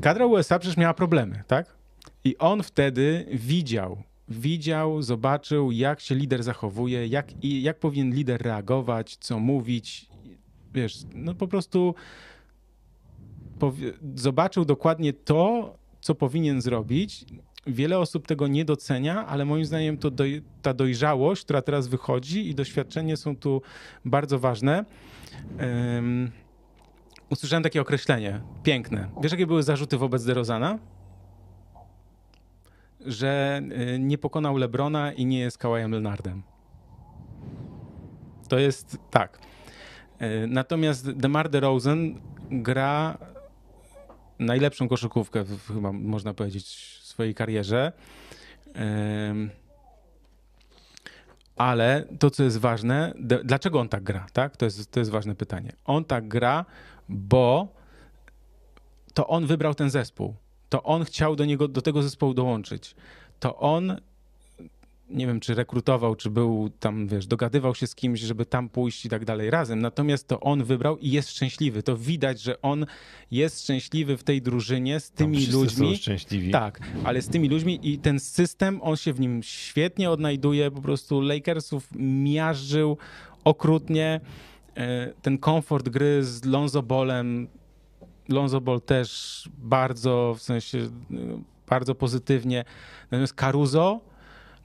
[0.00, 1.66] Kadra USA przecież miała problemy, tak?
[2.24, 8.42] I on wtedy widział, widział, zobaczył, jak się lider zachowuje, jak, i jak powinien lider
[8.42, 10.11] reagować, co mówić,
[10.74, 11.94] wiesz, no po prostu
[14.14, 17.24] zobaczył dokładnie to, co powinien zrobić.
[17.66, 22.48] Wiele osób tego nie docenia, ale moim zdaniem to doj ta dojrzałość, która teraz wychodzi
[22.48, 23.62] i doświadczenie są tu
[24.04, 24.84] bardzo ważne.
[25.60, 26.30] Um,
[27.30, 29.08] usłyszałem takie określenie, piękne.
[29.22, 30.78] Wiesz, jakie były zarzuty wobec DeRozana?
[33.06, 33.62] Że
[33.94, 36.42] y, nie pokonał Lebrona i nie jest Kawajem Leonardem.
[38.48, 39.51] To jest tak.
[40.22, 42.20] E, natomiast DeMar DeRozan
[42.50, 43.18] gra
[44.38, 46.66] najlepszą koszykówkę, chyba można powiedzieć,
[47.02, 47.92] w swojej karierze.
[51.56, 54.56] Ale to, co jest ważne, dlaczego on tak gra, tak?
[54.56, 55.72] To jest, to jest ważne pytanie.
[55.84, 56.64] On tak gra,
[57.08, 57.68] bo
[59.14, 60.34] to on wybrał ten zespół.
[60.68, 62.94] To on chciał do niego, do tego zespołu dołączyć.
[63.40, 63.96] To on
[65.12, 69.06] nie wiem, czy rekrutował, czy był tam, wiesz, dogadywał się z kimś, żeby tam pójść
[69.06, 69.80] i tak dalej razem.
[69.80, 71.82] Natomiast to on wybrał i jest szczęśliwy.
[71.82, 72.86] To widać, że on
[73.30, 75.96] jest szczęśliwy w tej drużynie z tymi no, ludźmi.
[75.96, 76.50] Są szczęśliwi.
[76.50, 80.70] Tak, ale z tymi ludźmi i ten system, on się w nim świetnie odnajduje.
[80.70, 82.96] Po prostu Lakersów miażdżył
[83.44, 84.20] okrutnie.
[84.76, 87.48] E, ten komfort gry z Lonzo Ballem,
[88.28, 90.88] Lonzo Ball też bardzo, w sensie, e,
[91.68, 92.64] bardzo pozytywnie.
[93.10, 94.11] Natomiast Caruso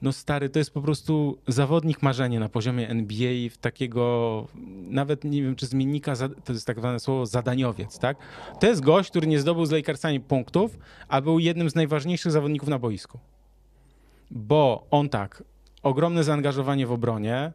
[0.02, 4.46] no stary, to jest po prostu zawodnik marzenie na poziomie NBA, w takiego,
[4.88, 6.14] nawet nie wiem, czy zmiennika,
[6.44, 8.16] to jest tak zwane słowo zadaniowiec, tak?
[8.60, 12.68] To jest gość, który nie zdobył z Lakersami punktów, a był jednym z najważniejszych zawodników
[12.68, 13.18] na boisku.
[14.30, 15.42] Bo on tak,
[15.82, 17.52] ogromne zaangażowanie w obronie,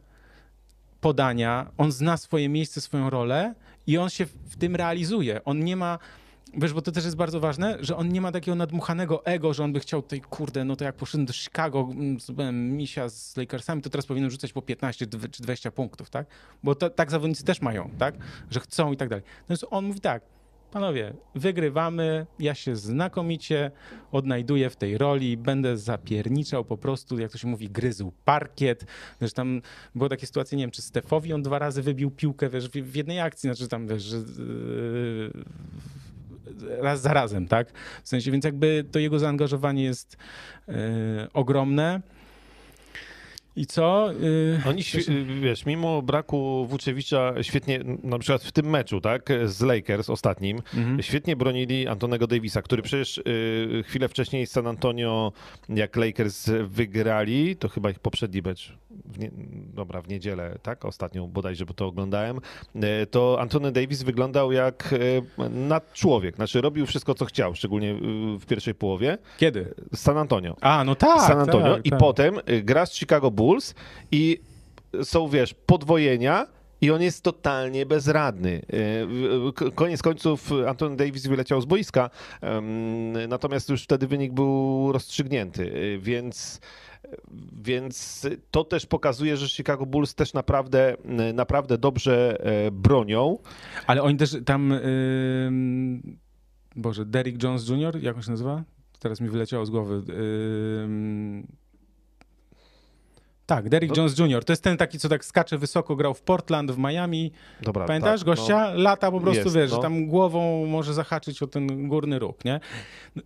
[1.02, 3.54] podania, on zna swoje miejsce, swoją rolę
[3.88, 5.44] i on się w tym realizuje.
[5.44, 6.00] On nie ma
[6.58, 9.64] Wiesz, bo to też jest bardzo ważne, że on nie ma takiego nadmuchanego ego, że
[9.64, 11.90] on by chciał tej, kurde, no to jak poszedłem do Chicago,
[12.34, 16.28] byłem misia z Lakersami, to teraz powinien rzucać po 15 czy 20 punktów, tak?
[16.64, 18.16] Bo to, tak zawodnicy też mają, tak?
[18.50, 19.24] Że chcą i tak dalej.
[19.42, 20.24] Natomiast on mówi tak,
[20.72, 23.72] panowie, wygrywamy, ja się znakomicie
[24.12, 28.86] odnajduję w tej roli, będę zapierniczał po prostu, jak to się mówi, gryzł parkiet.
[29.22, 29.62] Wiesz, tam
[29.96, 33.20] były takie sytuacje, nie wiem, czy Stefowi on dwa razy wybił piłkę, wiesz, w jednej
[33.20, 35.44] akcji, znaczy tam, wiesz, że, yy,
[36.82, 37.72] raz za razem, tak?
[38.04, 40.18] W sensie, więc jakby to jego zaangażowanie jest
[40.68, 40.76] yy,
[41.34, 42.02] ogromne.
[43.56, 44.10] I co?
[44.12, 44.82] Yy, Oni,
[45.42, 51.02] wiesz, mimo braku Włóczewicza świetnie, na przykład w tym meczu, tak, z Lakers ostatnim, mhm.
[51.02, 55.32] świetnie bronili Antonego Davisa, który przecież yy, chwilę wcześniej z San Antonio,
[55.70, 59.32] jak Lakers wygrali, to chyba ich poprzedni mecz, w nie,
[59.74, 62.40] dobra, w niedzielę, tak, ostatnią bodajże, bo to oglądałem,
[63.12, 64.96] to Antony Davis wyglądał jak
[65.38, 67.96] yy, nadczłowiek, znaczy robił wszystko, co chciał, szczególnie
[68.40, 69.18] w pierwszej połowie.
[69.38, 69.74] Kiedy?
[69.96, 70.56] San Antonio.
[70.62, 71.22] A, no tak.
[71.22, 72.00] San Antonio tak, i tak.
[72.00, 73.76] potem gra z Chicago Bulls Bulls
[74.12, 74.40] i
[75.04, 76.48] są, wiesz, podwojenia
[76.82, 78.62] i on jest totalnie bezradny.
[79.68, 82.10] E, koniec końców Anton Davis wyleciał z boiska,
[83.28, 86.60] natomiast już wtedy wynik był rozstrzygnięty, e, więc
[87.64, 90.98] więc to też pokazuje, że Chicago Bulls też naprawdę,
[91.34, 93.38] naprawdę dobrze e, bronią.
[93.88, 94.74] Ale oni też tam,
[96.76, 98.64] Boże, Derrick Jones Jr., jak on się nazywa?
[99.00, 100.02] Teraz mi wyleciało z głowy.
[103.46, 104.46] Tak, Derrick Jones Jr.
[104.46, 107.32] To jest ten taki, co tak skacze wysoko, grał w Portland, w Miami.
[107.62, 108.74] Dobra, Pamiętasz tak, gościa?
[108.74, 109.76] Lata po prostu, Jest, wiesz, no.
[109.76, 112.60] że tam głową może zahaczyć o ten górny róg, nie?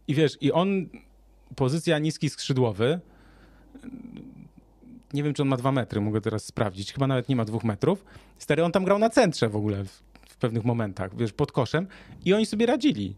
[0.08, 0.86] I wiesz, i on,
[1.56, 3.00] pozycja niski skrzydłowy,
[5.14, 7.64] nie wiem, czy on ma dwa metry, mogę teraz sprawdzić, chyba nawet nie ma dwóch
[7.64, 8.06] metrów.
[8.38, 9.92] Stary, on tam grał na centrze w ogóle w,
[10.30, 11.88] w pewnych momentach, wiesz, pod koszem
[12.26, 13.16] i oni sobie radzili.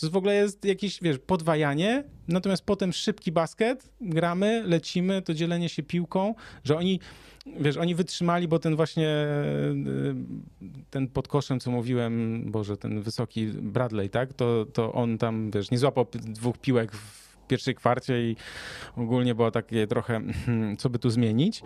[0.00, 5.68] To w ogóle jest jakieś, wiesz, podwajanie, natomiast potem szybki basket, gramy, lecimy, to dzielenie
[5.68, 6.34] się piłką,
[6.64, 7.00] że oni,
[7.60, 13.46] wiesz, oni wytrzymali, bo ten właśnie, y, ten pod koszem, co mówiłem, Boże, ten wysoki
[13.46, 18.36] Bradley, tak, to, to on tam, wiesz, nie złapał dwóch piłek w pierwszej kwarcie i
[18.96, 21.62] ogólnie było takie trochę, hmm, co by tu zmienić.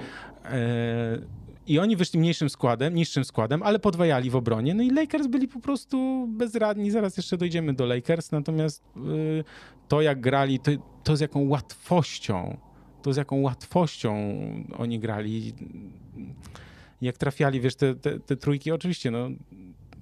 [1.69, 4.75] I oni wyszli mniejszym składem, niższym składem, ale podwajali w obronie.
[4.75, 6.91] No i Lakers byli po prostu bezradni.
[6.91, 8.33] Zaraz jeszcze dojdziemy do Lakers.
[8.33, 9.45] Natomiast y,
[9.89, 10.71] to, jak grali, to,
[11.05, 12.57] to z jaką łatwością,
[13.03, 14.15] to z jaką łatwością
[14.79, 15.53] oni grali.
[17.01, 19.29] Jak trafiali, wiesz, te, te, te trójki, oczywiście, no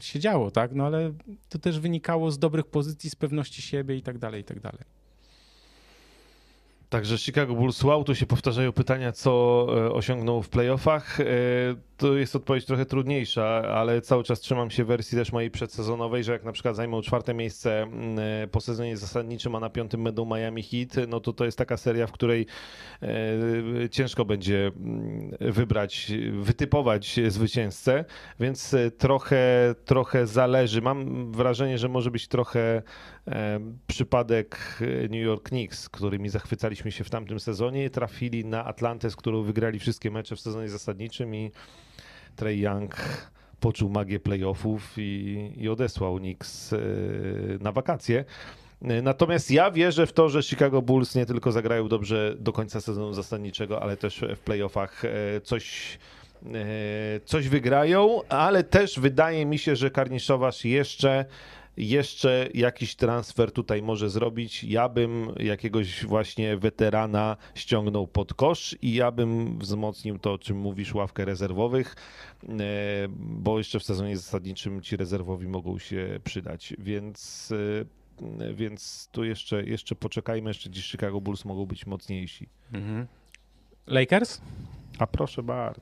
[0.00, 0.74] się działo, tak?
[0.74, 1.12] No ale
[1.48, 4.82] to też wynikało z dobrych pozycji, z pewności siebie i tak dalej, i tak dalej.
[6.88, 11.20] Także Chicago Bulls wow, tu się powtarzają pytania, co e, osiągnął w playoffach.
[11.20, 11.24] E,
[11.96, 13.44] To jest odpowiedź trochę trudniejsza,
[13.74, 17.34] ale cały czas trzymam się wersji też mojej przedsezonowej, że jak na przykład zajmą czwarte
[17.34, 21.44] miejsce mm, e, po sezonie zasadniczym, a na piątym będą Miami Heat, no to to
[21.44, 22.46] jest taka seria, w której
[23.90, 28.04] ciężko będzie mm, wybrać, wytypować zwycięzcę,
[28.40, 30.82] więc trochę, trochę zależy.
[30.82, 32.82] Mam wrażenie, że może być trochę
[33.86, 37.90] przypadek e, New York Knicks, którymi zachwycaliśmy się w tamtym sezonie.
[37.90, 41.50] Trafili na Atlantę, z którą wygrali wszystkie mecze w sezonie zasadniczym i
[42.36, 42.96] Trey Young
[43.60, 46.78] poczuł magię playoffów i, i odesłał Knicks e,
[47.60, 48.24] na wakacje.
[48.82, 52.80] E, Natomiast ja wierzę w to, że Chicago Bulls nie tylko zagrają dobrze do końca
[52.80, 55.02] sezonu zasadniczego, ale też w playoffach
[55.42, 55.98] coś,
[57.24, 61.24] coś wygrają, ale też wydaje mi się, że Karniszowasz jeszcze
[61.76, 64.64] jeszcze jakiś transfer tutaj może zrobić.
[64.64, 70.58] Ja bym jakiegoś właśnie weterana ściągnął pod kosz i ja bym wzmocnił to, o czym
[70.58, 71.96] mówisz, ławkę rezerwowych,
[72.48, 72.48] e,
[73.18, 78.06] bo jeszcze w sezonie zasadniczym ci rezerwowi mogą się przydać, więc e,
[78.54, 82.48] więc tu jeszcze, jeszcze poczekajmy, jeszcze dziś Chicago Bulls mogą być mocniejsi.
[83.86, 84.40] Lakers?
[84.98, 85.80] A proszę bardzo.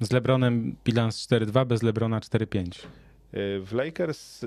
[0.00, 2.86] Z LeBronem bilans 4-2, bez LeBrona 4-5.
[3.34, 4.44] W Lakers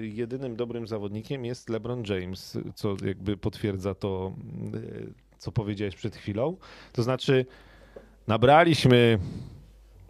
[0.00, 4.32] jedynym dobrym zawodnikiem jest LeBron James, co jakby potwierdza to,
[5.38, 6.56] co powiedziałeś przed chwilą.
[6.92, 7.46] To znaczy,
[8.26, 9.18] nabraliśmy.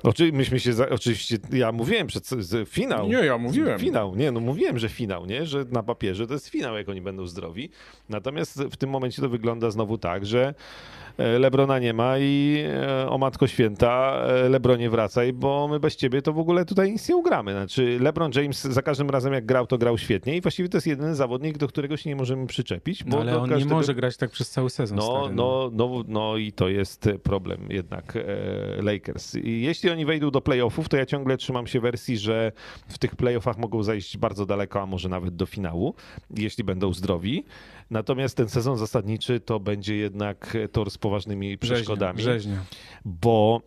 [0.03, 2.31] Oczy, myśmy się, za, oczywiście, ja mówiłem przed
[2.67, 3.09] finał.
[3.25, 3.39] ja
[3.79, 7.01] Finał, nie, no mówiłem, że finał, nie, że na papierze to jest finał, jak oni
[7.01, 7.71] będą zdrowi.
[8.09, 10.55] Natomiast w tym momencie to wygląda znowu tak, że
[11.19, 15.97] e, Lebrona nie ma i e, o Matko Święta, e, Lebronie wracaj, bo my bez
[15.97, 17.53] ciebie to w ogóle tutaj nic nie ugramy.
[17.53, 20.87] Znaczy LeBron James za każdym razem jak grał, to grał świetnie i właściwie to jest
[20.87, 23.05] jedyny zawodnik, do którego się nie możemy przyczepić.
[23.05, 24.99] Bo No, ale on nie każdego- może grać tak przez cały sezon.
[24.99, 28.19] no, stary, no, no, no i to jest problem jednak
[28.83, 29.35] Lakers.
[29.35, 32.53] I jeśli oni wejdą do playoffów, to ja ciągle trzymam się wersji, że
[32.89, 35.95] w tych playoffach mogą zajść bardzo daleko, a może nawet do finału,
[36.37, 37.45] jeśli będą zdrowi.
[37.91, 42.65] Natomiast ten sezon zasadniczy to będzie jednak tor z poważnymi Brzeźnia, przeszkodami, Brzeźnia.
[43.05, 43.63] bo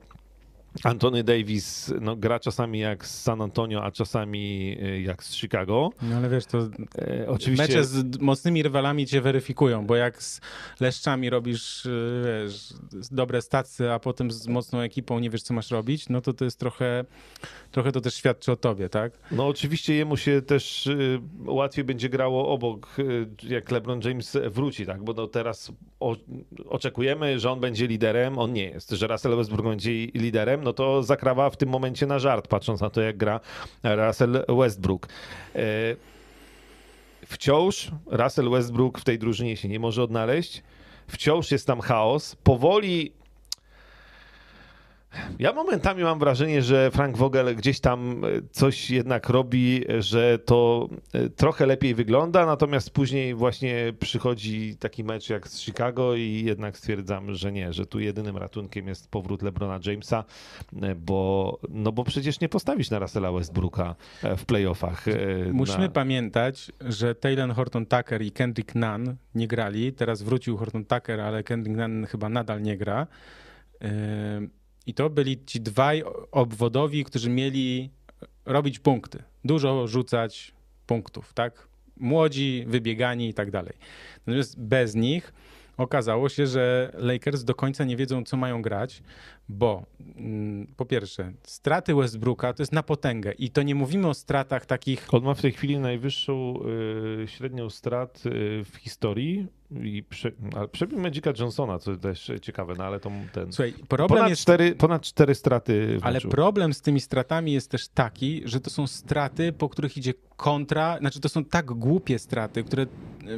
[0.84, 5.90] Anthony Davis no, gra czasami jak z San Antonio, a czasami e, jak z Chicago.
[6.02, 6.62] No ale wiesz, to
[6.98, 10.42] E, oczywiście mecze z mocnymi rywalami cię weryfikują, bo jak z
[10.80, 12.74] Leszczami robisz, y, wiesz,
[13.12, 16.46] dobre stacje, a potem z mocną ekipą nie wiesz, co masz robić, no to to
[16.46, 17.06] jest trochę,
[17.72, 19.14] trochę to też świadczy o tobie, tak?
[19.32, 22.98] No oczywiście jemu się też y, łatwiej będzie grało obok,
[23.44, 25.04] jak LeBron James wróci, tak?
[25.04, 25.72] Bo no teraz
[26.70, 28.90] oczekujemy, że on będzie liderem, on nie jest.
[28.90, 32.90] Że Russell Westbrook będzie liderem, no to zakrawa w tym momencie na żart, patrząc na
[32.90, 33.40] to, jak gra
[33.84, 35.08] Russell Westbrook.
[35.56, 35.62] E,
[37.26, 40.64] Wciąż Russell Westbrook w tej drużynie się nie może odnaleźć.
[41.08, 42.36] Wciąż jest tam chaos.
[42.36, 43.12] Powoli
[45.40, 50.90] ja momentami mam wrażenie, że Frank Vogel gdzieś tam e, coś jednak robi, że to
[51.14, 56.78] e, trochę lepiej wygląda, natomiast później właśnie przychodzi taki mecz jak z Chicago i jednak
[56.78, 60.24] stwierdzam, że nie, że tu jedynym ratunkiem jest powrót LeBrona Jamesa,
[60.82, 63.96] e, bo, no bo przecież nie postawisz na Russella Westbrooka
[64.38, 65.06] w playoffach.
[65.52, 65.90] Musimy na...
[65.90, 69.94] pamiętać, że Taylor Horton Tucker i Kendrick Nunn nie grali.
[69.94, 73.08] Teraz wrócił Horton Tucker, ale Kendrick Nunn chyba nadal nie gra.
[73.82, 73.90] Yy,
[74.86, 77.90] I to byli ci dwaj obwodowi, którzy mieli
[78.46, 79.24] robić punkty.
[79.46, 80.54] Dużo rzucać
[80.88, 81.68] punktów, tak?
[81.98, 83.74] Młodzi, wybiegani i tak dalej.
[84.26, 85.34] Natomiast bez nich
[85.78, 89.04] okazało się, że Lakers do końca nie wiedzą, co mają grać,
[89.50, 89.86] bo
[90.18, 94.66] mm, po pierwsze, straty Westbrooka to jest na potęgę i to nie mówimy o stratach
[94.66, 95.14] takich...
[95.14, 96.60] On ma w tej chwili najwyższą
[97.24, 98.30] y, średnią strat y,
[98.66, 99.48] w historii
[99.84, 100.32] i prze,
[100.72, 103.54] przebił Magica Johnsona, co też ciekawe, no ale to ten...
[103.54, 104.42] Słuchaj, problem ponad, jest...
[104.42, 106.30] cztery, ponad cztery straty Ale meczu.
[106.30, 110.98] problem z tymi stratami jest też taki, że to są straty, po których idzie kontra,
[111.00, 112.86] znaczy to są tak głupie straty, które,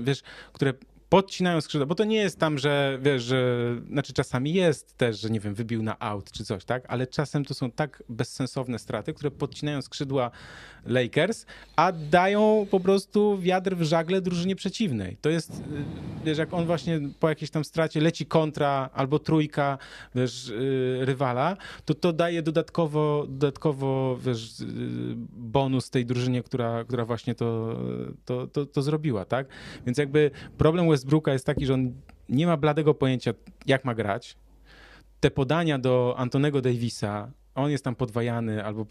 [0.02, 0.24] wiesz,
[0.54, 0.74] które
[1.14, 3.56] podcinają skrzydła, bo to nie jest tam, że wiesz, że,
[3.90, 7.45] znaczy czasami jest też, że nie wiem, wybił na out czy coś, tak, ale czasem
[7.45, 10.31] to są tak bezsensowne straty, które podcinają skrzydła
[10.85, 11.45] Lakers,
[11.76, 15.18] a dają po prostu wiatr w żagle drużynie przeciwnej.
[15.22, 15.64] To jest, y,
[16.26, 19.77] wiesz, jak on właśnie po jakiejś tam stracie leci kontra albo trójka,
[20.15, 24.68] wiesz, yy, rywala, to to daje dodatkowo, dodatkowo, wiesz, yy,
[25.31, 27.80] bonus tej drużynie, która, która właśnie to,
[28.26, 29.48] to, to, to zrobiła, tak?
[29.85, 31.94] Więc jakby problem Westbrooka jest taki, że on
[32.30, 33.34] nie ma bladego pojęcia,
[33.66, 34.38] jak ma grać.
[35.20, 38.86] Te podania do Antonego Davisa, on jest tam podwajany albo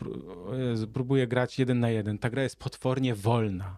[0.93, 2.19] próbuje grać jeden na jeden.
[2.19, 3.77] Ta gra jest potwornie wolna.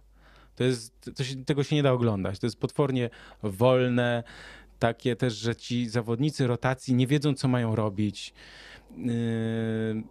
[0.57, 2.39] To jest, to się, tego się nie da oglądać.
[2.39, 3.11] To jest potwornie
[3.43, 4.23] wolne,
[4.79, 8.35] takie też, że ci zawodnicy rotacji nie wiedzą, co mają robić.
[8.97, 10.03] Yy...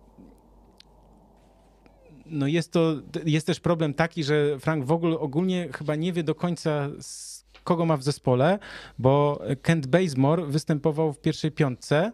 [2.26, 2.96] No jest to,
[3.26, 6.90] jest też problem taki, że Frank w ogóle ogólnie chyba nie wie do końca,
[7.64, 8.60] kogo ma w zespole,
[9.00, 12.12] bo Kent Bazemore występował w pierwszej piątce,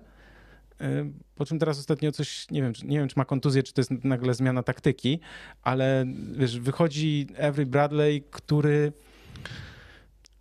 [1.35, 3.91] po czym teraz ostatnio coś, nie wiem, nie wiem, czy ma kontuzję, czy to jest
[4.03, 5.19] nagle zmiana taktyki,
[5.63, 6.05] ale
[6.37, 8.93] wiesz, wychodzi Avery Bradley, który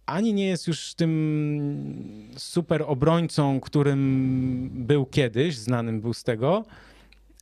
[0.07, 6.65] ani nie jest już tym super obrońcą, którym był kiedyś, znanym był z tego,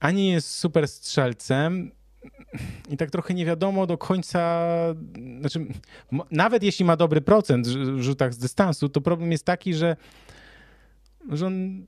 [0.01, 1.91] ani nie jest super strzelcem.
[2.89, 4.69] I tak trochę nie wiadomo do końca,
[5.41, 5.67] znaczy,
[6.31, 9.97] nawet jeśli ma dobry procent w rzutach z dystansu, to problem jest taki, że,
[11.29, 11.87] że on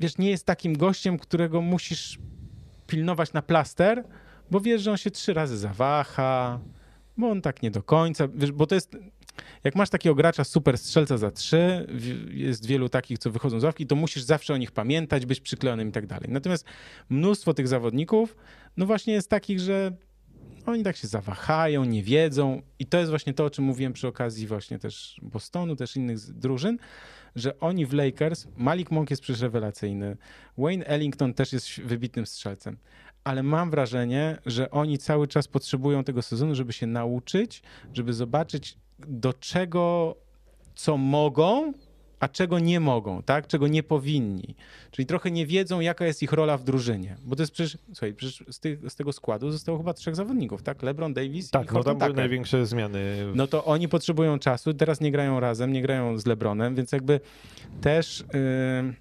[0.00, 2.18] wiesz, nie jest takim gościem, którego musisz
[2.86, 4.04] pilnować na plaster,
[4.50, 6.60] bo wiesz, że on się trzy razy zawaha,
[7.16, 8.96] bo on tak nie do końca, wiesz, bo to jest,
[9.64, 11.86] jak masz takiego gracza super strzelca za trzy,
[12.30, 15.88] jest wielu takich, co wychodzą z ławki, to musisz zawsze o nich pamiętać, być przyklejonym
[15.88, 16.26] i tak dalej.
[16.28, 16.64] Natomiast
[17.08, 18.36] mnóstwo tych zawodników,
[18.76, 19.92] no właśnie jest takich, że
[20.66, 24.08] oni tak się zawahają, nie wiedzą i to jest właśnie to, o czym mówiłem przy
[24.08, 26.78] okazji właśnie też Bostonu, też innych drużyn,
[27.36, 30.16] że oni w Lakers, Malik Monk jest przecież rewelacyjny,
[30.58, 32.76] Wayne Ellington też jest wybitnym strzelcem,
[33.24, 37.62] ale mam wrażenie, że oni cały czas potrzebują tego sezonu, żeby się nauczyć,
[37.94, 38.78] żeby zobaczyć
[39.08, 40.16] do czego,
[40.74, 41.72] co mogą,
[42.20, 43.46] a czego nie mogą, tak?
[43.46, 44.54] Czego nie powinni.
[44.90, 47.16] Czyli trochę nie wiedzą, jaka jest ich rola w drużynie.
[47.24, 50.62] Bo to jest przecież, słuchaj, przecież z, tych, z tego składu zostało chyba trzech zawodników,
[50.62, 50.82] tak?
[50.82, 53.00] LeBron Davis tak, i Tak, no tam były największe zmiany.
[53.34, 57.20] No to oni potrzebują czasu, teraz nie grają razem, nie grają z LeBronem, więc jakby
[57.80, 58.94] też yy,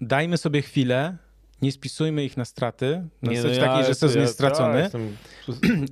[0.00, 1.16] dajmy sobie chwilę,
[1.64, 4.34] nie spisujmy ich na straty, na nie, zasadzie no takiej, ja, że sezon ja, jest
[4.34, 4.90] stracony.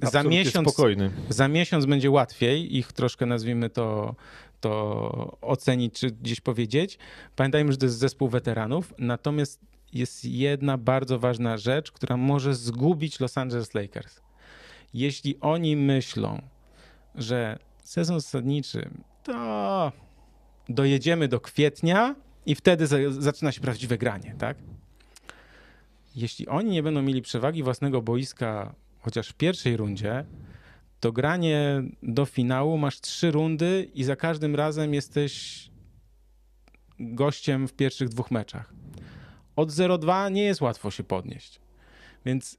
[0.03, 1.11] Ja za, miesiąc, spokojny.
[1.28, 4.15] za miesiąc będzie łatwiej ich troszkę, nazwijmy to,
[4.61, 6.99] to ocenić, czy gdzieś powiedzieć.
[7.36, 9.61] Pamiętajmy, że to jest zespół weteranów, natomiast
[9.93, 14.20] jest jedna bardzo ważna rzecz, która może zgubić Los Angeles Lakers.
[14.94, 16.43] Jeśli oni myślą,
[17.15, 18.90] że sezon zasadniczy
[19.23, 19.93] to
[20.69, 22.15] dojedziemy do kwietnia
[22.47, 24.57] i wtedy zaczyna się prawdziwe granie, tak?
[26.17, 30.25] Jeśli oni nie będą mieli przewagi własnego boiska chociaż w pierwszej rundzie,
[31.01, 35.71] to granie do finału masz trzy rundy i za każdym razem jesteś
[37.01, 38.73] gościem w pierwszych dwóch meczach.
[39.57, 41.61] Od 0-2 nie jest łatwo się podnieść.
[42.25, 42.59] Więc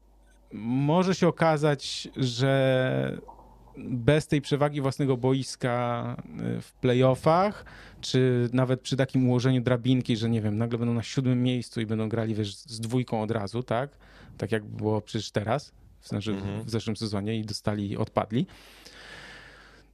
[0.53, 3.17] może się okazać, że
[3.77, 6.15] bez tej przewagi własnego boiska
[6.57, 7.65] y, w playoffach,
[8.01, 11.85] czy nawet przy takim ułożeniu drabinki, że nie wiem, nagle będą na siódmym miejscu i
[11.85, 13.97] będą grali wiesz, z dwójką od razu, tak?
[14.37, 15.71] Tak jak było przecież teraz,
[16.03, 16.63] znaczy mhm.
[16.63, 18.45] w zeszłym sezonie i dostali, odpadli.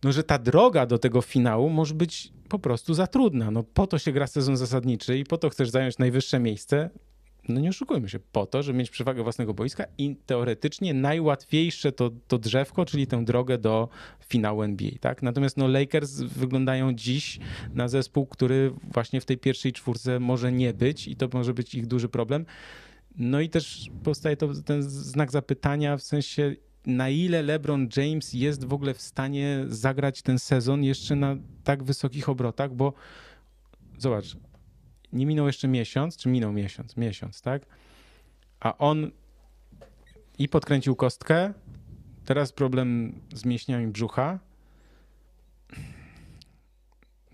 [0.04, 3.52] No, że ta droga do tego finału może być po prostu za trudna.
[3.52, 6.90] No, po to się gra sezon zasadniczy i po to chcesz zająć najwyższe miejsce.
[7.50, 12.12] No nie oszukujmy się, po to, żeby mieć przewagę własnego boiska i teoretycznie najłatwiejsze to,
[12.28, 13.90] to drzewko, czyli tę drogę do
[14.28, 15.24] finału NBA, tak?
[15.24, 17.40] Natomiast no Lakers wyglądają dziś
[17.74, 21.76] na zespół, który właśnie w tej pierwszej czwórce może nie być i to może być
[21.76, 22.46] ich duży problem.
[23.18, 26.56] No i też powstaje to ten znak zapytania w sensie,
[26.86, 31.84] na ile LeBron James jest w ogóle w stanie zagrać ten sezon jeszcze na tak
[31.84, 32.94] wysokich obrotach, bo
[33.98, 34.38] zobacz,
[35.14, 37.62] nie minął jeszcze miesiąc, czy minął miesiąc, miesiąc, tak?
[38.60, 39.12] A on
[40.38, 41.54] i podkręcił kostkę,
[42.26, 44.40] teraz problem z mięśniami brzucha.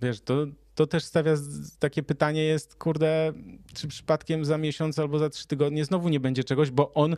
[0.01, 1.35] Wiesz, to to też stawia
[1.79, 3.33] takie pytanie jest, kurde,
[3.73, 7.15] czy przypadkiem za miesiąc albo za trzy tygodnie znowu nie będzie czegoś, bo on,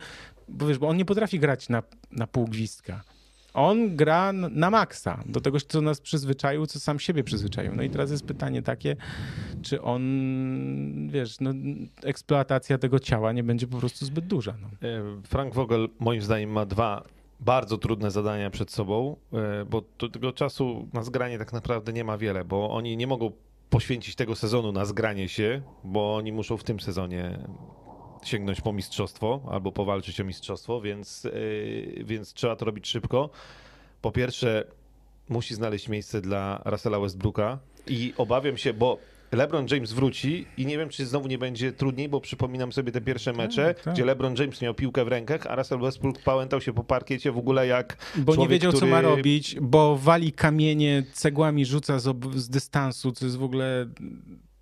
[0.48, 3.04] bo wiesz, bo on nie potrafi grać na, na pół gwizdka.
[3.58, 7.76] On gra na maksa, do tego, co nas przyzwyczaił, co sam siebie przyzwyczaił.
[7.76, 8.96] No i teraz jest pytanie takie,
[9.62, 10.02] czy on,
[11.10, 11.54] wiesz, no,
[12.04, 14.54] eksploatacja tego ciała nie będzie po prostu zbyt duża.
[14.62, 14.68] No.
[14.68, 17.04] E, Frank Vogel moim zdaniem ma dwa
[17.40, 19.82] bardzo trudne zadania przed sobą, e, bo
[20.12, 23.32] tego czasu na zgranie tak naprawdę nie ma wiele, bo oni nie mogą
[23.70, 27.40] poświęcić tego sezonu na zgranie się, bo oni muszą w tym sezonie
[28.28, 33.30] sięgnąć po mistrzostwo albo powalczyć o mistrzostwo, więc, yy, więc trzeba to robić szybko.
[34.02, 34.64] Po pierwsze,
[35.30, 38.98] musi znaleźć miejsce dla Russella Westbrooka i obawiam się, bo
[39.32, 43.02] LeBron James wróci i nie wiem, czy znowu nie będzie trudniej, bo przypominam sobie te
[43.02, 43.94] pierwsze mecze, tak, tak.
[43.94, 47.38] gdzie LeBron James miał piłkę w rękach, a Russell Westbrook pałętał się po parkiecie w
[47.38, 48.88] ogóle jak Bo człowiek, nie wiedział, który...
[48.88, 53.88] co ma robić, bo wali kamienie, cegłami rzuca z, z dystansu, co jest w ogóle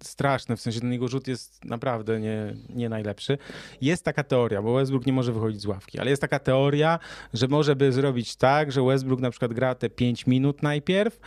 [0.08, 3.38] straszne, w sensie ten jego rzut jest naprawdę nie, nie najlepszy.
[3.82, 7.00] Jest taka teoria, bo Westbrook nie może wychodzić z ławki, ale jest taka teoria,
[7.34, 11.20] że może by zrobić tak, że Westbrook na przykład gra te 5 minut najpierw,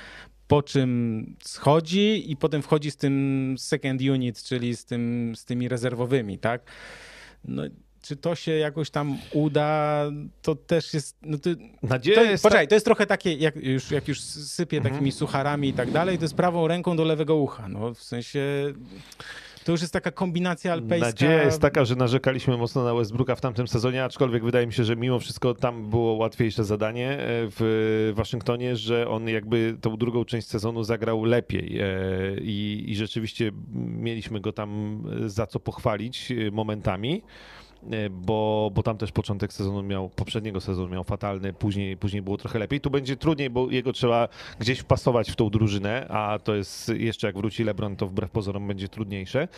[0.49, 5.69] po czym schodzi i potem wchodzi z tym second unit, czyli z, tym, z tymi
[5.69, 6.63] rezerwowymi, tak?
[7.45, 7.63] No,
[8.09, 10.05] czy to się jakoś tam uda,
[10.43, 11.17] to też jest.
[11.23, 11.51] No to,
[11.83, 12.43] Nadzieja to, jest.
[12.43, 14.95] Poczekaj, to jest trochę takie, jak już, jak już sypie mhm.
[14.95, 17.69] takimi sucharami i tak dalej, to jest prawą ręką do lewego ucha.
[17.69, 18.41] No w sensie.
[19.65, 21.07] To już jest taka kombinacja alpejska.
[21.07, 24.85] Nadzieja jest taka, że narzekaliśmy mocno na Westbrooka w tamtym sezonie, aczkolwiek wydaje mi się,
[24.85, 30.25] że mimo wszystko tam było łatwiejsze zadanie e, w Waszyngtonie, że on jakby tą drugą
[30.25, 31.87] część sezonu zagrał lepiej e,
[32.41, 37.23] i, i rzeczywiście mieliśmy go tam za co pochwalić e, momentami.
[37.91, 42.37] E, bo, bo tam też początek sezonu miał, poprzedniego sezonu miał fatalny, później, później było
[42.37, 42.81] trochę lepiej.
[42.81, 44.29] Tu będzie trudniej, bo jego trzeba
[44.59, 48.69] gdzieś wpasować w tą drużynę, a to jest jeszcze jak wróci LeBron, to wbrew pozorom
[48.69, 49.49] będzie trudniejsze.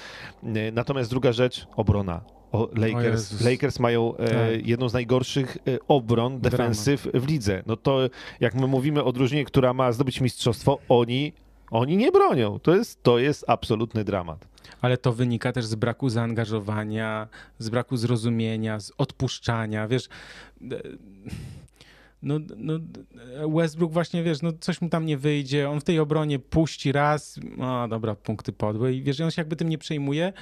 [0.43, 2.21] E, natomiast druga rzecz, obrona.
[2.53, 4.67] O, Lakers, o Lakers mają e, tak.
[4.67, 7.63] jedną z najgorszych e, obron, defensyw w lidze.
[7.67, 8.01] No to
[8.41, 11.33] jak my mówimy o drużynie, która ma zdobyć mistrzostwo, oni,
[11.71, 12.59] oni nie bronią.
[12.59, 14.50] To jest, to jest absolutny dramat
[14.81, 17.29] ale to wynika też z braku zaangażowania,
[17.59, 19.89] z braku zrozumienia, z odpuszczania.
[19.89, 20.09] Wiesz,
[22.23, 22.79] no, no,
[23.49, 27.41] Westbrook właśnie, wiesz, no coś mu tam nie wyjdzie, on w tej obronie puści raz,
[27.57, 30.33] no dobra, punkty podłe i wiesz, on się jakby tym nie przejmuje,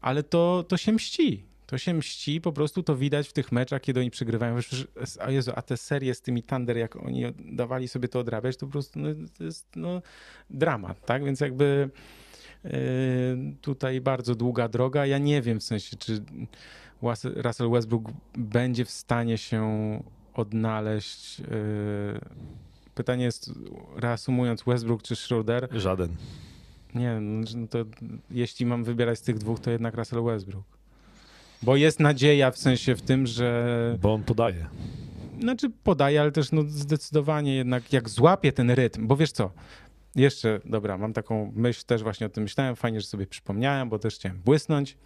[0.00, 1.44] ale to, to się mści.
[1.66, 4.56] To się mści, po prostu to widać w tych meczach, kiedy oni przegrywają.
[4.56, 4.86] Wiesz,
[5.20, 8.66] a Jezu, a te serie z tymi Thunder, jak oni dawali sobie to odrabiać, to
[8.66, 9.08] po prostu no,
[9.38, 10.02] to jest no,
[10.50, 11.24] dramat, tak?
[11.24, 11.90] Więc jakby
[13.60, 15.06] tutaj bardzo długa droga.
[15.06, 16.22] Ja nie wiem w sensie, czy
[17.36, 19.62] Russell Westbrook będzie w stanie się
[20.34, 21.38] odnaleźć.
[21.38, 21.46] Yy,
[22.94, 23.50] pytanie jest,
[23.96, 25.68] reasumując, Westbrook czy Schroeder?
[25.72, 26.08] Żaden.
[26.94, 27.78] Nie, no to
[28.30, 30.64] jeśli mam wybierać z tych dwóch, to jednak Russell Westbrook.
[31.62, 33.98] Bo jest nadzieja w sensie w tym, że.
[34.02, 34.66] Bo on podaje.
[35.40, 39.50] Znaczy podaje, ale też no zdecydowanie jednak jak złapie ten rytm, bo wiesz co,
[40.16, 43.98] jeszcze, dobra, mam taką myśl, też właśnie o tym myślałem, fajnie, że sobie przypomniałem, bo
[43.98, 44.96] też chciałem błysnąć.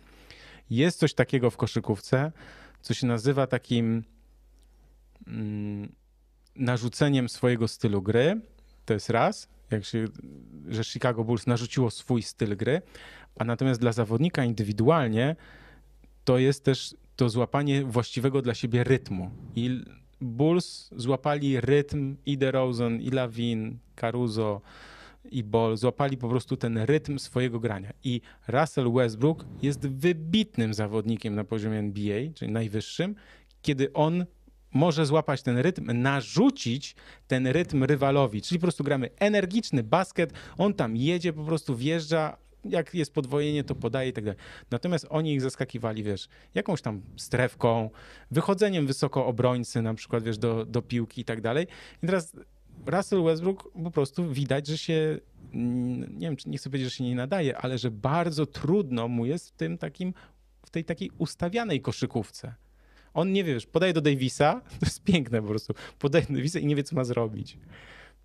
[0.71, 2.33] Jest coś takiego w koszykówce,
[2.81, 4.05] co się nazywa takim
[5.27, 5.93] mm,
[6.57, 8.41] narzuceniem swojego stylu gry.
[8.85, 10.05] To jest raz, jak się,
[10.69, 12.83] że Chicago Bulls narzuciło swój styl gry,
[13.39, 15.37] a natomiast dla zawodnika indywidualnie
[16.25, 19.31] to jest też to złapanie właściwego dla siebie rytmu.
[19.57, 19.81] I
[20.21, 24.61] Bulls złapali rytm i DeRozan, i Lawin, Caruso,
[25.31, 27.93] i Ball złapali po prostu ten rytm swojego grania.
[28.05, 33.15] I Russell Westbrook jest wybitnym zawodnikiem na poziomie NBA, czyli najwyższym,
[33.63, 34.27] kiedy on
[34.73, 36.95] może złapać ten rytm, narzucić
[37.27, 38.43] ten rytm rywalowi.
[38.43, 43.65] Czyli po prostu gramy energiczny basket, on tam jedzie, po prostu wjeżdża, jak jest podwojenie,
[43.65, 44.41] to podaje i tak dalej.
[44.71, 47.91] Natomiast oni ich zaskakiwali, wiesz, jakąś tam strefką,
[48.31, 51.67] wychodzeniem wysoko obrońcy, na przykład, wiesz, do, do piłki i tak dalej.
[52.03, 52.37] I teraz
[52.87, 55.19] Russell Westbrook po prostu widać, że się,
[55.55, 59.27] mm, nie wiem, nie chcę powiedzieć, że się nie nadaje, ale że bardzo trudno mu
[59.27, 60.15] jest w tym takim,
[60.67, 62.55] w tej takiej ustawianej koszykówce.
[63.15, 66.59] On nie wie, wiesz, podaje do Davisa, to jest piękne po prostu, podaje do Davisa
[66.59, 67.59] i nie wie, co ma zrobić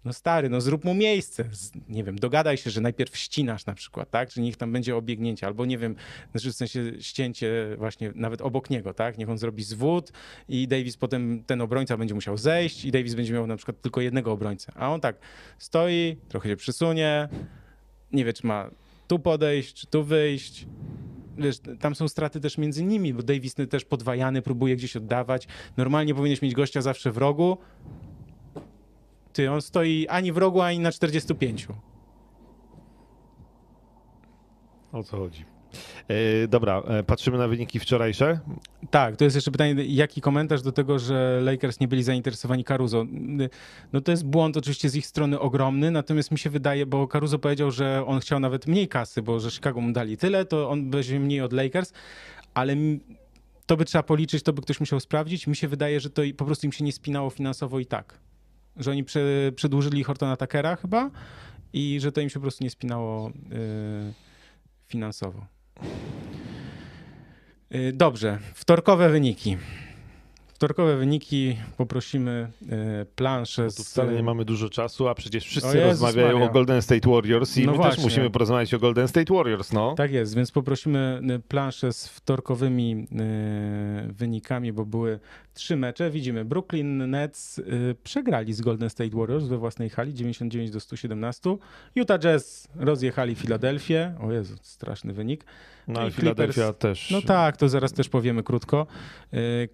[0.06, 1.46] no stary, no zrób mu miejsce.
[1.90, 4.32] Nie wiem, dogadaj się, że najpierw ścinasz na przykład, tak?
[4.32, 5.96] Że niech tam będzie obiegnięcie, albo nie wiem,
[6.32, 9.18] znaczy w sensie ścięcie właśnie nawet obok niego, tak?
[9.18, 10.12] Niech on zrobi zwód
[10.50, 14.02] i Davis potem, ten obrońca będzie musiał zejść i Davis będzie miał na przykład tylko
[14.02, 14.72] jednego obrońcę.
[14.76, 15.16] A on tak
[15.58, 17.30] stoi, trochę się przysunie,
[18.12, 18.70] nie wie, czy ma
[19.08, 20.68] tu podejść, czy tu wyjść.
[21.38, 25.48] Wiesz, tam są straty też między nimi, bo Davis też podwajany, próbuje gdzieś oddawać.
[25.78, 27.58] Normalnie powinieneś mieć gościa zawsze w rogu,
[29.34, 31.68] ty, on stoi ani w rogu, ani na 45.
[34.92, 35.46] O co chodzi?
[36.08, 38.40] E, dobra, e, patrzymy na wyniki wczorajsze.
[38.92, 43.06] Tak, to jest jeszcze pytanie, jaki komentarz do tego, że Lakers nie byli zainteresowani Caruso?
[43.94, 47.40] No to jest błąd oczywiście z ich strony ogromny, natomiast mi się wydaje, bo Caruso
[47.40, 50.92] powiedział, że on chciał nawet mniej kasy, bo że Chicago mu dali tyle, to on
[50.92, 51.94] weźmie mniej od Lakers,
[52.54, 52.76] ale
[53.66, 55.48] to by trzeba policzyć, to by ktoś musiał sprawdzić.
[55.48, 58.20] Mi się wydaje, że to po prostu im się nie spinało finansowo i tak.
[58.78, 61.12] Że oni prze, przedłużyli Hortona Takera chyba
[61.74, 64.14] i że to im się po prostu nie spinało yy,
[64.88, 65.46] finansowo.
[67.76, 69.58] Y, dobrze, wtorkowe wyniki.
[70.62, 73.70] Wtorkowe wyniki poprosimy e, planszę.
[73.70, 73.76] Z...
[73.76, 76.50] Tu wcale nie mamy dużo czasu, a przecież wszyscy rozmawiają Maria.
[76.50, 77.96] o Golden State Warriors i no my właśnie.
[77.96, 79.96] też musimy porozmawiać o Golden State Warriors, no.
[79.96, 83.08] Tak jest, więc poprosimy planszę z wtorkowymi
[84.08, 85.20] wynikami, bo były
[85.54, 86.12] trzy mecze.
[86.12, 87.62] Widzimy, Brooklyn Nets
[88.04, 91.58] przegrali z Golden State Warriors we własnej hali 99 do 117.
[91.96, 94.16] Utah Jazz rozjechali Filadelfię.
[94.20, 95.46] O Jezu, straszny wynik.
[95.88, 97.12] No, i Philadelphia też.
[97.12, 98.88] No tak, to zaraz też powiemy krótko.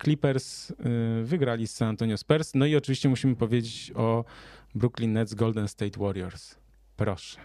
[0.03, 2.55] Clippers Y, wygrali z San Antonio Spurs.
[2.55, 4.25] No i oczywiście musimy powiedzieć o
[4.75, 6.55] Brooklyn Nets Golden State Warriors.
[6.95, 7.39] Proszę.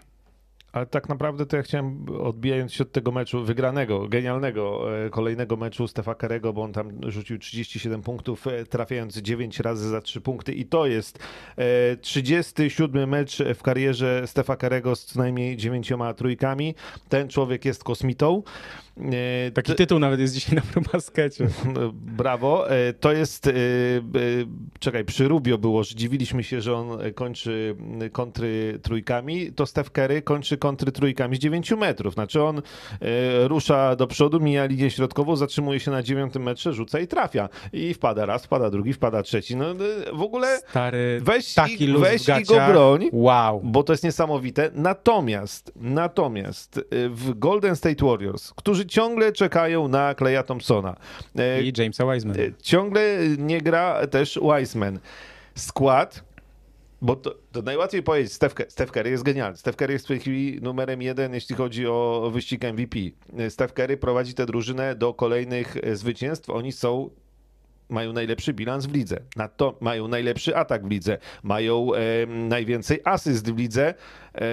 [0.73, 5.57] Ale tak naprawdę to ja chciałem, odbijając się od tego meczu wygranego, genialnego, e, kolejnego
[5.57, 10.21] meczu Stefa Karego, bo on tam rzucił 37 punktów, e, trafiając 9 razy za 3
[10.21, 11.19] punkty i to jest
[12.01, 16.75] 37 e, mecz w karierze Stefa Karego z co najmniej 9 trójkami.
[17.09, 18.43] Ten człowiek jest kosmitą.
[19.55, 21.49] Taki tytuł nawet jest dzisiaj na probaskecie.
[21.93, 22.67] Brawo.
[23.01, 23.51] To jest,
[24.79, 27.77] czekaj, przy Rubio było, że dziwiliśmy się, że on kończy
[28.13, 29.53] kontry trójkami.
[29.53, 32.15] To Steph Curry kończy kontry trójkami z 9 metrów.
[32.15, 32.63] Znaczy on e,
[33.49, 37.49] rusza do przodu, mija linię środkową, zatrzymuje się na dziewiątym metrze, rzuca i trafia.
[37.73, 39.57] I wpada raz, wpada drugi, wpada trzeci.
[39.57, 39.75] No e,
[40.13, 43.61] w ogóle Stary, weź, taki i, weź i go broń, wow.
[43.65, 44.71] bo to jest niesamowite.
[44.75, 50.97] Natomiast, natomiast e, w Golden State Warriors, którzy ciągle czekają na Kleja Thompsona.
[51.63, 52.37] I Jamesa Wiseman.
[52.63, 54.99] Ciągle nie gra też Wiseman.
[55.55, 56.32] Skład
[57.03, 59.57] bo to, to, najłatwiej powiedzieć, Steph, Steph Curry jest genialny.
[59.57, 62.99] Steph Curry jest w tej chwili numerem jeden, jeśli chodzi o wyścig MVP.
[63.49, 66.51] Steph Curry prowadzi tę drużynę do kolejnych zwycięstw.
[66.51, 67.11] Oni są
[67.89, 69.21] mają najlepszy bilans w lidze.
[69.57, 71.19] to mają najlepszy atak w lidze.
[71.43, 73.95] Mają e, najwięcej asyst w lidze.
[74.35, 74.45] E,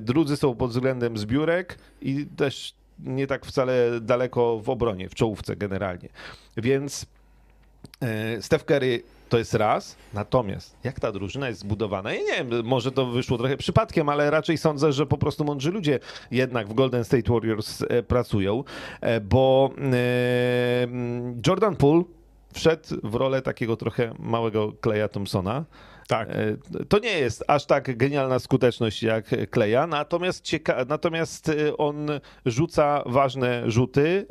[0.00, 5.56] drudzy są pod względem zbiórek i też nie tak wcale daleko w obronie, w czołówce
[5.56, 6.08] generalnie.
[6.56, 7.06] Więc
[8.00, 9.96] e, Steph Curry to jest raz.
[10.14, 14.30] Natomiast jak ta drużyna jest zbudowana, ja nie wiem, może to wyszło trochę przypadkiem, ale
[14.30, 15.98] raczej sądzę, że po prostu mądrzy ludzie
[16.30, 18.64] jednak w Golden State Warriors e, pracują,
[19.00, 20.88] e, bo e,
[21.46, 22.02] Jordan Poole
[22.52, 25.64] wszedł w rolę takiego trochę małego Kleja Thompsona.
[26.08, 26.28] Tak.
[26.88, 32.06] To nie jest aż tak genialna skuteczność jak Kleja, natomiast, cieka- natomiast on
[32.46, 34.26] rzuca ważne rzuty,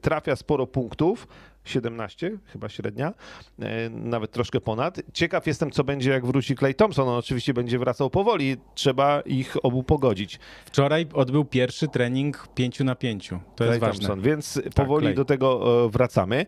[0.00, 1.26] trafia sporo punktów,
[1.64, 3.14] 17, chyba średnia,
[3.58, 5.00] e, nawet troszkę ponad.
[5.12, 7.08] Ciekaw jestem, co będzie, jak wróci Clay Thompson.
[7.08, 10.38] On oczywiście będzie wracał powoli, trzeba ich obu pogodzić.
[10.64, 13.28] Wczoraj odbył pierwszy trening 5 na 5.
[13.28, 14.08] To Clay jest ważne.
[14.08, 15.14] Thompson, więc tak, powoli Clay.
[15.14, 16.46] do tego e, wracamy.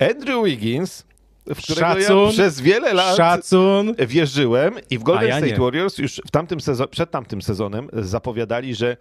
[0.00, 1.04] E, Andrew Wiggins
[1.46, 3.94] w którego Szacun, ja przez wiele lat szacun.
[4.08, 5.58] wierzyłem i w Golden ja State nie.
[5.58, 8.96] Warriors już w tamtym sezon, przed tamtym sezonem zapowiadali, że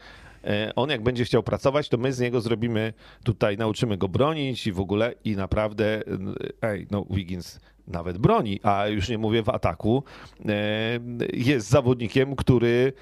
[0.75, 2.93] on jak będzie chciał pracować, to my z niego zrobimy
[3.23, 6.01] tutaj, nauczymy go bronić i w ogóle i naprawdę, e,
[6.61, 10.03] ej, no Wiggins nawet broni, a już nie mówię w ataku,
[10.45, 10.99] e,
[11.33, 12.93] jest zawodnikiem, który,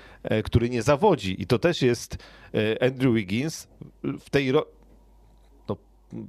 [0.43, 1.41] który nie zawodzi.
[1.41, 2.17] I to też jest
[2.81, 3.67] Andrew Wiggins
[4.03, 4.51] w tej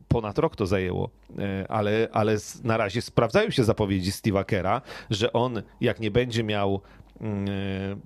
[0.08, 1.10] ponad rok to zajęło,
[1.68, 6.80] ale, ale na razie sprawdzają się zapowiedzi Steve'a Kera, że on jak nie będzie miał
[7.20, 7.96] Mm, e,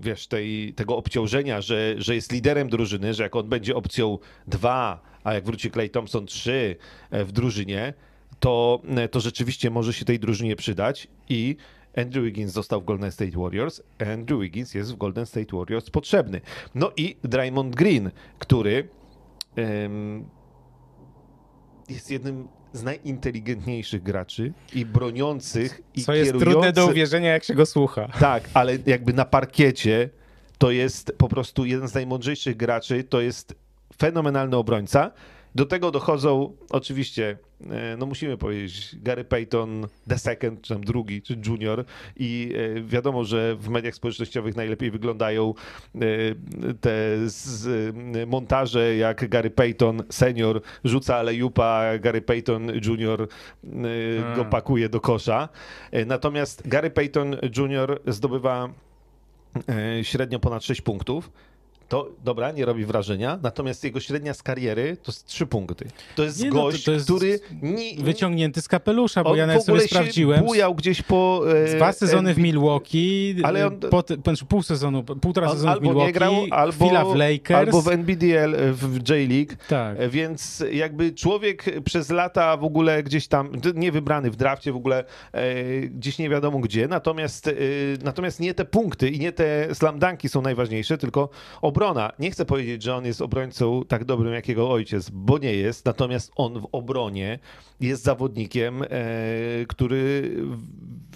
[0.00, 5.00] wiesz, tej, tego obciążenia, że, że jest liderem drużyny, że jak on będzie opcją 2,
[5.24, 6.76] a jak wróci Clay Thompson 3
[7.10, 7.94] e, w drużynie,
[8.40, 11.56] to, e, to rzeczywiście może się tej drużynie przydać i
[11.96, 13.82] Andrew Wiggins został w Golden State Warriors,
[14.12, 16.40] Andrew Wiggins jest w Golden State Warriors potrzebny.
[16.74, 18.88] No i Draymond Green, który
[21.88, 27.54] jest jednym z najinteligentniejszych graczy i broniących i Co jest trudne do uwierzenia, jak się
[27.54, 28.08] go słucha.
[28.20, 30.10] Tak, ale jakby na parkiecie
[30.58, 33.54] to jest po prostu jeden z najmądrzejszych graczy, to jest
[33.98, 35.10] fenomenalny obrońca.
[35.54, 37.38] Do tego dochodzą oczywiście
[37.70, 41.84] E, no musimy powiedzieć, Gary Payton the second, czy tam drugi, czy junior
[42.16, 45.54] i e, wiadomo, że w mediach społecznościowych najlepiej wyglądają
[45.94, 45.98] e,
[46.80, 47.18] te
[48.26, 53.28] montaże, jak Gary Payton senior rzuca alejupa, Gary Payton junior
[53.62, 54.50] go hmm.
[54.50, 55.48] pakuje do kosza.
[56.06, 58.68] Natomiast Gary Payton junior zdobywa
[60.02, 61.30] średnio ponad 6 punktów,
[61.88, 65.88] to dobra, nie robi wrażenia, natomiast jego średnia z kariery to jest trzy punkty.
[66.16, 69.44] To jest Nie, no, to- gość, to jest który nie, Wyciągnięty z kapelusza, bo ja
[69.44, 70.44] w nawet ogóle sobie sprawdziłem.
[70.44, 71.42] bujał gdzieś po...
[71.72, 72.38] e, Dwa sezony w.
[72.38, 76.34] Milwaukee, Ale on- po, znaczy pół sezonu, półtora On sezonu w albo Milwaukee, nie grał,
[76.50, 77.58] albo, chwila w Lakers.
[77.58, 79.52] albo w NBDL e, w J-League.
[79.68, 79.96] Tak.
[80.00, 84.76] E, Więc jakby człowiek przez lata w ogóle gdzieś tam, nie wybrany w drafcie w
[84.76, 87.52] ogóle, e, gdzieś nie wiadomo gdzie, natomiast, e,
[88.04, 91.28] natomiast nie te punkty i nie te slam dunki są najważniejsze, tylko
[91.74, 92.12] obrona.
[92.18, 95.84] Nie chcę powiedzieć, że on jest obrońcą tak dobrym jak jego ojciec, bo nie jest,
[95.84, 97.38] natomiast on w obronie
[97.80, 98.86] jest zawodnikiem, e,
[99.68, 100.32] który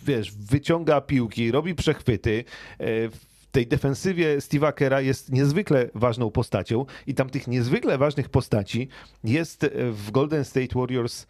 [0.05, 2.45] wiesz, wyciąga piłki, robi przechwyty,
[2.79, 8.29] e, w tej defensywie Steve'a Kera jest niezwykle ważną postacią i tam tych niezwykle ważnych
[8.29, 8.89] postaci
[9.25, 11.27] jest e, w Golden State Warriors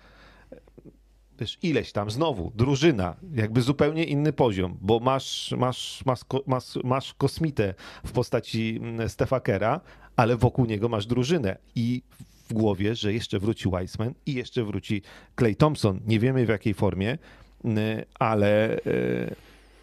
[1.39, 7.15] wiesz, ileś tam, znowu, drużyna, jakby zupełnie inny poziom, bo masz, masz, masz, masz, masz
[7.15, 7.75] kosmitę
[8.05, 9.81] w postaci mm, Stefa Kera,
[10.17, 12.03] ale wokół niego masz drużynę i
[12.49, 15.03] w głowie, że jeszcze wróci Weissman i jeszcze wróci
[15.39, 16.01] Clay Thompson.
[16.07, 17.19] Nie wiemy w jakiej formie,
[17.65, 17.79] mm,
[18.19, 19.35] ale, e,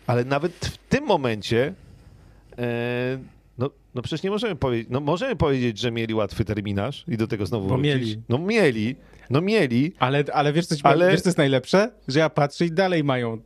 [0.08, 1.74] ale nawet w tym momencie
[2.58, 3.18] e,
[3.58, 7.28] no, no przecież nie możemy powiedzieć, no możemy powiedzieć, że mieli łatwy terminarz i do
[7.28, 7.94] tego znowu Bo wrócić.
[7.94, 8.22] mieli.
[8.30, 8.96] No mieli,
[9.30, 11.12] no mieli, Ale, ale wiesz, co ci Ale- ale...
[11.12, 11.92] wiesz, co jest najlepsze?
[12.08, 13.38] Że ja patrzę i dalej mają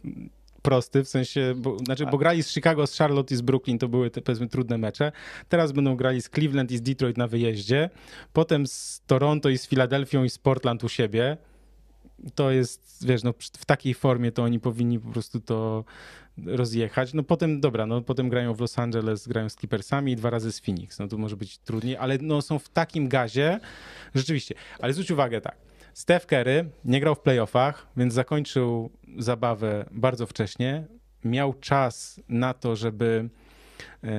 [0.61, 3.88] prosty, w sensie, bo, znaczy, bo grali z Chicago, z Charlotte i z Brooklyn, to
[3.88, 5.11] były te, powiedzmy trudne mecze.
[5.49, 7.89] Teraz będą grali z Cleveland i z Detroit na wyjeździe,
[8.34, 11.38] potem z Toronto i z Filadelfią i z Portland u siebie.
[12.36, 15.84] To jest, wiesz, no w takiej formie to oni powinni po prostu to
[16.46, 17.14] rozjechać.
[17.14, 20.52] No potem, dobra, no potem grają w Los Angeles, grają z Clippersami i dwa razy
[20.52, 21.00] z Phoenix.
[21.00, 23.60] No to może być trudniej, ale no są w takim gazie,
[24.16, 24.56] rzeczywiście.
[24.80, 25.56] Ale zwróć uwagę tak,
[25.94, 30.88] Steph Curry nie grał w playoffach, więc zakończył zabawę bardzo wcześnie.
[31.24, 33.30] Miał czas na to, żeby
[34.04, 34.10] e,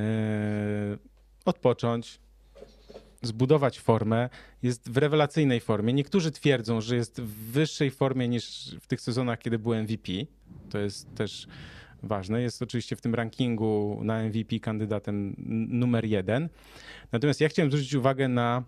[1.45, 2.21] odpocząć,
[3.23, 4.29] zbudować formę.
[4.63, 5.93] Jest w rewelacyjnej formie.
[5.93, 10.13] Niektórzy twierdzą, że jest w wyższej formie niż w tych sezonach, kiedy był MVP.
[10.71, 11.47] To jest też
[12.03, 12.43] ważne.
[12.43, 15.35] Jest oczywiście w tym rankingu na MVP kandydatem
[15.69, 16.49] numer jeden.
[17.13, 18.63] Natomiast ja chciałem zwrócić uwagę na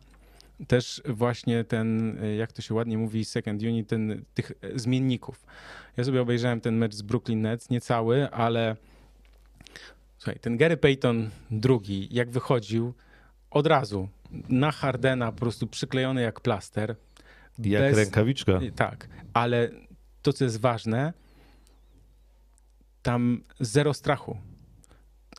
[0.68, 5.46] też właśnie ten, e, jak to się ładnie mówi, second unit, ten, tych e, zmienników.
[5.96, 8.76] Ja sobie obejrzałem ten mecz z Brooklyn Nets, nie cały, ale
[10.18, 12.94] słuchaj, ten Gary Payton drugi, jak wychodził,
[13.52, 14.08] od razu
[14.48, 16.96] na Hardena po prostu przyklejony jak plaster.
[17.58, 18.60] jak Bez- rękawiczka.
[18.76, 19.70] Tak, ale
[20.22, 21.12] to, co jest ważne,
[23.02, 24.36] tam zero strachu.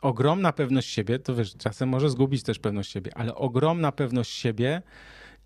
[0.02, 4.82] Ogromna pewność siebie, to wiesz, czasem może zgubić też pewność siebie, ale ogromna pewność siebie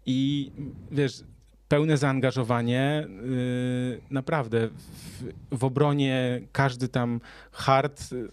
[0.06, 0.52] i
[0.92, 1.24] wiesz,
[1.68, 7.22] pełne zaangażowanie, yy, naprawdę w, w obronie każdy tam
[7.52, 8.32] hard y,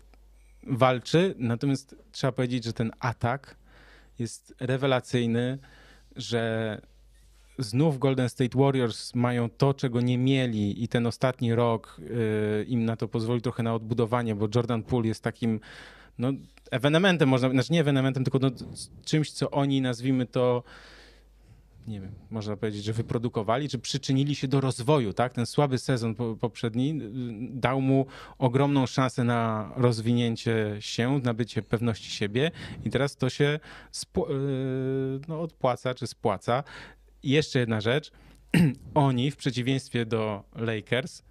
[0.66, 3.56] walczy, natomiast trzeba powiedzieć, że ten atak
[4.18, 5.58] jest rewelacyjny,
[6.16, 6.80] że
[7.58, 12.84] znów Golden State Warriors mają to, czego nie mieli i ten ostatni rok y, im
[12.84, 15.60] na to pozwoli trochę na odbudowanie, bo Jordan Poole jest takim
[16.18, 16.32] no,
[16.70, 18.50] ewenementem, można, znaczy nie ewenementem, tylko no,
[19.04, 20.62] czymś, co oni, nazwijmy to,
[21.86, 25.32] nie wiem, można powiedzieć, że wyprodukowali, czy przyczynili się do rozwoju, tak?
[25.32, 28.06] Ten słaby sezon po, poprzedni y, dał mu
[28.38, 32.50] ogromną szansę na rozwinięcie się, nabycie pewności siebie
[32.84, 33.60] i teraz to się
[34.18, 34.20] y,
[35.28, 36.64] no, odpłaca, czy spłaca.
[37.22, 38.12] I jeszcze jedna rzecz.
[38.94, 41.22] Oni, w przeciwieństwie do Lakers,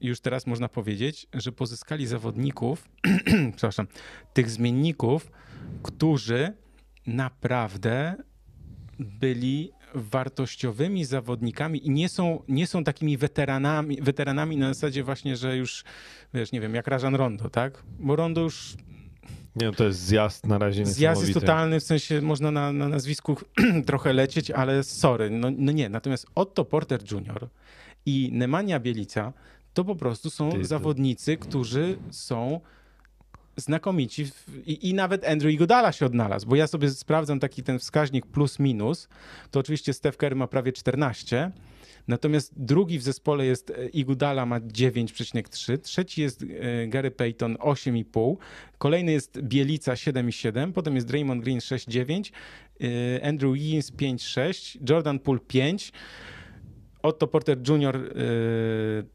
[0.00, 2.88] już teraz można powiedzieć, że pozyskali zawodników,
[3.56, 3.86] przepraszam,
[4.32, 5.30] tych zmienników,
[5.82, 6.52] którzy
[7.06, 8.16] naprawdę
[9.00, 15.56] byli wartościowymi zawodnikami i nie są, nie są takimi weteranami, weteranami na zasadzie właśnie, że
[15.56, 15.84] już,
[16.34, 17.82] wiesz, nie wiem, jak Rajan Rondo, tak?
[17.98, 18.76] Bo Rondo już
[19.56, 22.88] Nie, no to jest zjazd na razie Zjazd jest totalny, w sensie można na, na
[22.88, 23.36] nazwisku
[23.86, 25.88] trochę lecieć, ale sorry, no, no nie.
[25.88, 27.48] Natomiast Otto Porter Jr.
[28.06, 29.32] i Nemanja Bielica
[29.74, 32.60] to po prostu są Ty, zawodnicy, którzy są
[33.56, 34.26] znakomici
[34.66, 38.58] i, i nawet Andrew Iguodala się odnalazł, bo ja sobie sprawdzam taki ten wskaźnik plus
[38.58, 39.08] minus,
[39.50, 41.50] to oczywiście Steph Curry ma prawie 14,
[42.08, 48.36] natomiast drugi w zespole jest e, Iguodala ma 9,3, trzeci jest e, Gary Payton 8,5,
[48.78, 52.32] kolejny jest Bielica 7,7, potem jest Draymond Green 6,9,
[52.80, 55.92] e, Andrew Wiggins 5,6, Jordan Poole 5,
[57.02, 58.14] Otto Porter Jr.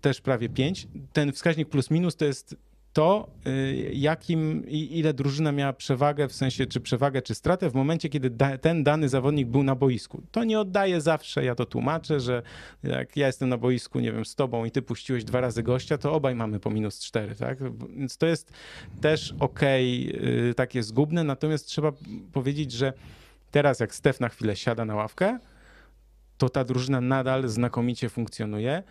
[0.02, 0.88] też prawie 5.
[1.14, 2.56] Ten wskaźnik plus minus to jest
[2.96, 8.10] to, y, jakim, ile drużyna miała przewagę, w sensie czy przewagę, czy stratę w momencie,
[8.10, 10.22] kiedy da, ten dany zawodnik był na boisku.
[10.32, 12.42] To nie oddaje zawsze, ja to tłumaczę, że
[12.84, 15.98] jak ja jestem na boisku, nie wiem, z tobą i ty puściłeś dwa razy gościa,
[15.98, 17.58] to obaj mamy po minus cztery, tak?
[17.98, 18.52] Więc to jest
[19.02, 21.92] też okej, okay, takie zgubne, natomiast trzeba
[22.34, 22.94] powiedzieć, że
[23.52, 25.40] teraz jak Stef na chwilę siada na ławkę,
[26.38, 28.84] to ta drużyna nadal znakomicie funkcjonuje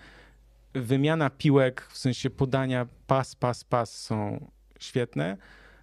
[0.74, 5.36] wymiana piłek, w sensie podania pas, pas, pas są świetne.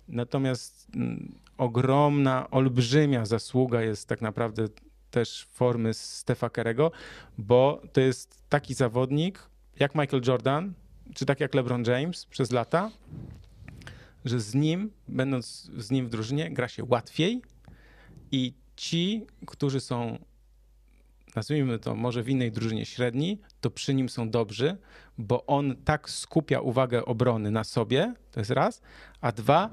[0.08, 4.68] Natomiast mm, ogromna, olbrzymia zasługa jest tak naprawdę
[5.12, 6.92] też formy Stefa Kerego,
[7.38, 9.50] bo to jest taki zawodnik
[9.80, 10.74] jak Michael Jordan,
[11.16, 12.92] czy tak jak LeBron James przez lata,
[14.26, 17.42] że z nim, będąc z nim w drużynie, gra się łatwiej
[18.32, 20.18] i ci, którzy są
[21.36, 24.78] nazwijmy to może w innej drużynie średni, to przy nim są dobrzy,
[25.18, 28.82] bo on tak skupia uwagę obrony na sobie, to jest raz,
[29.22, 29.70] a dwa,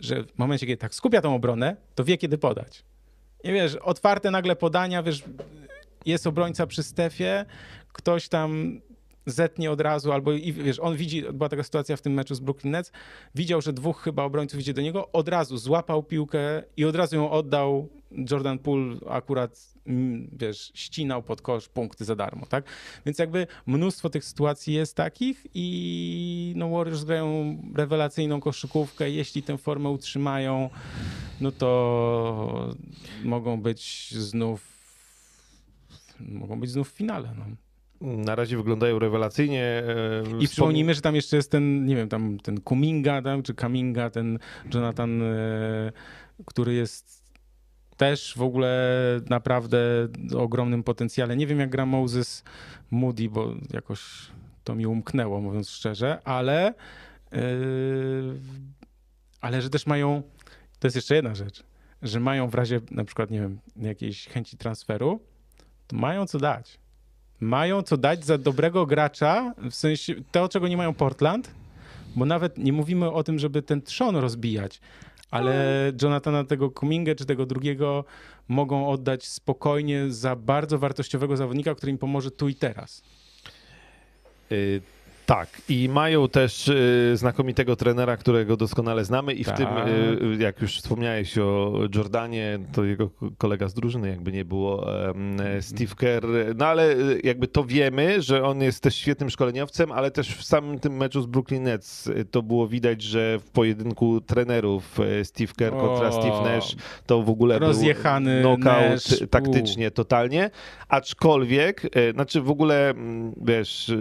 [0.00, 2.84] że w momencie, kiedy tak skupia tą obronę, to wie, kiedy podać.
[3.44, 5.24] I wiesz, otwarte nagle podania, wiesz,
[6.06, 7.44] jest obrońca przy Stefie,
[7.92, 8.80] ktoś tam
[9.30, 12.40] zetnie od razu, albo i wiesz, on widzi, była taka sytuacja w tym meczu z
[12.40, 12.92] Brooklyn Nets,
[13.34, 17.16] widział, że dwóch chyba obrońców idzie do niego, od razu złapał piłkę i od razu
[17.16, 17.88] ją oddał.
[18.30, 22.64] Jordan Poole akurat, mm, wiesz, ścinał pod kosz punkty za darmo, tak?
[23.06, 29.58] Więc jakby mnóstwo tych sytuacji jest takich i no Warriors grają rewelacyjną koszykówkę, jeśli tę
[29.58, 30.70] formę utrzymają,
[31.40, 32.74] no to
[33.24, 34.78] mogą być znów
[36.20, 37.34] mogą być znów w finale.
[37.38, 37.44] No
[38.00, 39.64] na razie wyglądają rewelacyjnie.
[39.64, 43.54] E, I przypomnijmy, że tam jeszcze jest ten, nie wiem, tam ten Kuminga, tam, czy
[43.54, 44.38] Kaminga, ten
[44.74, 45.92] Jonathan, e,
[46.46, 47.28] który jest
[47.96, 49.00] też w ogóle
[49.30, 49.78] naprawdę
[50.36, 51.36] ogromnym potencjale.
[51.36, 52.44] Nie wiem, jak gra Moses
[52.90, 54.00] Moody, bo jakoś
[54.64, 56.74] to mi umknęło, mówiąc szczerze, ale,
[57.32, 57.40] yy,
[59.40, 60.22] ale że też mają,
[60.78, 61.64] to jest jeszcze jedna rzecz,
[62.02, 65.20] że mają w razie na przykład, nie wiem, jakiejś chęci transferu,
[65.86, 66.78] to mają co dać
[67.40, 71.50] mają co dać za dobrego gracza, w sensie to, czego nie mają Portland,
[72.16, 74.80] bo nawet nie mówimy o tym, żeby ten trzon rozbijać,
[75.30, 78.04] ale Jonathana tego Kumingę czy tego drugiego
[78.48, 83.02] mogą oddać spokojnie za bardzo wartościowego zawodnika, który im pomoże tu i teraz.
[84.52, 84.82] Y
[85.28, 89.56] tak, i mają też y, znakomitego trenera, którego doskonale znamy i w tak.
[89.56, 89.66] tym,
[90.32, 94.86] y, jak już wspomniałeś o Jordanie, to jego kolega z drużyny, jakby nie było,
[95.58, 96.26] y, Steve Kerr,
[96.56, 100.44] no ale y, jakby to wiemy, że on jest też świetnym szkoleniowcem, ale też w
[100.44, 105.76] samym tym meczu z Brooklyn Nets to było widać, że w pojedynku trenerów Steve Kerr
[105.76, 106.76] kontra o, Steve Nash
[107.06, 109.28] to w ogóle rozjechany był knockout Nash.
[109.30, 110.50] taktycznie, totalnie,
[110.88, 111.82] aczkolwiek,
[112.14, 113.92] znaczy w ogóle, mm, wiesz,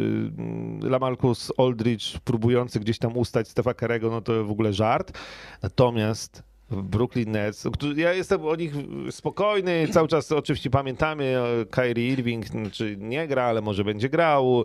[0.81, 5.17] Lamal Marcus Aldridge próbujący gdzieś tam ustać Stefa Kerego, no to w ogóle żart.
[5.61, 7.67] Natomiast Brooklyn Nets.
[7.95, 8.73] Ja jestem o nich
[9.11, 11.35] spokojny, cały czas oczywiście pamiętamy
[11.71, 14.63] Kyrie Irving, czy nie gra, ale może będzie grał,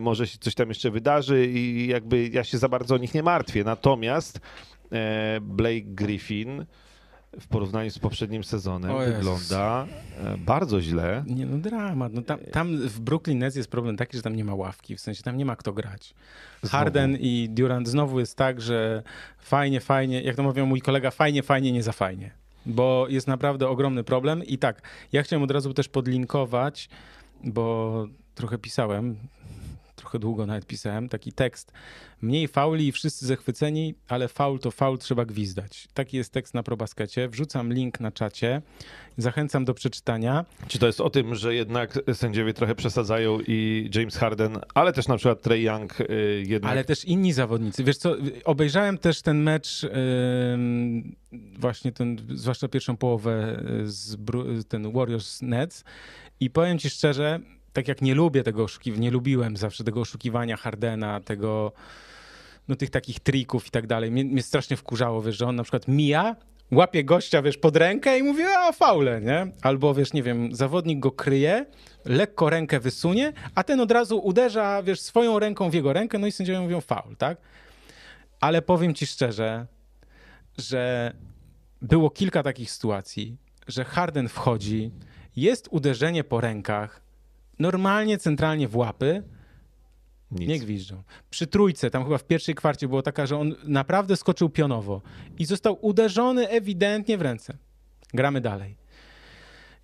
[0.00, 3.22] może się coś tam jeszcze wydarzy i jakby ja się za bardzo o nich nie
[3.22, 3.64] martwię.
[3.64, 4.40] Natomiast
[4.92, 6.66] e, Blake Griffin
[7.40, 9.86] w porównaniu z poprzednim sezonem wygląda
[10.24, 11.24] e, bardzo źle.
[11.26, 12.12] Nie no, dramat.
[12.12, 15.00] No tam, tam w Brooklyn Nets jest problem taki, że tam nie ma ławki, w
[15.00, 16.14] sensie tam nie ma kto grać.
[16.62, 16.72] Znowu.
[16.72, 19.02] Harden i Durant znowu jest tak, że
[19.38, 22.30] fajnie, fajnie, jak to mówią mój kolega, fajnie, fajnie, nie za fajnie.
[22.66, 24.82] Bo jest naprawdę ogromny problem i tak,
[25.12, 26.88] ja chciałem od razu też podlinkować,
[27.44, 29.16] bo trochę pisałem,
[29.98, 31.72] trochę długo nawet pisałem, taki tekst.
[32.22, 35.88] Mniej fauli i wszyscy zachwyceni, ale faul to faul, trzeba gwizdać.
[35.94, 37.28] Taki jest tekst na probaskecie.
[37.28, 38.62] Wrzucam link na czacie.
[39.16, 40.44] Zachęcam do przeczytania.
[40.68, 45.08] Czy to jest o tym, że jednak sędziowie trochę przesadzają i James Harden, ale też
[45.08, 46.72] na przykład Trey Young yy, jednak...
[46.72, 47.84] Ale też inni zawodnicy.
[47.84, 49.90] Wiesz co, obejrzałem też ten mecz, yy,
[51.58, 54.16] właśnie ten, zwłaszcza pierwszą połowę y, z
[54.68, 55.84] ten Warriors Nets
[56.40, 57.40] i powiem ci szczerze,
[57.78, 61.72] tak jak nie lubię tego oszukiwania, nie lubiłem zawsze tego oszukiwania Hardena, tego,
[62.68, 64.10] no tych takich trików i tak dalej.
[64.10, 66.36] Mnie, mnie strasznie wkurzało, wiesz, że on na przykład mija,
[66.70, 69.52] łapie gościa, wiesz, pod rękę i mówi, a faule, nie?
[69.62, 71.66] Albo, wiesz, nie wiem, zawodnik go kryje,
[72.04, 76.26] lekko rękę wysunie, a ten od razu uderza, wiesz, swoją ręką w jego rękę, no
[76.26, 77.38] i sędziowie mówią faul, tak?
[78.40, 79.66] Ale powiem ci szczerze,
[80.58, 81.12] że
[81.82, 83.36] było kilka takich sytuacji,
[83.66, 84.90] że Harden wchodzi,
[85.36, 87.07] jest uderzenie po rękach,
[87.58, 89.22] normalnie centralnie w łapy,
[90.30, 90.48] nic.
[90.48, 91.02] Nie gwiżdżą.
[91.30, 95.02] Przy trójce, tam chyba w pierwszej kwarcie było taka, że on naprawdę skoczył pionowo
[95.38, 97.56] i został uderzony ewidentnie w ręce.
[98.14, 98.76] Gramy dalej.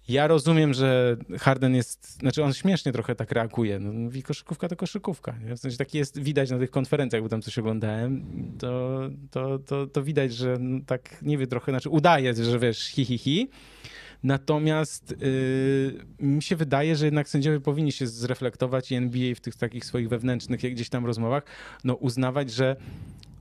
[0.08, 3.78] ja rozumiem, że Harden jest, znaczy on śmiesznie trochę tak reaguje.
[3.78, 5.34] No, mówi koszykówka to koszykówka.
[5.38, 5.56] Nie?
[5.56, 8.24] W sensie taki jest, widać na tych konferencjach, bo tam coś oglądałem,
[8.58, 13.04] to, to, to, to widać, że tak nie wie trochę, znaczy udaje, że wiesz, hi,
[13.04, 13.48] hi, hi.
[14.24, 19.56] Natomiast yy, mi się wydaje, że jednak sędziowie powinni się zreflektować i NBA w tych
[19.56, 21.42] takich swoich wewnętrznych gdzieś tam rozmowach,
[21.84, 22.76] no uznawać, że,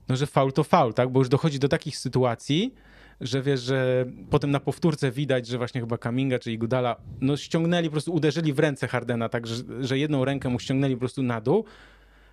[0.10, 1.10] no, że faul to faul, tak?
[1.10, 2.74] Bo już dochodzi do takich sytuacji,
[3.22, 7.88] że wiesz, że potem na powtórce widać, że właśnie chyba Kaminga czy Igudala no ściągnęli,
[7.88, 11.24] po prostu uderzyli w ręce Hardena, tak, że, że jedną rękę mu ściągnęli po prostu
[11.24, 11.66] na dół,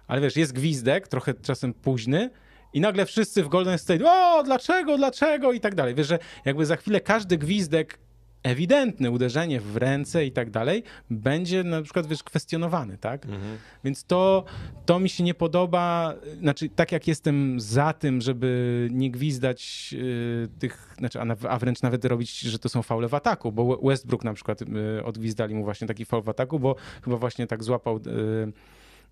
[0.06, 2.30] ale wiesz, jest gwizdek, trochę czasem późny,
[2.72, 5.94] i nagle wszyscy w Golden State, o, dlaczego, dlaczego i tak dalej.
[5.94, 7.98] Wiesz, że jakby za chwilę każdy gwizdek
[8.42, 13.24] ewidentne uderzenie w ręce i tak dalej będzie na przykład wiesz, kwestionowany, tak?
[13.24, 13.58] Mhm.
[13.84, 14.44] Więc to,
[14.86, 20.48] to mi się nie podoba, znaczy tak jak jestem za tym, żeby nie gwizdać y,
[20.58, 24.24] tych, znaczy, a, a, wręcz nawet robić, że to są faule w ataku, bo Westbrook
[24.24, 24.66] na przykład y,
[25.04, 28.00] odgwizdali mu właśnie taki faul w ataku, bo chyba właśnie tak złapał y,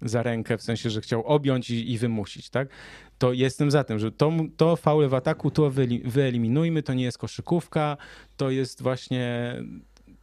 [0.03, 2.69] za rękę, w sensie, że chciał objąć i, i wymusić, tak?
[3.19, 5.70] To jestem za tym, że to, to faule w ataku to
[6.05, 7.97] wyeliminujmy, to nie jest koszykówka,
[8.37, 9.55] to jest właśnie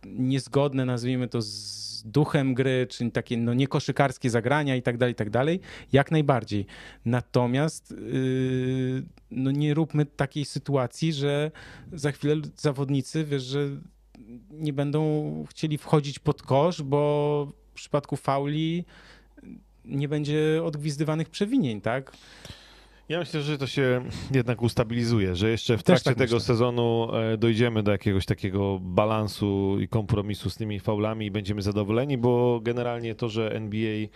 [0.06, 5.15] niezgodne, nazwijmy to, z duchem gry, czy takie no, niekoszykarskie zagrania i tak dalej, i
[5.15, 5.60] tak dalej,
[5.93, 6.65] jak najbardziej.
[7.06, 11.52] Natomiast yy, no, nie róbmy takiej sytuacji, że
[11.93, 13.69] za chwilę zawodnicy, wiesz, że
[14.52, 18.85] nie będą chcieli wchodzić pod kosz, bo w przypadku fauli
[19.87, 22.11] nie będzie odgwizdywanych przewinień, tak?
[23.09, 26.39] Ja myślę, że to się jednak ustabilizuje, że jeszcze w trakcie tak tego myślę.
[26.39, 32.17] sezonu e, dojdziemy do jakiegoś takiego balansu i kompromisu z tymi faulami i będziemy zadowoleni,
[32.17, 34.07] bo generalnie to, że NBA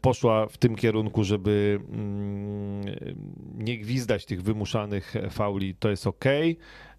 [0.00, 2.84] poszła w tym kierunku, żeby mm,
[3.54, 6.24] nie gwizdać tych wymuszanych fauli, to jest ok.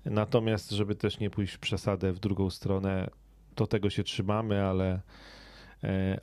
[0.06, 3.10] Natomiast, żeby też nie pójść w przesadę w drugą stronę,
[3.56, 5.00] to tego się trzymamy, ale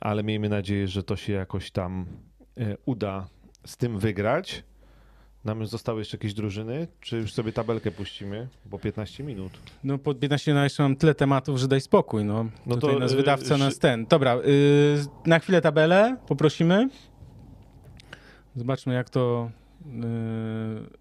[0.01, 2.05] ale miejmy nadzieję, że to się jakoś tam
[2.57, 3.27] e, uda
[3.65, 4.63] z tym wygrać.
[5.45, 6.87] Nam już zostały jeszcze jakieś drużyny?
[7.01, 8.47] Czy już sobie tabelkę puścimy?
[8.65, 9.51] Bo 15 minut.
[9.83, 12.25] No po 15 minut jeszcze mam tyle tematów, że daj spokój.
[12.25, 14.05] No, no Tutaj to nas e, wydawca yy, nas ten.
[14.05, 14.41] Dobra, yy,
[15.25, 16.89] na chwilę tabelę poprosimy.
[18.55, 19.51] Zobaczmy jak to
[19.85, 20.01] yy,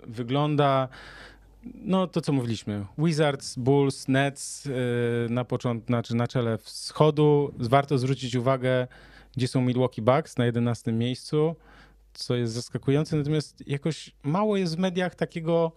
[0.06, 0.88] wygląda.
[1.74, 2.84] No to co mówiliśmy.
[2.98, 4.72] Wizards, Bulls, Nets yy,
[5.30, 7.54] na początku, znaczy na czele wschodu.
[7.58, 8.86] Warto zwrócić uwagę,
[9.36, 11.56] gdzie są Milwaukee Bucks na 11 miejscu,
[12.14, 13.16] co jest zaskakujące.
[13.16, 15.72] Natomiast jakoś mało jest w mediach takiego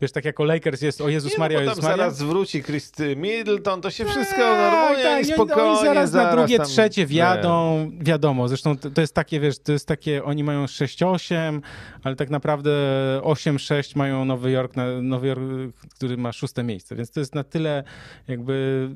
[0.00, 1.96] Wiesz, tak jako Lakers jest, o Jezus nie, Maria, no, Jezus Maria.
[1.96, 5.62] zaraz wróci Chris Middleton, to się wszystko tak, normuje tak, i spokojnie.
[5.62, 8.04] Oni zaraz, zaraz na drugie, tam, trzecie wjadą, nie.
[8.04, 8.48] wiadomo.
[8.48, 11.60] Zresztą to, to, jest takie, wiesz, to jest takie, oni mają 6-8,
[12.02, 12.70] ale tak naprawdę
[13.22, 14.72] 8-6 mają Nowy Jork,
[15.02, 15.40] Nowy Jork,
[15.94, 17.84] który ma szóste miejsce, więc to jest na tyle
[18.28, 18.88] jakby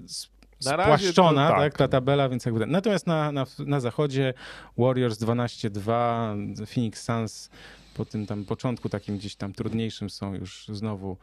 [0.61, 1.59] spłaszczona, tak.
[1.59, 1.77] tak.
[1.77, 2.67] ta tabela, więc jakby...
[2.67, 4.35] Natomiast na, na, na zachodzie
[4.79, 7.51] Warriors 12-2, Phoenix Suns
[7.99, 11.17] po tym tam początku takim gdzieś tam trudniejszym są już znowu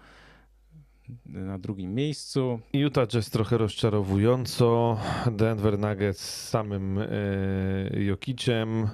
[1.26, 2.60] na drugim miejscu.
[2.74, 5.00] Utah Jazz trochę rozczarowująco,
[5.32, 7.08] Denver Nuggets z samym e,
[8.04, 8.90] Jokiciem,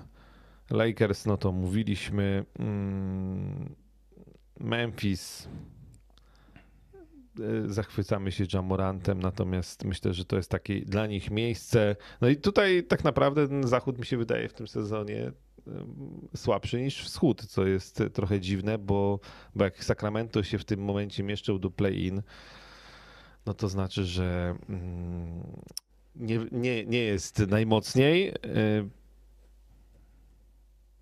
[0.70, 3.76] Lakers, no to mówiliśmy, mm,
[4.60, 5.48] Memphis
[7.40, 11.96] e, zachwycamy się Jamorantem, natomiast myślę, że to jest takie dla nich miejsce.
[12.22, 15.32] No i tutaj tak naprawdę ten zachód mi się wydaje w tym sezonie
[16.36, 19.20] słabszy niż wschód, co jest trochę dziwne, bo,
[19.56, 22.22] bo jak Sacramento się w tym momencie mieszczą do play-in,
[23.46, 25.44] no to znaczy, że mm,
[26.16, 28.28] nie, nie, nie jest najmocniej.
[28.30, 28.34] E,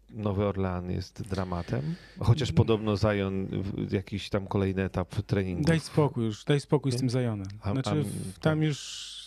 [0.10, 3.48] Nowy Orlean jest dramatem, chociaż podobno Zion
[3.92, 5.64] jakiś tam kolejny etap treningu.
[5.64, 7.48] Daj spokój już, daj spokój z tym Zionem.
[7.72, 8.06] Znaczy,
[8.42, 9.19] tam już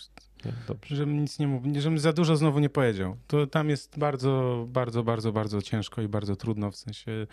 [0.67, 0.95] Dobrze.
[0.95, 3.15] Żebym nic nie mówił, żebym za dużo znowu nie powiedział.
[3.27, 7.27] To tam jest bardzo, bardzo, bardzo, bardzo ciężko i bardzo trudno, w sensie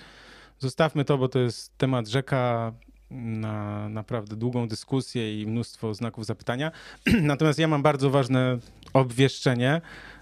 [0.59, 2.73] zostawmy to, bo to jest temat rzeka
[3.11, 6.73] na naprawdę długą dyskusję i mnóstwo znaków zapytania.
[7.23, 8.59] Natomiast ja mam bardzo ważne
[8.93, 9.81] obwieszczenie,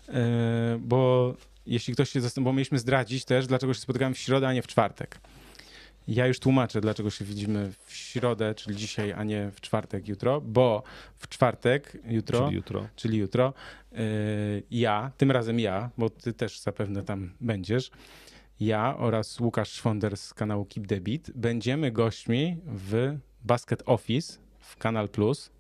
[0.09, 1.35] e, bo
[1.67, 4.63] jeśli ktoś się zastanawiał, bo mieliśmy zdradzić też, dlaczego się spotykamy w środę, a nie
[4.63, 5.21] w czwartek.
[6.09, 10.41] Ja już tłumaczę, dlaczego się widzimy w środę, czyli dzisiaj, a nie w czwartek, jutro,
[10.41, 10.83] bo
[11.17, 13.55] w czwartek, jutro, czyli jutro, czyli jutro
[13.93, 13.99] yy,
[14.71, 17.91] ja, tym razem ja, bo ty też zapewne tam będziesz,
[18.61, 25.09] ja oraz Łukasz Szwonder z kanału Keep Debit będziemy gośćmi w Basket Office w Kanal
[25.09, 25.51] Plus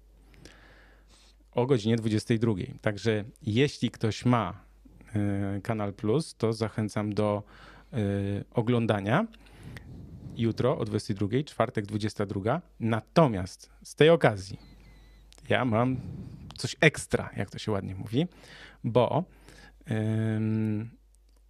[1.53, 2.53] o godzinie 22.
[2.81, 4.61] Także jeśli ktoś ma
[5.15, 7.43] yy, Kanal Plus, to zachęcam do
[7.93, 7.99] yy,
[8.51, 9.27] oglądania
[10.39, 12.63] jutro o 22, czwartek 22.
[12.81, 14.59] Natomiast z tej okazji
[15.49, 15.97] ja mam
[16.57, 18.27] coś ekstra, jak to się ładnie mówi,
[18.85, 19.25] bo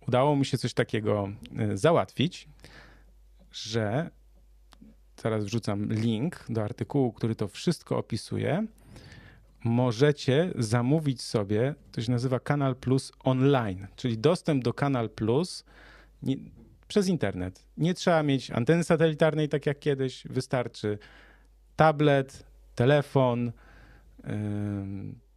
[0.08, 1.28] udało mi się coś takiego
[1.58, 2.48] e, załatwić,
[3.52, 4.10] że
[5.22, 8.66] zaraz wrzucam link do artykułu, który to wszystko opisuje.
[9.64, 15.64] Możecie zamówić sobie, to się nazywa Kanal Plus Online, czyli dostęp do Kanal Plus
[16.88, 17.64] przez internet.
[17.76, 20.98] Nie trzeba mieć anteny satelitarnej, tak jak kiedyś, wystarczy
[21.76, 22.44] tablet,
[22.74, 23.52] telefon,
[24.24, 24.32] yy,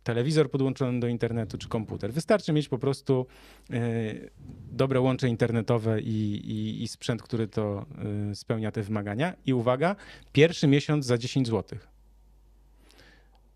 [0.03, 2.13] telewizor podłączony do internetu czy komputer.
[2.13, 3.25] Wystarczy mieć po prostu
[3.69, 4.29] yy,
[4.71, 7.85] dobre łącze internetowe i, i, i sprzęt, który to
[8.27, 9.33] yy, spełnia te wymagania.
[9.45, 9.95] I uwaga,
[10.33, 11.79] pierwszy miesiąc za 10 zł.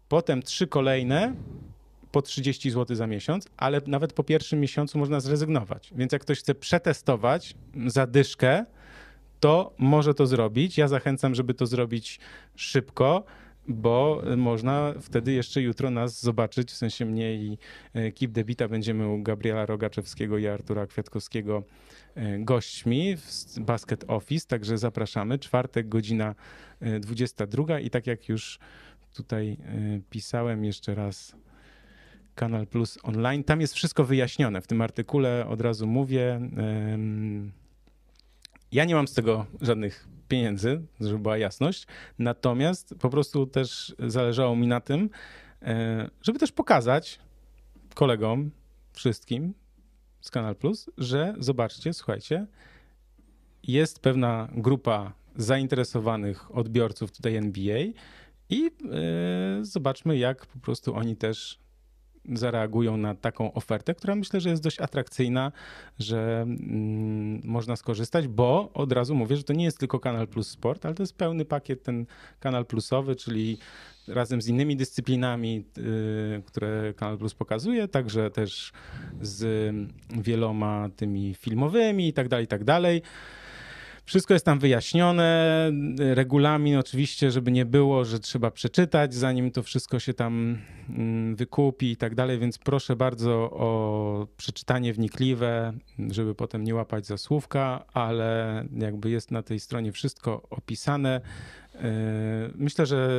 [0.10, 1.34] Potem trzy kolejne
[2.16, 5.94] po 30 zł za miesiąc, ale nawet po pierwszym miesiącu można zrezygnować.
[5.96, 7.56] Więc jak ktoś chce przetestować
[7.88, 8.66] zadyszkę,
[9.40, 10.78] to może to zrobić.
[10.78, 12.20] Ja zachęcam, żeby to zrobić
[12.56, 13.24] szybko
[13.68, 17.58] bo można wtedy jeszcze jutro nas zobaczyć, w sensie mnie i
[17.94, 21.64] e, Keep Debita będziemy u Gabriela Rogaczewskiego i Artura Kwiatkowskiego
[22.16, 25.40] e, gośćmi w Basket Office, także zapraszamy.
[25.40, 26.36] Czwartek, godzina
[27.00, 28.60] 22 e, i tak jak już
[29.14, 29.58] tutaj
[30.10, 31.36] pisałem jeszcze raz
[32.36, 34.62] Kanal Plus Online, tam jest wszystko wyjaśnione.
[34.62, 36.42] W tym artykule od razu mówię.
[38.72, 41.88] Ja nie mam z tego żadnych pieniędzy, żeby była jasność.
[42.20, 45.10] Natomiast po prostu też zależało mi na tym,
[45.62, 47.20] e, żeby też pokazać
[47.94, 48.52] kolegom,
[48.94, 49.54] wszystkim
[50.22, 52.48] z Kanal Plus, że zobaczcie, słuchajcie,
[53.64, 57.80] jest pewna grupa zainteresowanych odbiorców tutaj NBA
[58.50, 58.72] i yy,
[59.62, 61.60] zobaczmy, jak po prostu oni też
[62.34, 65.52] zareagują na taką ofertę, która myślę, że jest dość atrakcyjna,
[66.00, 70.48] że mm, można skorzystać, bo od razu mówię, że to nie jest tylko Kanal Plus
[70.48, 72.06] Sport, ale to jest pełny pakiet ten
[72.40, 73.58] Kanal Plusowy, czyli
[74.08, 78.72] razem z innymi dyscyplinami, y, które Kanal Plus pokazuje, także też
[79.22, 79.72] z
[80.10, 83.02] wieloma tymi filmowymi i tak dalej, i tak dalej.
[84.06, 85.72] Wszystko jest tam wyjaśnione.
[86.00, 90.58] Regulamin oczywiście, żeby nie było, że trzeba przeczytać, zanim to wszystko się tam
[90.90, 95.74] mm, wykupi i tak dalej, więc proszę bardzo o przeczytanie wnikliwe,
[96.12, 101.22] żeby potem nie łapać za słówka, ale jakby jest na tej stronie wszystko opisane.
[101.74, 101.82] Yy,
[102.56, 103.10] myślę, że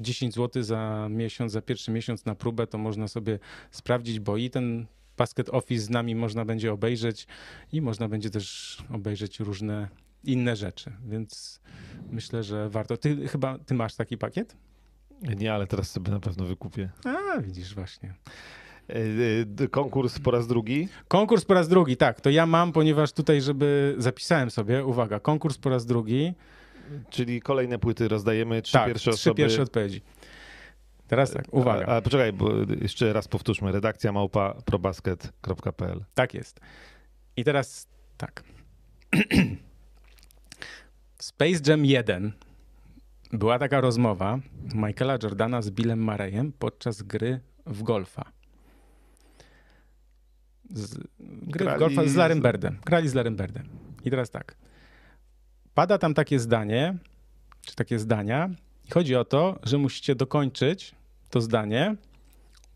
[0.00, 3.38] 10 zł za miesiąc, za pierwszy miesiąc na próbę, to można sobie
[3.70, 4.86] sprawdzić, bo i ten
[5.16, 7.26] Basket Office z nami można będzie obejrzeć
[7.72, 9.88] i można będzie też obejrzeć różne
[10.24, 11.60] inne rzeczy, więc
[12.10, 12.96] myślę, że warto.
[12.96, 14.56] Ty chyba, ty masz taki pakiet?
[15.36, 16.90] Nie, ale teraz sobie na pewno wykupię.
[17.04, 18.14] A, widzisz właśnie.
[18.90, 20.88] E, e, konkurs po raz drugi?
[21.08, 22.20] Konkurs po raz drugi, tak.
[22.20, 26.34] To ja mam, ponieważ tutaj, żeby zapisałem sobie, uwaga, konkurs po raz drugi.
[27.10, 29.34] Czyli kolejne płyty rozdajemy, trzy tak, pierwsze osoby.
[29.34, 30.02] trzy pierwsze odpowiedzi.
[31.08, 31.86] Teraz tak, uwaga.
[31.86, 33.72] A, a poczekaj, bo jeszcze raz powtórzmy.
[33.72, 36.04] Redakcja małpa probasket.pl.
[36.14, 36.60] Tak jest.
[37.36, 38.44] I teraz tak.
[41.16, 42.32] W Space Jam 1
[43.32, 44.38] była taka rozmowa
[44.74, 48.32] Michaela Jordana z Billem Marejem podczas gry w golfa.
[50.70, 52.78] Z, gry Grali w golfa z Larrym Birdem.
[52.86, 53.68] Grali z Larrym Birdem.
[54.04, 54.56] I teraz tak.
[55.74, 56.98] Pada tam takie zdanie,
[57.62, 58.50] czy takie zdania.
[58.90, 60.94] Chodzi o to, że musicie dokończyć
[61.30, 61.96] to zdanie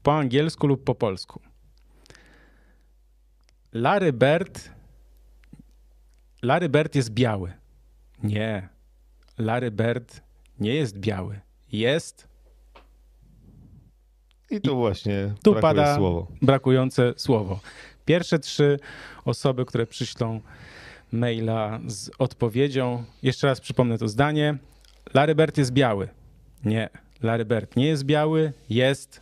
[0.02, 1.40] po angielsku lub po polsku.
[3.72, 4.70] Larry Bird
[6.42, 7.52] Larry Bird jest biały.
[8.22, 8.68] Nie.
[9.38, 10.20] Larry Bird
[10.58, 11.40] nie jest biały.
[11.72, 12.28] Jest.
[14.50, 16.26] I tu właśnie tu pada słowo.
[16.42, 17.60] brakujące słowo.
[18.04, 18.78] Pierwsze trzy
[19.24, 20.40] osoby, które przyślą
[21.12, 23.04] maila z odpowiedzią.
[23.22, 24.58] Jeszcze raz przypomnę to zdanie.
[25.14, 26.08] Larry Bird jest biały.
[26.64, 26.88] Nie.
[27.22, 29.20] Larry Bird nie jest biały, jest.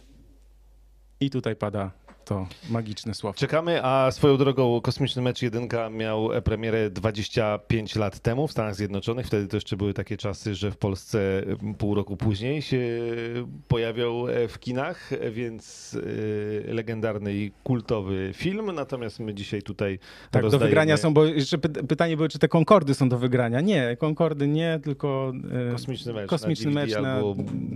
[1.20, 1.90] I tutaj pada
[2.28, 3.38] to magiczne słowo.
[3.38, 9.26] Czekamy, a swoją drogą Kosmiczny Mecz 1 miał premierę 25 lat temu w Stanach Zjednoczonych.
[9.26, 11.42] Wtedy to jeszcze były takie czasy, że w Polsce
[11.78, 13.00] pół roku później się
[13.68, 15.96] pojawiał w kinach, więc
[16.68, 18.72] e, legendarny i kultowy film.
[18.74, 19.98] Natomiast my dzisiaj tutaj
[20.30, 20.64] Tak, rozdajemy...
[20.64, 23.60] do wygrania są, bo jeszcze pytanie było, czy te Konkordy są do wygrania.
[23.60, 25.32] Nie, Konkordy nie, tylko
[25.68, 27.20] e, Kosmiczny Mecz Kosmiczny na mecz na,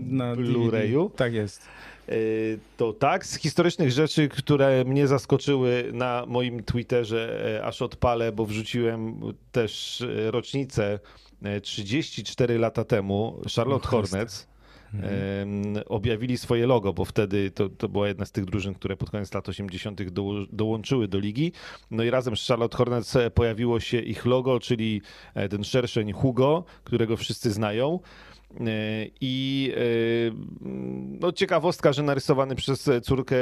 [0.07, 1.11] na Blu-rayu.
[1.17, 1.69] Tak jest.
[2.09, 8.33] Y, to tak, z historycznych rzeczy, które mnie zaskoczyły na moim Twitterze, e, aż odpalę,
[8.33, 9.21] bo wrzuciłem
[9.53, 10.99] też e, rocznicę
[11.63, 14.49] 34 e, lata temu, Charlotte Hornets.
[14.95, 15.85] mhm.
[15.87, 19.35] objawili swoje logo, bo wtedy to, to była jedna z tych drużyn, które pod koniec
[19.35, 20.03] lat 80.
[20.03, 21.53] Do, dołączyły do ligi.
[21.91, 25.03] No i razem z Charlotte Hornets pojawiło się ich logo, czyli
[25.35, 28.01] e, ten szerszeń Hugo, którego wszyscy znają.
[29.21, 29.81] I e,
[31.21, 33.37] no, ciekawostka, że narysowany przez córkę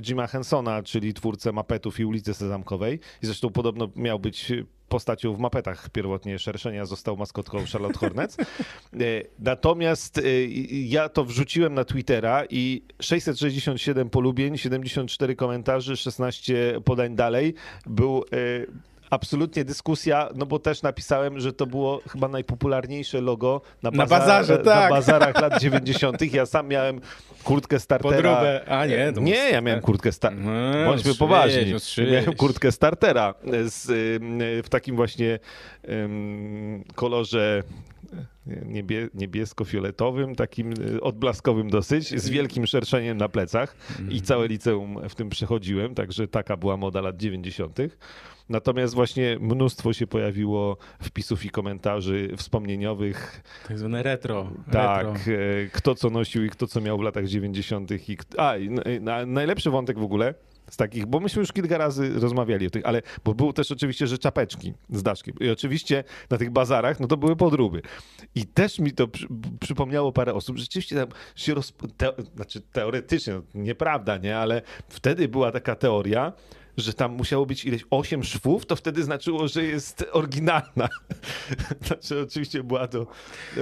[0.00, 3.00] Jima Hensona, czyli twórcę mapetów i ulicy Sezamkowej.
[3.22, 4.52] I zresztą podobno miał być
[4.88, 8.36] postacią w mapetach pierwotnie szerszenia, został maskotką Charlotte Hornets.
[8.40, 8.44] E,
[9.38, 10.20] natomiast
[10.70, 17.54] ja to wrzuciłem na Twittera i 667 polubień, 74 komentarzy, 16 podań dalej.
[17.86, 18.24] Był
[19.10, 24.06] absolutnie dyskusja, no bo też napisałem, że to było chyba najpopularniejsze logo na, baza- na
[24.06, 24.90] bazarze, tak.
[24.90, 26.34] na bazarach lat 90.
[26.34, 27.00] Ja sam miałem
[27.44, 28.14] kurtkę startera.
[28.16, 28.64] Podróbę.
[28.68, 30.44] A nie, to nie, ja miałem kurtkę startera.
[30.44, 31.74] No, Bądźmy poważni.
[32.12, 33.34] Miałem kurtkę startera
[33.64, 33.86] z,
[34.66, 35.38] w takim właśnie
[35.88, 37.62] um, kolorze
[38.46, 44.22] niebie, niebiesko-fioletowym, takim odblaskowym dosyć, z wielkim szerszeniem na plecach i mhm.
[44.22, 47.78] całe liceum w tym przechodziłem, także taka była moda lat 90.
[48.48, 53.42] Natomiast właśnie mnóstwo się pojawiło wpisów i komentarzy wspomnieniowych.
[53.68, 54.50] Tak zwane retro.
[54.72, 55.32] Tak, retro.
[55.32, 57.90] E, kto co nosił i kto co miał w latach 90.
[58.08, 58.54] I, a,
[59.26, 60.34] najlepszy wątek w ogóle
[60.70, 64.06] z takich, bo myśmy już kilka razy rozmawiali o tych, ale bo było też oczywiście,
[64.06, 65.34] że czapeczki z daszkiem.
[65.40, 67.82] I oczywiście na tych bazarach, no to były podróby.
[68.34, 69.26] I też mi to przy,
[69.60, 71.72] przypomniało parę osób, rzeczywiście tam się roz...
[71.96, 76.32] Te, znaczy teoretycznie, no, nieprawda, nie, ale wtedy była taka teoria,
[76.76, 80.88] że tam musiało być ileś 8 szwów, to wtedy znaczyło, że jest oryginalna.
[81.86, 83.06] znaczy oczywiście była to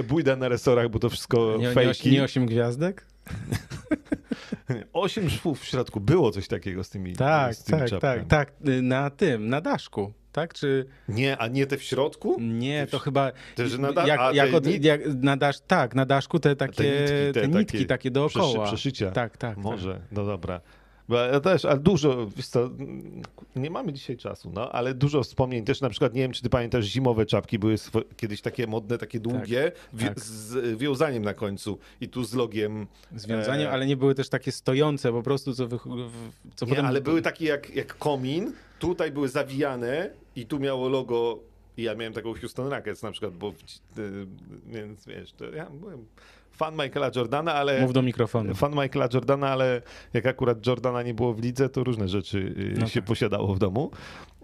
[0.07, 2.11] bójda na resorach, bo to wszystko nie, fejki.
[2.11, 3.05] Nie 8 gwiazdek?
[4.93, 5.99] Osiem szwów w środku.
[5.99, 8.53] Było coś takiego z tymi Tak, z tymi tak, tak, tak.
[8.81, 10.13] Na tym, na daszku.
[10.31, 10.85] Tak, czy...
[11.09, 12.37] Nie, a nie te w środku?
[12.39, 13.31] Nie, to chyba...
[13.55, 14.07] Te, że na da...
[14.07, 17.47] jak, jak, od, jak na dasz, tak, na daszku te takie te nitki, te, te
[17.47, 18.65] nitki takie, takie dookoła.
[18.65, 19.11] Przeszycia.
[19.11, 19.57] Tak, tak.
[19.57, 20.01] Może, tak.
[20.11, 20.61] no dobra.
[21.09, 22.69] Bo ja też, ale dużo, co,
[23.55, 26.49] nie mamy dzisiaj czasu, no, ale dużo wspomnień też, na przykład, nie wiem, czy ty
[26.49, 27.75] pamiętasz, zimowe czapki były
[28.17, 30.19] kiedyś takie modne, takie długie, tak, tak.
[30.19, 32.87] z wiązaniem na końcu i tu z logiem.
[33.15, 33.71] Związaniem, e...
[33.71, 35.79] ale nie były też takie stojące, po prostu, co, wy...
[36.55, 36.85] co nie, potem...
[36.85, 41.39] ale były takie jak, jak komin, tutaj były zawijane i tu miało logo
[41.77, 43.53] i ja miałem taką Houston Rockets na przykład, bo
[44.67, 46.05] więc wiesz, to ja byłem
[46.55, 47.81] fan Michaela Jordana, ale...
[47.81, 48.55] Mów do mikrofonu.
[48.55, 49.81] Fan Michaela Jordana, ale
[50.13, 53.07] jak akurat Jordana nie było w lidze, to różne rzeczy y, no się tak.
[53.07, 53.91] posiadało w domu.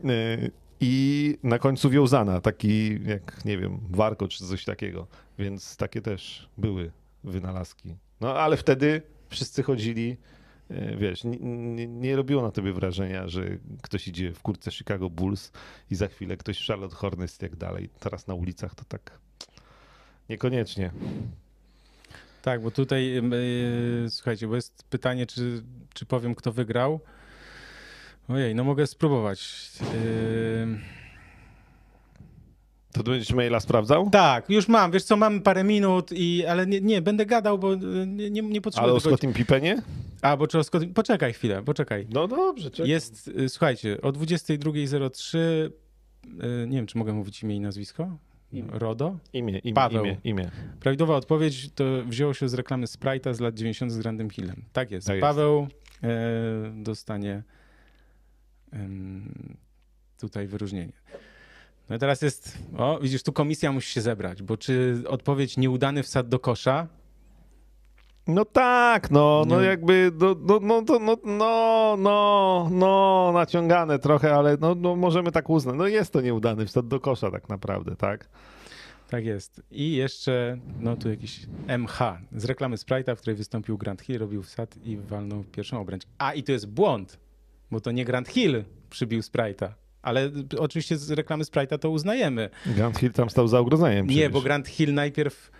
[0.06, 5.08] Y, I na końcu wiązana, taki jak, nie wiem, warko czy coś takiego.
[5.40, 6.92] Więc takie też były
[7.24, 7.96] wynalazki.
[8.22, 10.18] No ale wtedy wszyscy chodzili
[10.72, 13.44] y, wiesz, nie, nie, nie, robiło na tobie wrażenia, że
[13.82, 15.52] ktoś idzie w kurtce Chicago Bulls
[15.92, 17.90] i za chwilę ktoś w Charlotte Hornets i tak dalej.
[18.00, 19.20] Teraz na ulicach to tak
[20.30, 20.92] niekoniecznie.
[22.42, 25.64] Tak, bo tutaj yy, słuchajcie, bo jest pytanie, czy,
[25.94, 27.00] czy powiem, kto wygrał.
[28.28, 29.72] Ojej, no mogę spróbować.
[29.82, 31.02] Yy...
[32.92, 34.10] To będziesz maila sprawdzał?
[34.10, 34.92] Tak, już mam.
[34.92, 38.62] Wiesz co, mamy parę minut, i, ale nie, nie będę gadał, bo nie, nie, nie
[38.62, 38.92] potrzebuję.
[38.92, 39.82] Ale o Scottim Pippenie?
[40.22, 40.94] A, bo czy o Scottim...
[40.94, 42.08] Poczekaj chwilę, poczekaj.
[42.10, 42.90] No dobrze, czekaj.
[42.90, 45.72] Jest, y, słuchajcie, o 22.03, y,
[46.68, 48.18] nie wiem, czy mogę mówić imię i nazwisko?
[48.54, 48.70] Imię.
[48.72, 49.18] RODO?
[49.34, 50.06] Imię, imię, Paweł.
[50.06, 50.52] imię, imię.
[50.80, 54.64] Prawidłowa odpowiedź to wzięło się z reklamy Sprite'a z lat 90 z Grandem Hillem.
[54.74, 55.08] Tak jest.
[55.08, 55.68] Tak Paweł
[56.04, 57.44] E, dostanie
[58.74, 58.78] e,
[60.20, 60.94] tutaj wyróżnienie.
[61.90, 66.04] No i teraz jest, o widzisz, tu komisja musi się zebrać, bo czy odpowiedź nieudany
[66.04, 66.88] wsad do kosza
[68.34, 74.58] no tak, no, no jakby, no, no, no, no, no, no, no, naciągane trochę, ale
[74.62, 75.76] no, no możemy tak uznać.
[75.78, 78.30] No jest to nieudany wstęp do kosza tak naprawdę, tak?
[79.10, 79.62] Tak jest.
[79.72, 82.00] I jeszcze, no tu jakiś MH
[82.36, 86.04] z reklamy Sprite'a, w której wystąpił Grant Hill, robił wsad i walnął pierwszą obręcz.
[86.18, 87.20] A i to jest błąd,
[87.72, 89.70] bo to nie Grant Hill przybił Sprite'a.
[90.02, 92.50] Ale oczywiście z reklamy Sprite'a to uznajemy.
[92.66, 94.08] Grant Hill tam stał za ogrodzeniem.
[94.08, 95.52] Nie, bo Grant Hill najpierw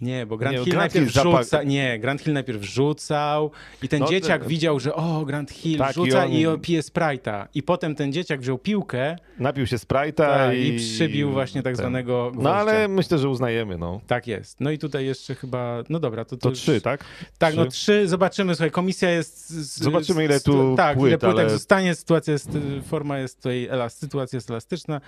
[0.00, 3.50] nie, bo Grant nie, Hill najpierw Hill rzuca, nie, Grant Hill najpierw rzucał
[3.82, 4.48] i ten no, dzieciak to...
[4.48, 6.56] widział, że o, Grant Hill tak, rzuca i, on...
[6.56, 7.46] i pije Sprite'a.
[7.54, 9.16] I potem ten dzieciak wziął piłkę.
[9.38, 10.68] Napił się Sprite'a tak, i...
[10.68, 11.76] i przybił właśnie tak ten...
[11.76, 12.50] zwanego gwoździa.
[12.50, 14.00] No ale myślę, że uznajemy, no.
[14.06, 14.60] Tak jest.
[14.60, 16.24] No i tutaj jeszcze chyba, no dobra.
[16.24, 17.04] To, to, to trzy, tak?
[17.38, 17.66] Tak, no trzy.
[17.66, 19.50] no trzy, zobaczymy, słuchaj, komisja jest...
[19.50, 21.50] Z, zobaczymy ile tu Tak, płyt, ile płytek ale...
[21.50, 22.48] zostanie, sytuacja jest,
[22.86, 25.00] forma jest tutaj, sytuacja jest elastyczna,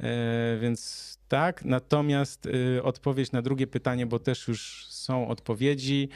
[0.00, 1.64] e, więc tak.
[1.64, 6.08] Natomiast y, odpowiedź na drugie pytanie, bo też już są odpowiedzi.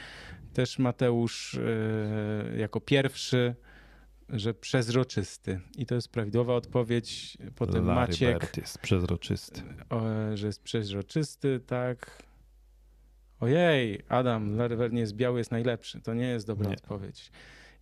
[0.53, 3.55] Też Mateusz e, jako pierwszy,
[4.29, 5.59] że przezroczysty.
[5.77, 7.37] I to jest prawidłowa odpowiedź.
[7.55, 8.39] Potem Larry Maciek.
[8.39, 9.61] Bird jest przezroczysty.
[10.33, 12.23] że jest przezroczysty, tak.
[13.39, 16.01] ojej, Adam, Larry Bird nie jest biały, jest najlepszy.
[16.01, 16.75] To nie jest dobra Nie.
[16.75, 17.31] odpowiedź.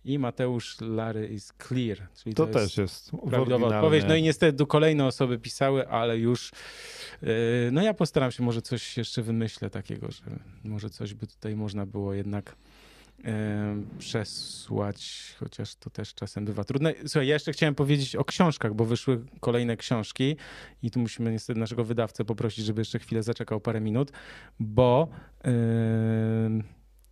[0.08, 1.98] I Mateusz Larry is clear.
[2.14, 4.04] Czyli To, to, też jest prawidłowa odpowiedź.
[4.08, 6.52] No i niestety kolejne osoby pisały, ale już
[7.22, 7.28] yy,
[7.72, 10.22] no ja postaram się, może coś jeszcze wymyślę takiego, że
[10.64, 12.56] może coś by tutaj można było jednak
[13.18, 13.24] yy,
[13.98, 16.94] przesłać, chociaż to też czasem bywa trudne.
[17.06, 20.36] Słuchaj, ja jeszcze chciałem powiedzieć o książkach, bo wyszły kolejne książki
[20.82, 24.12] i tu musimy niestety naszego wydawcę poprosić, żeby jeszcze chwilę zaczekał parę minut,
[24.60, 25.08] bo
[25.44, 25.52] yy,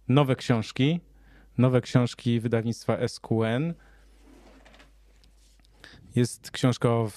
[0.08, 1.00] nowe książki,
[1.58, 3.74] nowe książki wydawnictwa SQN.
[6.16, 7.10] Jest książka o,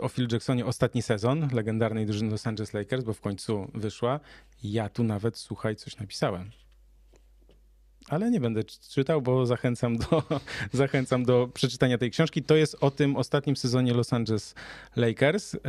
[0.00, 4.20] o Phil Jacksonie ostatni sezon legendarnej drużyny Los Angeles Lakers, bo w końcu wyszła.
[4.64, 6.50] Ja tu nawet, słuchaj, coś napisałem.
[8.08, 10.22] Ale nie będę czy- czytał, bo zachęcam do,
[10.72, 12.42] zachęcam do przeczytania tej książki.
[12.42, 14.54] To jest o tym ostatnim sezonie Los Angeles
[14.96, 15.52] Lakers.
[15.52, 15.60] Yy,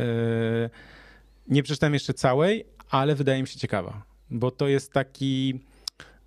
[1.48, 5.60] Nie przeczytałem jeszcze całej, ale wydaje mi się ciekawa, bo to jest taki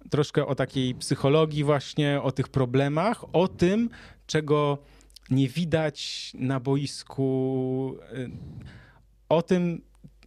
[0.09, 3.89] troszkę o takiej psychologii właśnie, o tych problemach, o tym,
[4.27, 4.77] czego
[5.29, 8.31] nie widać na boisku, y,
[9.29, 9.81] o tym,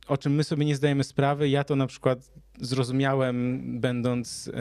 [0.09, 1.49] o czym my sobie nie zdajemy sprawy.
[1.49, 2.31] Ja to na przykład
[2.61, 4.53] zrozumiałem, będąc y,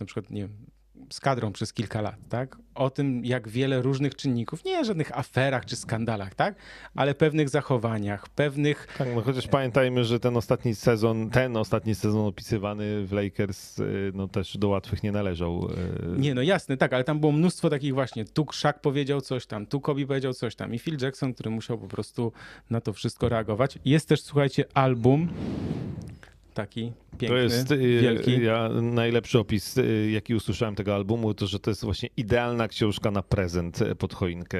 [0.00, 0.66] na przykład, nie wiem,
[1.10, 2.58] z kadrą przez kilka lat, tak?
[2.74, 6.54] O tym, jak wiele różnych czynników, nie żadnych aferach czy skandalach, tak?
[6.94, 12.26] Ale pewnych zachowaniach, pewnych Tak, no chociaż pamiętajmy, że ten ostatni sezon, ten ostatni sezon
[12.26, 15.68] opisywany w Lakers, y, no też do łatwych nie należał.
[16.16, 16.20] y.
[16.20, 19.66] Nie, no jasne, tak, ale tam było mnóstwo takich właśnie, tu Szak powiedział coś tam,
[19.66, 22.32] tu Kobe powiedział coś tam i Phil Jackson, który musiał po prostu
[22.70, 23.78] na to wszystko reagować.
[23.84, 25.28] Jest też, słuchajcie, album
[26.56, 28.42] taki piękny, To jest y, wielki.
[28.42, 33.10] ja, najlepszy opis, y, jaki usłyszałem tego albumu, to że to jest właśnie idealna książka
[33.10, 34.58] na prezent y, pod choinkę.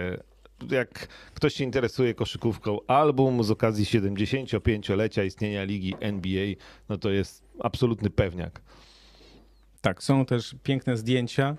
[0.70, 6.46] Jak ktoś się interesuje koszykówką, album z okazji 75-lecia istnienia ligi NBA,
[6.88, 8.62] no to jest absolutny pewniak.
[9.80, 11.56] Tak, są też piękne zdjęcia.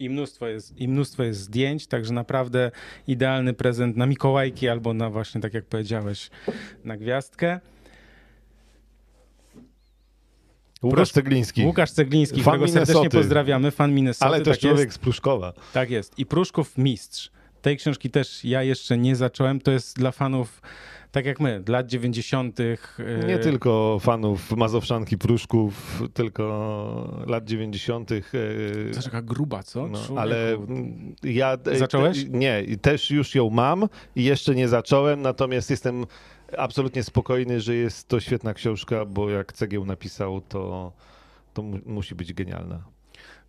[0.00, 2.70] I mnóstwo, jest, I mnóstwo jest zdjęć, także naprawdę
[3.06, 6.30] idealny prezent na Mikołajki albo na właśnie, tak jak powiedziałeś,
[6.84, 7.60] na gwiazdkę.
[10.82, 13.16] Łukasz Cegliński, Łukasz Cegliński, Fan którego serdecznie Minnesoty.
[13.16, 14.26] pozdrawiamy, fan Minnesota.
[14.26, 14.74] ale też tak jest.
[14.74, 15.52] człowiek z Pruszkowa.
[15.72, 16.18] Tak jest.
[16.18, 17.30] I Pruszków Mistrz.
[17.62, 19.60] Tej książki też ja jeszcze nie zacząłem.
[19.60, 20.62] To jest dla fanów,
[21.12, 22.58] tak jak my, lat 90.
[22.58, 22.76] yy,
[23.26, 28.10] Nie tylko fanów Mazowszanki Pruszków, tylko lat 90.
[28.12, 28.22] y,
[28.94, 29.88] To taka gruba, co?
[29.88, 31.56] No, ale mm, ja.
[31.66, 32.24] e, Zacząłeś?
[32.24, 36.06] Te, nie, też już ją mam i jeszcze nie zacząłem, natomiast jestem
[36.58, 40.92] absolutnie spokojny, że jest to świetna książka, bo jak Cegieł napisał, to,
[41.54, 42.84] to mu, musi być genialna.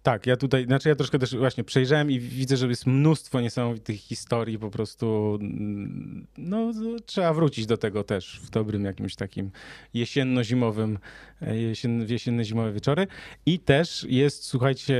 [0.04, 4.00] Tak, ja tutaj, znaczy ja troszkę też właśnie przejrzałem i widzę, że jest mnóstwo niesamowitych
[4.00, 6.72] historii, po prostu mm, no
[7.06, 9.52] trzeba wrócić do tego też w dobrym jakimś takim
[9.94, 10.98] jesienno-zimowym,
[11.42, 13.08] e, jesien, w jesienne-zimowe wieczory.
[13.46, 14.98] I też jest, słuchajcie,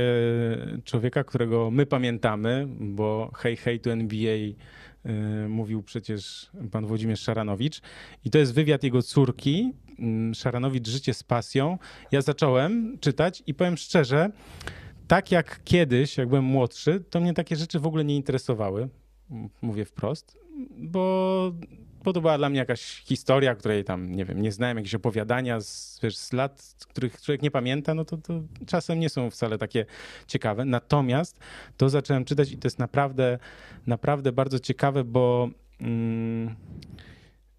[0.84, 4.54] człowieka, którego my pamiętamy, bo hej, hej to NBA y,
[5.48, 7.80] mówił przecież pan Włodzimierz Szaranowicz
[8.24, 11.78] i to jest wywiad jego córki, mm, Szaranowicz Życie z pasją.
[12.12, 14.30] Ja zacząłem czytać i powiem szczerze,
[15.12, 18.88] tak jak kiedyś, jak byłem młodszy, to mnie takie rzeczy w ogóle nie interesowały,
[19.62, 20.38] mówię wprost,
[20.78, 21.52] bo,
[22.04, 25.60] bo to była dla mnie jakaś historia, której tam, nie wiem, nie znałem, jakieś opowiadania
[25.60, 29.58] z, wiesz, z lat, których człowiek nie pamięta, no to, to czasem nie są wcale
[29.58, 29.86] takie
[30.26, 30.64] ciekawe.
[30.64, 31.40] Natomiast
[31.76, 33.38] to zacząłem czytać i to jest naprawdę,
[33.86, 35.48] naprawdę bardzo ciekawe, bo
[35.80, 36.56] mm,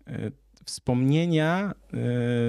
[0.07, 0.31] y,
[0.65, 1.97] wspomnienia, y,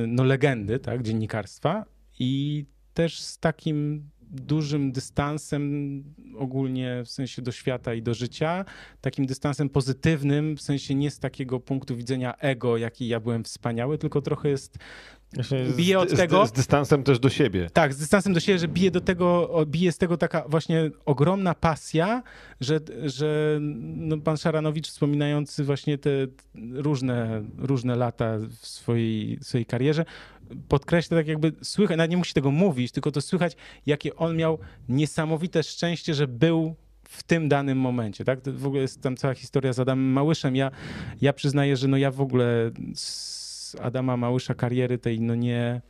[0.07, 1.85] no legendy, tak, dziennikarstwa
[2.19, 2.65] i
[2.95, 6.03] też z takim dużym dystansem
[6.37, 8.65] ogólnie w sensie do świata i do życia,
[9.01, 13.99] takim dystansem pozytywnym, w sensie nie z takiego punktu widzenia ego, jaki ja byłem wspaniały,
[13.99, 14.79] tylko trochę jest
[15.77, 17.71] Bije od z, tego- Z, z dystansem też do siebie.
[17.73, 21.55] tak, z dystansem do siebie, że bije do tego, bije z tego taka właśnie ogromna
[21.55, 22.23] pasja,
[22.61, 26.11] że, że no pan Szaranowicz wspominający właśnie te
[26.73, 30.05] różne, różne lata w swojej, swojej karierze,
[30.69, 33.57] podkreśla tak jakby, słychać, nawet nie musi tego mówić, tylko to słychać,
[33.87, 34.59] jakie on miał
[34.89, 36.75] niesamowite szczęście, że był
[37.09, 38.41] w tym danym momencie, tak?
[38.41, 40.57] To w ogóle jest tam cała historia z Adamem Małyszem.
[40.57, 40.71] Ja,
[41.21, 45.81] ja przyznaję, że no ja w ogóle z Adama Małysza kariery tej no nie,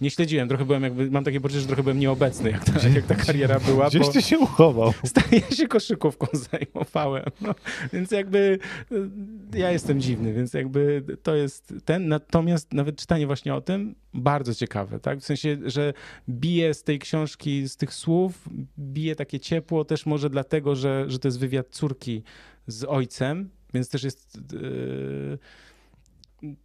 [0.00, 0.48] nie śledziłem.
[0.48, 3.60] Trochę byłem jakby, mam takie poczucie, że trochę byłem nieobecny, jak ta, jak ta kariera
[3.60, 4.92] była, Gdzieś ty się uchował.
[5.04, 7.24] stanie się koszykówką zajmowałem.
[7.40, 7.54] No,
[7.92, 8.58] więc jakby
[8.92, 12.08] y, ja jestem dziwny, więc jakby to jest ten.
[12.08, 15.18] Natomiast nawet czytanie właśnie o tym bardzo ciekawe, tak?
[15.18, 15.92] W sensie, że
[16.28, 18.48] bije z tej książki, z tych słów,
[18.78, 22.22] bije takie ciepło też może dlatego, że, że to jest wywiad córki
[22.66, 24.40] z ojcem, więc też jest.
[24.52, 25.38] Yy,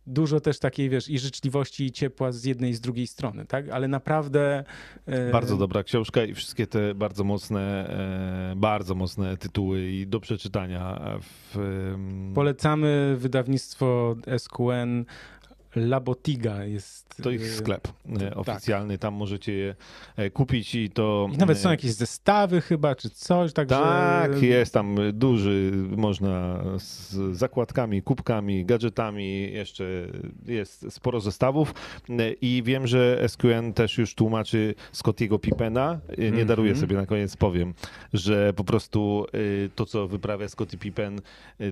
[0.08, 3.70] dużo też takiej, wiesz, i życzliwości, i ciepła z jednej i z drugiej strony, tak?
[3.70, 4.64] Ale naprawdę...
[5.06, 5.32] E...
[5.32, 7.90] Bardzo dobra książka i wszystkie te bardzo mocne,
[8.52, 11.18] e, bardzo mocne tytuły i do przeczytania.
[11.22, 11.58] W...
[12.36, 15.06] Polecamy wydawnictwo SQN
[15.76, 17.06] Labotiga jest.
[17.24, 18.38] To ich y, sklep y, tak.
[18.38, 19.02] oficjalny, tak.
[19.02, 19.76] tam możecie je
[20.16, 21.30] e, kupić i to.
[21.34, 23.76] I nawet są y, jakieś zestawy chyba, czy coś, także...
[23.76, 30.08] Tak, jest tam duży, można z zakładkami, kubkami, gadżetami, jeszcze
[30.46, 31.74] jest sporo zestawów
[32.42, 36.00] i wiem, że SQN też już tłumaczy Scottiego Pippena.
[36.18, 36.46] Nie mm -hmm.
[36.46, 37.74] daruję sobie na koniec powiem,
[38.14, 39.26] że po prostu
[39.76, 41.22] to, co wyprawia Scottie Pippen,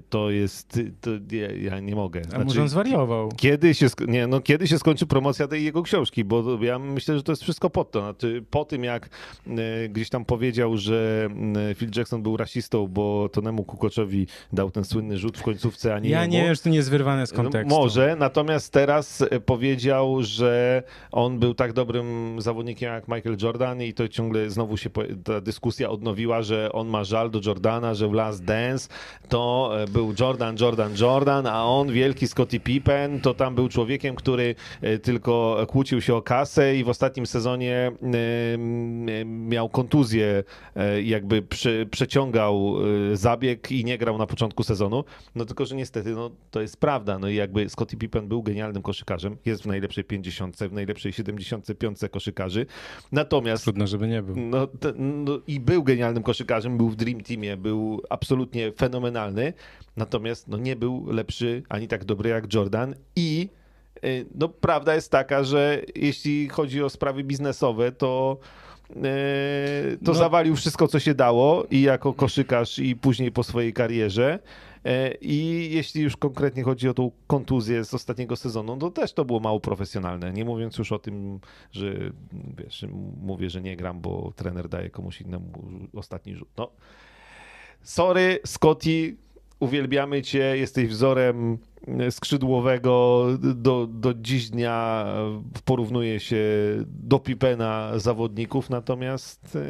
[0.10, 2.24] to jest, to ja, ja nie mogę.
[2.24, 3.30] Znaczy, A może on zwariował?
[3.38, 7.24] Kiedy się nie, no kiedy się skończy promocja tej jego książki, bo ja myślę, że
[7.24, 8.00] to jest wszystko po to.
[8.00, 9.10] Znaczy, po tym jak
[9.48, 11.30] e, gdzieś tam powiedział, że
[11.72, 16.00] e, Phil Jackson był rasistą, bo Tonemu Kukoczowi dał ten słynny rzut w końcówce, a
[16.00, 17.76] nie Ja nie wiem, że to nie jest wyrwane z no, kontekstu.
[17.76, 23.82] No, może, natomiast teraz e, powiedział, że on był tak dobrym zawodnikiem jak Michael Jordan
[23.82, 24.90] i to ciągle znowu się
[25.24, 28.90] ta dyskusja odnowiła, że on ma żal do Jordana, że w Last Dance
[29.30, 34.16] to był Jordan, Jordan, Jordan, a on wielki Scottie Pippen, to tam był człowiek człowiekiem,
[34.16, 40.44] który e, tylko kłócił się o kasę i w ostatnim sezonie e, miał kontuzję,
[40.76, 42.76] e, jakby prze, przeciągał
[43.14, 45.04] zabieg i nie grał na początku sezonu.
[45.36, 47.20] No tylko, że niestety no, to jest prawda.
[47.20, 52.00] No i jakby Scottie Pippen był genialnym koszykarzem, jest w najlepszej 50, w najlepszej 75
[52.12, 52.66] koszykarzy.
[53.12, 53.64] Natomiast...
[53.64, 54.36] Trudno, żeby nie był.
[54.38, 59.54] No, no, I był genialnym koszykarzem, był w Dream Teamie, był absolutnie fenomenalny,
[59.98, 63.50] natomiast no, nie był lepszy ani tak dobry jak Jordan i
[64.36, 68.38] no, prawda jest taka, że jeśli chodzi o sprawy biznesowe, to
[68.90, 68.94] y,
[70.06, 70.14] to no.
[70.14, 74.40] zawalił wszystko, co się dało i jako koszykarz, i później po swojej karierze.
[74.88, 79.26] Y, I jeśli już konkretnie chodzi o tą kontuzję z ostatniego sezonu, to też to
[79.26, 80.34] było mało profesjonalne.
[80.34, 81.40] Nie mówiąc już o tym,
[81.72, 81.94] że
[82.58, 82.86] wiesz,
[83.22, 85.48] mówię, że nie gram, bo trener daje komuś innemu
[85.96, 86.50] ostatni rzut.
[86.58, 86.72] No.
[87.82, 89.16] Sorry, Scotty,
[89.64, 91.58] uwielbiamy cię, jesteś wzorem
[92.10, 95.06] skrzydłowego do, do dziś dnia
[95.66, 96.46] porównuje się
[96.86, 99.64] do Pipena zawodników, natomiast e,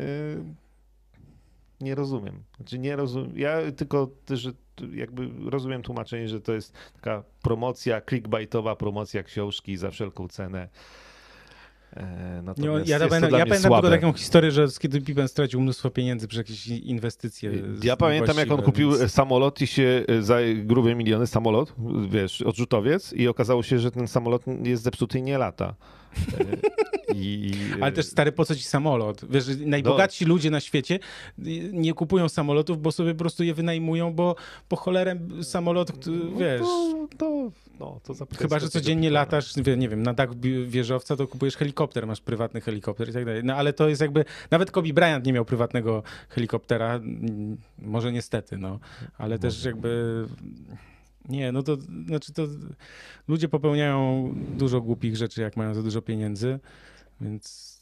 [1.81, 2.43] nie rozumiem.
[2.57, 3.31] Znaczy nie rozumiem.
[3.35, 4.49] Ja tylko też
[4.93, 10.69] jakby rozumiem tłumaczenie, że to jest taka promocja, clickbaitowa promocja książki za wszelką cenę.
[11.95, 15.89] E, natomiast ja, ja pamiętam, ja pamiętam tylko taką historię, że kiedy Pippen stracił mnóstwo
[15.89, 17.51] pieniędzy przez jakieś inwestycje.
[17.83, 19.11] Ja pamiętam, jak on kupił więc...
[19.11, 21.75] samolot i się e, za grube miliony samolot,
[22.09, 25.75] wiesz, odrzutowiec i okazało się, że ten samolot jest zepsuty i nie lata.
[27.15, 27.51] I...
[27.81, 29.25] Ale też stary, po co ci samolot?
[29.29, 30.29] Wiesz, najbogatsi no.
[30.29, 30.99] ludzie na świecie
[31.73, 34.35] nie kupują samolotów, bo sobie po prostu je wynajmują, bo
[34.69, 35.91] po cholerę samolot,
[36.37, 36.61] wiesz...
[36.61, 40.29] No to, to, no, to Chyba, że codziennie latasz, nie wiem, na dach
[40.67, 43.43] wieżowca, to kupujesz helikopter, masz prywatny helikopter i tak dalej.
[43.43, 46.99] No ale to jest jakby, nawet Kobe Bryant nie miał prywatnego helikoptera,
[47.79, 48.79] może niestety, no,
[49.17, 50.25] ale też jakby
[51.29, 51.77] nie, no to
[52.07, 52.43] znaczy to
[53.27, 56.59] ludzie popełniają dużo głupich rzeczy, jak mają za dużo pieniędzy,
[57.21, 57.73] więc.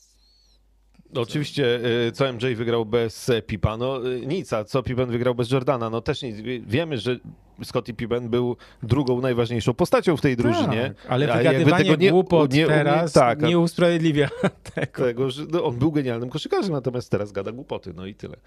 [1.14, 3.78] No, oczywiście, y, co MJ wygrał bez Pipa?
[3.78, 5.90] No y, nic, a co Pippen wygrał bez Jordana?
[5.90, 6.36] No też nic.
[6.68, 7.20] Wiemy, że
[7.64, 10.94] Scottie Pippen był drugą najważniejszą postacią w tej drużynie.
[10.98, 14.30] Tak, ale wygadywanie tego nie, głupot nie, teraz tak, nie usprawiedliwia
[14.76, 15.04] tego.
[15.04, 18.38] tego że no, on był genialnym koszykarzem, natomiast teraz gada głupoty, no i tyle.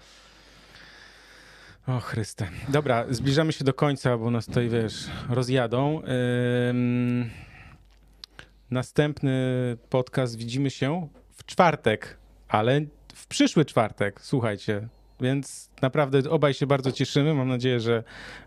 [1.87, 2.47] O Chryste.
[2.69, 6.01] Dobra, zbliżamy się do końca, bo nas tutaj, wiesz, rozjadą.
[6.69, 7.29] Ym...
[8.71, 9.33] Następny
[9.89, 12.17] podcast widzimy się w czwartek,
[12.47, 12.81] ale
[13.13, 14.87] w przyszły czwartek, słuchajcie.
[15.21, 17.33] Więc naprawdę obaj się bardzo cieszymy.
[17.33, 18.03] Mam nadzieję, że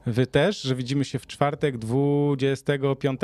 [0.06, 3.20] wy też, że widzimy się w czwartek 25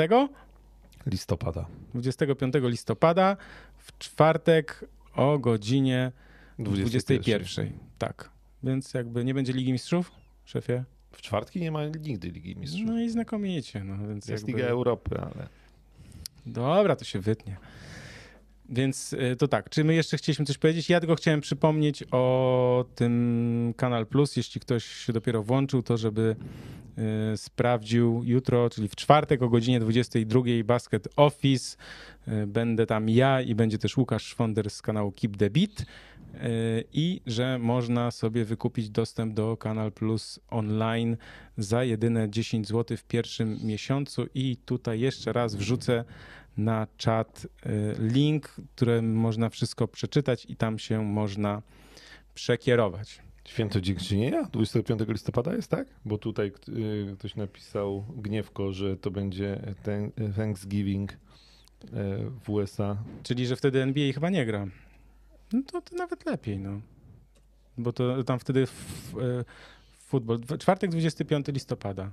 [1.05, 1.65] listopada.
[1.93, 3.37] 25 listopada
[3.77, 4.85] w czwartek
[5.15, 6.11] o godzinie
[6.59, 7.39] 21.
[7.39, 7.79] 21.
[7.97, 8.34] Tak.
[8.65, 10.11] Więc jakby nie będzie Ligi Mistrzów,
[10.45, 10.83] szefie?
[11.11, 12.81] W czwartki nie ma nigdy Ligi Mistrzów.
[12.85, 13.83] No i znakomicie.
[13.83, 14.61] No, więc Jest jakby...
[14.61, 15.47] Liga Europy, ale...
[16.45, 17.57] Dobra, to się wytnie.
[18.69, 20.89] Więc y, to tak, czy my jeszcze chcieliśmy coś powiedzieć?
[20.89, 26.35] Ja tylko chciałem przypomnieć o tym Kanal Plus, jeśli ktoś się dopiero włączył, to żeby
[27.33, 31.77] y, sprawdził jutro, czyli w czwartek o godzinie 22 Basket Office.
[32.27, 35.85] Y, będę tam ja i będzie też Łukasz Szwonder z kanału Keep the Beat
[36.93, 41.17] i że można sobie wykupić dostęp do Kanal Plus online
[41.57, 46.03] za jedyne 10 zł w pierwszym miesiącu i tutaj jeszcze raz wrzucę
[46.57, 51.61] na czat y, link, którym można wszystko przeczytać i tam się można
[52.33, 53.21] przekierować.
[53.45, 54.43] Święto Dziękczynienia?
[54.43, 55.87] 25 listopada jest, tak?
[56.05, 59.75] Bo tutaj y, ktoś napisał gniewko, że to będzie
[60.35, 61.17] Thanksgiving y,
[62.43, 62.97] w USA.
[63.23, 64.67] Czyli, że wtedy NBA chyba nie gra.
[65.53, 66.81] No to, to nawet lepiej, no.
[67.77, 68.65] Bo to tam wtedy y,
[69.91, 70.39] futbol.
[70.59, 72.11] Czwartek 25 listopada.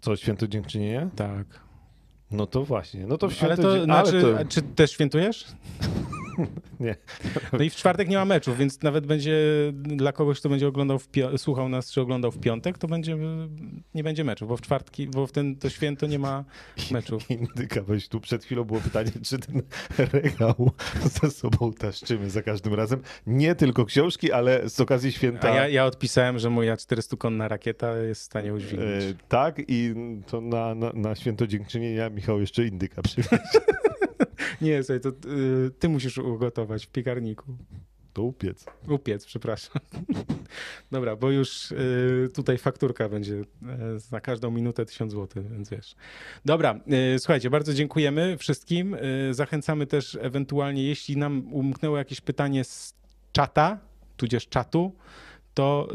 [0.00, 1.10] Co, Święto Dziękczynienia?
[1.16, 1.71] Tak.
[2.32, 3.06] No to właśnie.
[3.06, 4.50] No to w Ale to Dzie- znaczy, ale to...
[4.50, 5.44] czy też świętujesz?
[6.80, 6.96] Nie.
[7.52, 9.36] No i w czwartek nie ma meczów, więc nawet będzie
[9.72, 10.98] dla kogoś, kto będzie oglądał,
[11.36, 13.16] słuchał nas, czy oglądał w piątek, to będzie,
[13.94, 16.44] nie będzie meczów, bo w czwartki, bo w ten, to święto nie ma
[16.90, 17.30] meczów.
[17.30, 19.62] Indyka, weź tu przed chwilą było pytanie, czy ten
[20.12, 20.70] regał
[21.22, 23.00] ze sobą taszczymy za każdym razem.
[23.26, 25.52] Nie tylko książki, ale z okazji święta.
[25.52, 29.04] A ja, ja odpisałem, że moja 400-konna rakieta jest w stanie udźwignąć.
[29.04, 29.94] E, tak, i
[30.26, 33.32] to na, na, na święto dziękczynienia Michał jeszcze indyka przywieźć.
[34.62, 37.56] Nie, słuchaj, to y, ty musisz ugotować w piekarniku.
[38.12, 38.64] To upiec.
[38.88, 39.82] Upiec, przepraszam.
[40.90, 43.44] Dobra, bo już y, tutaj fakturka będzie y,
[43.98, 45.94] za każdą minutę 1000 zł, więc wiesz.
[46.44, 46.80] Dobra,
[47.14, 48.94] y, słuchajcie, bardzo dziękujemy wszystkim.
[48.94, 52.94] Y, zachęcamy też ewentualnie, jeśli nam umknęło jakieś pytanie z
[53.32, 53.78] czata,
[54.16, 54.92] tudzież czatu,
[55.54, 55.88] to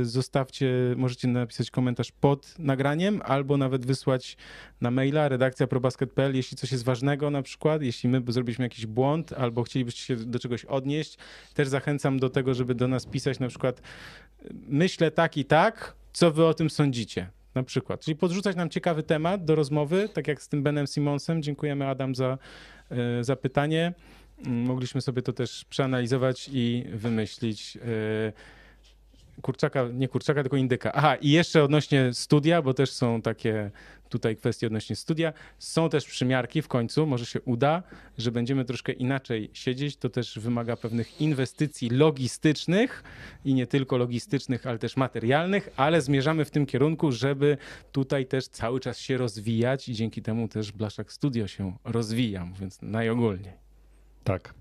[0.00, 4.36] y, zostawcie, możecie napisać komentarz pod nagraniem albo nawet wysłać
[4.80, 9.32] na maila redakcja probasket.pl, jeśli coś jest ważnego na przykład, jeśli my zrobiliśmy jakiś błąd
[9.32, 11.18] albo chcielibyście się do czegoś odnieść,
[11.54, 13.82] też zachęcam do tego, żeby do nas pisać na przykład
[14.68, 17.30] myślę tak i tak, co wy o tym sądzicie?
[17.54, 18.00] Na przykład.
[18.00, 21.42] Czyli podrzucać nam ciekawy temat do rozmowy, tak jak z tym Benem Simonsem.
[21.42, 22.38] Dziękujemy Adam za,
[23.20, 23.92] y, za pytanie.
[24.44, 27.78] Mogliśmy sobie to też przeanalizować i wymyślić.
[29.42, 30.92] Kurczaka, nie kurczaka, tylko indyka.
[30.92, 33.70] Aha, i jeszcze odnośnie studia, bo też są takie
[34.08, 35.32] tutaj kwestie odnośnie studia.
[35.58, 37.82] Są też przymiarki w końcu, może się uda,
[38.18, 39.96] że będziemy troszkę inaczej siedzieć.
[39.96, 43.02] To też wymaga pewnych inwestycji logistycznych
[43.44, 47.56] i nie tylko logistycznych, ale też materialnych, ale zmierzamy w tym kierunku, żeby
[47.92, 52.78] tutaj też cały czas się rozwijać i dzięki temu też Blaszak Studio się rozwija, mówiąc
[52.82, 53.52] najogólniej.
[54.24, 54.54] Tak.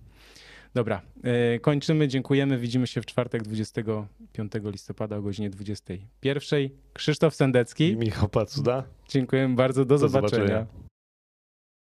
[0.78, 2.58] Dobra, e, kończymy, dziękujemy.
[2.58, 6.70] Widzimy się w czwartek 25 listopada o godzinie 21.
[6.94, 8.84] Krzysztof I Sendecki, Michał Pacuda.
[9.10, 10.48] dziękujemy bardzo, do, Do zobaczenia.
[10.48, 10.86] zobaczenia.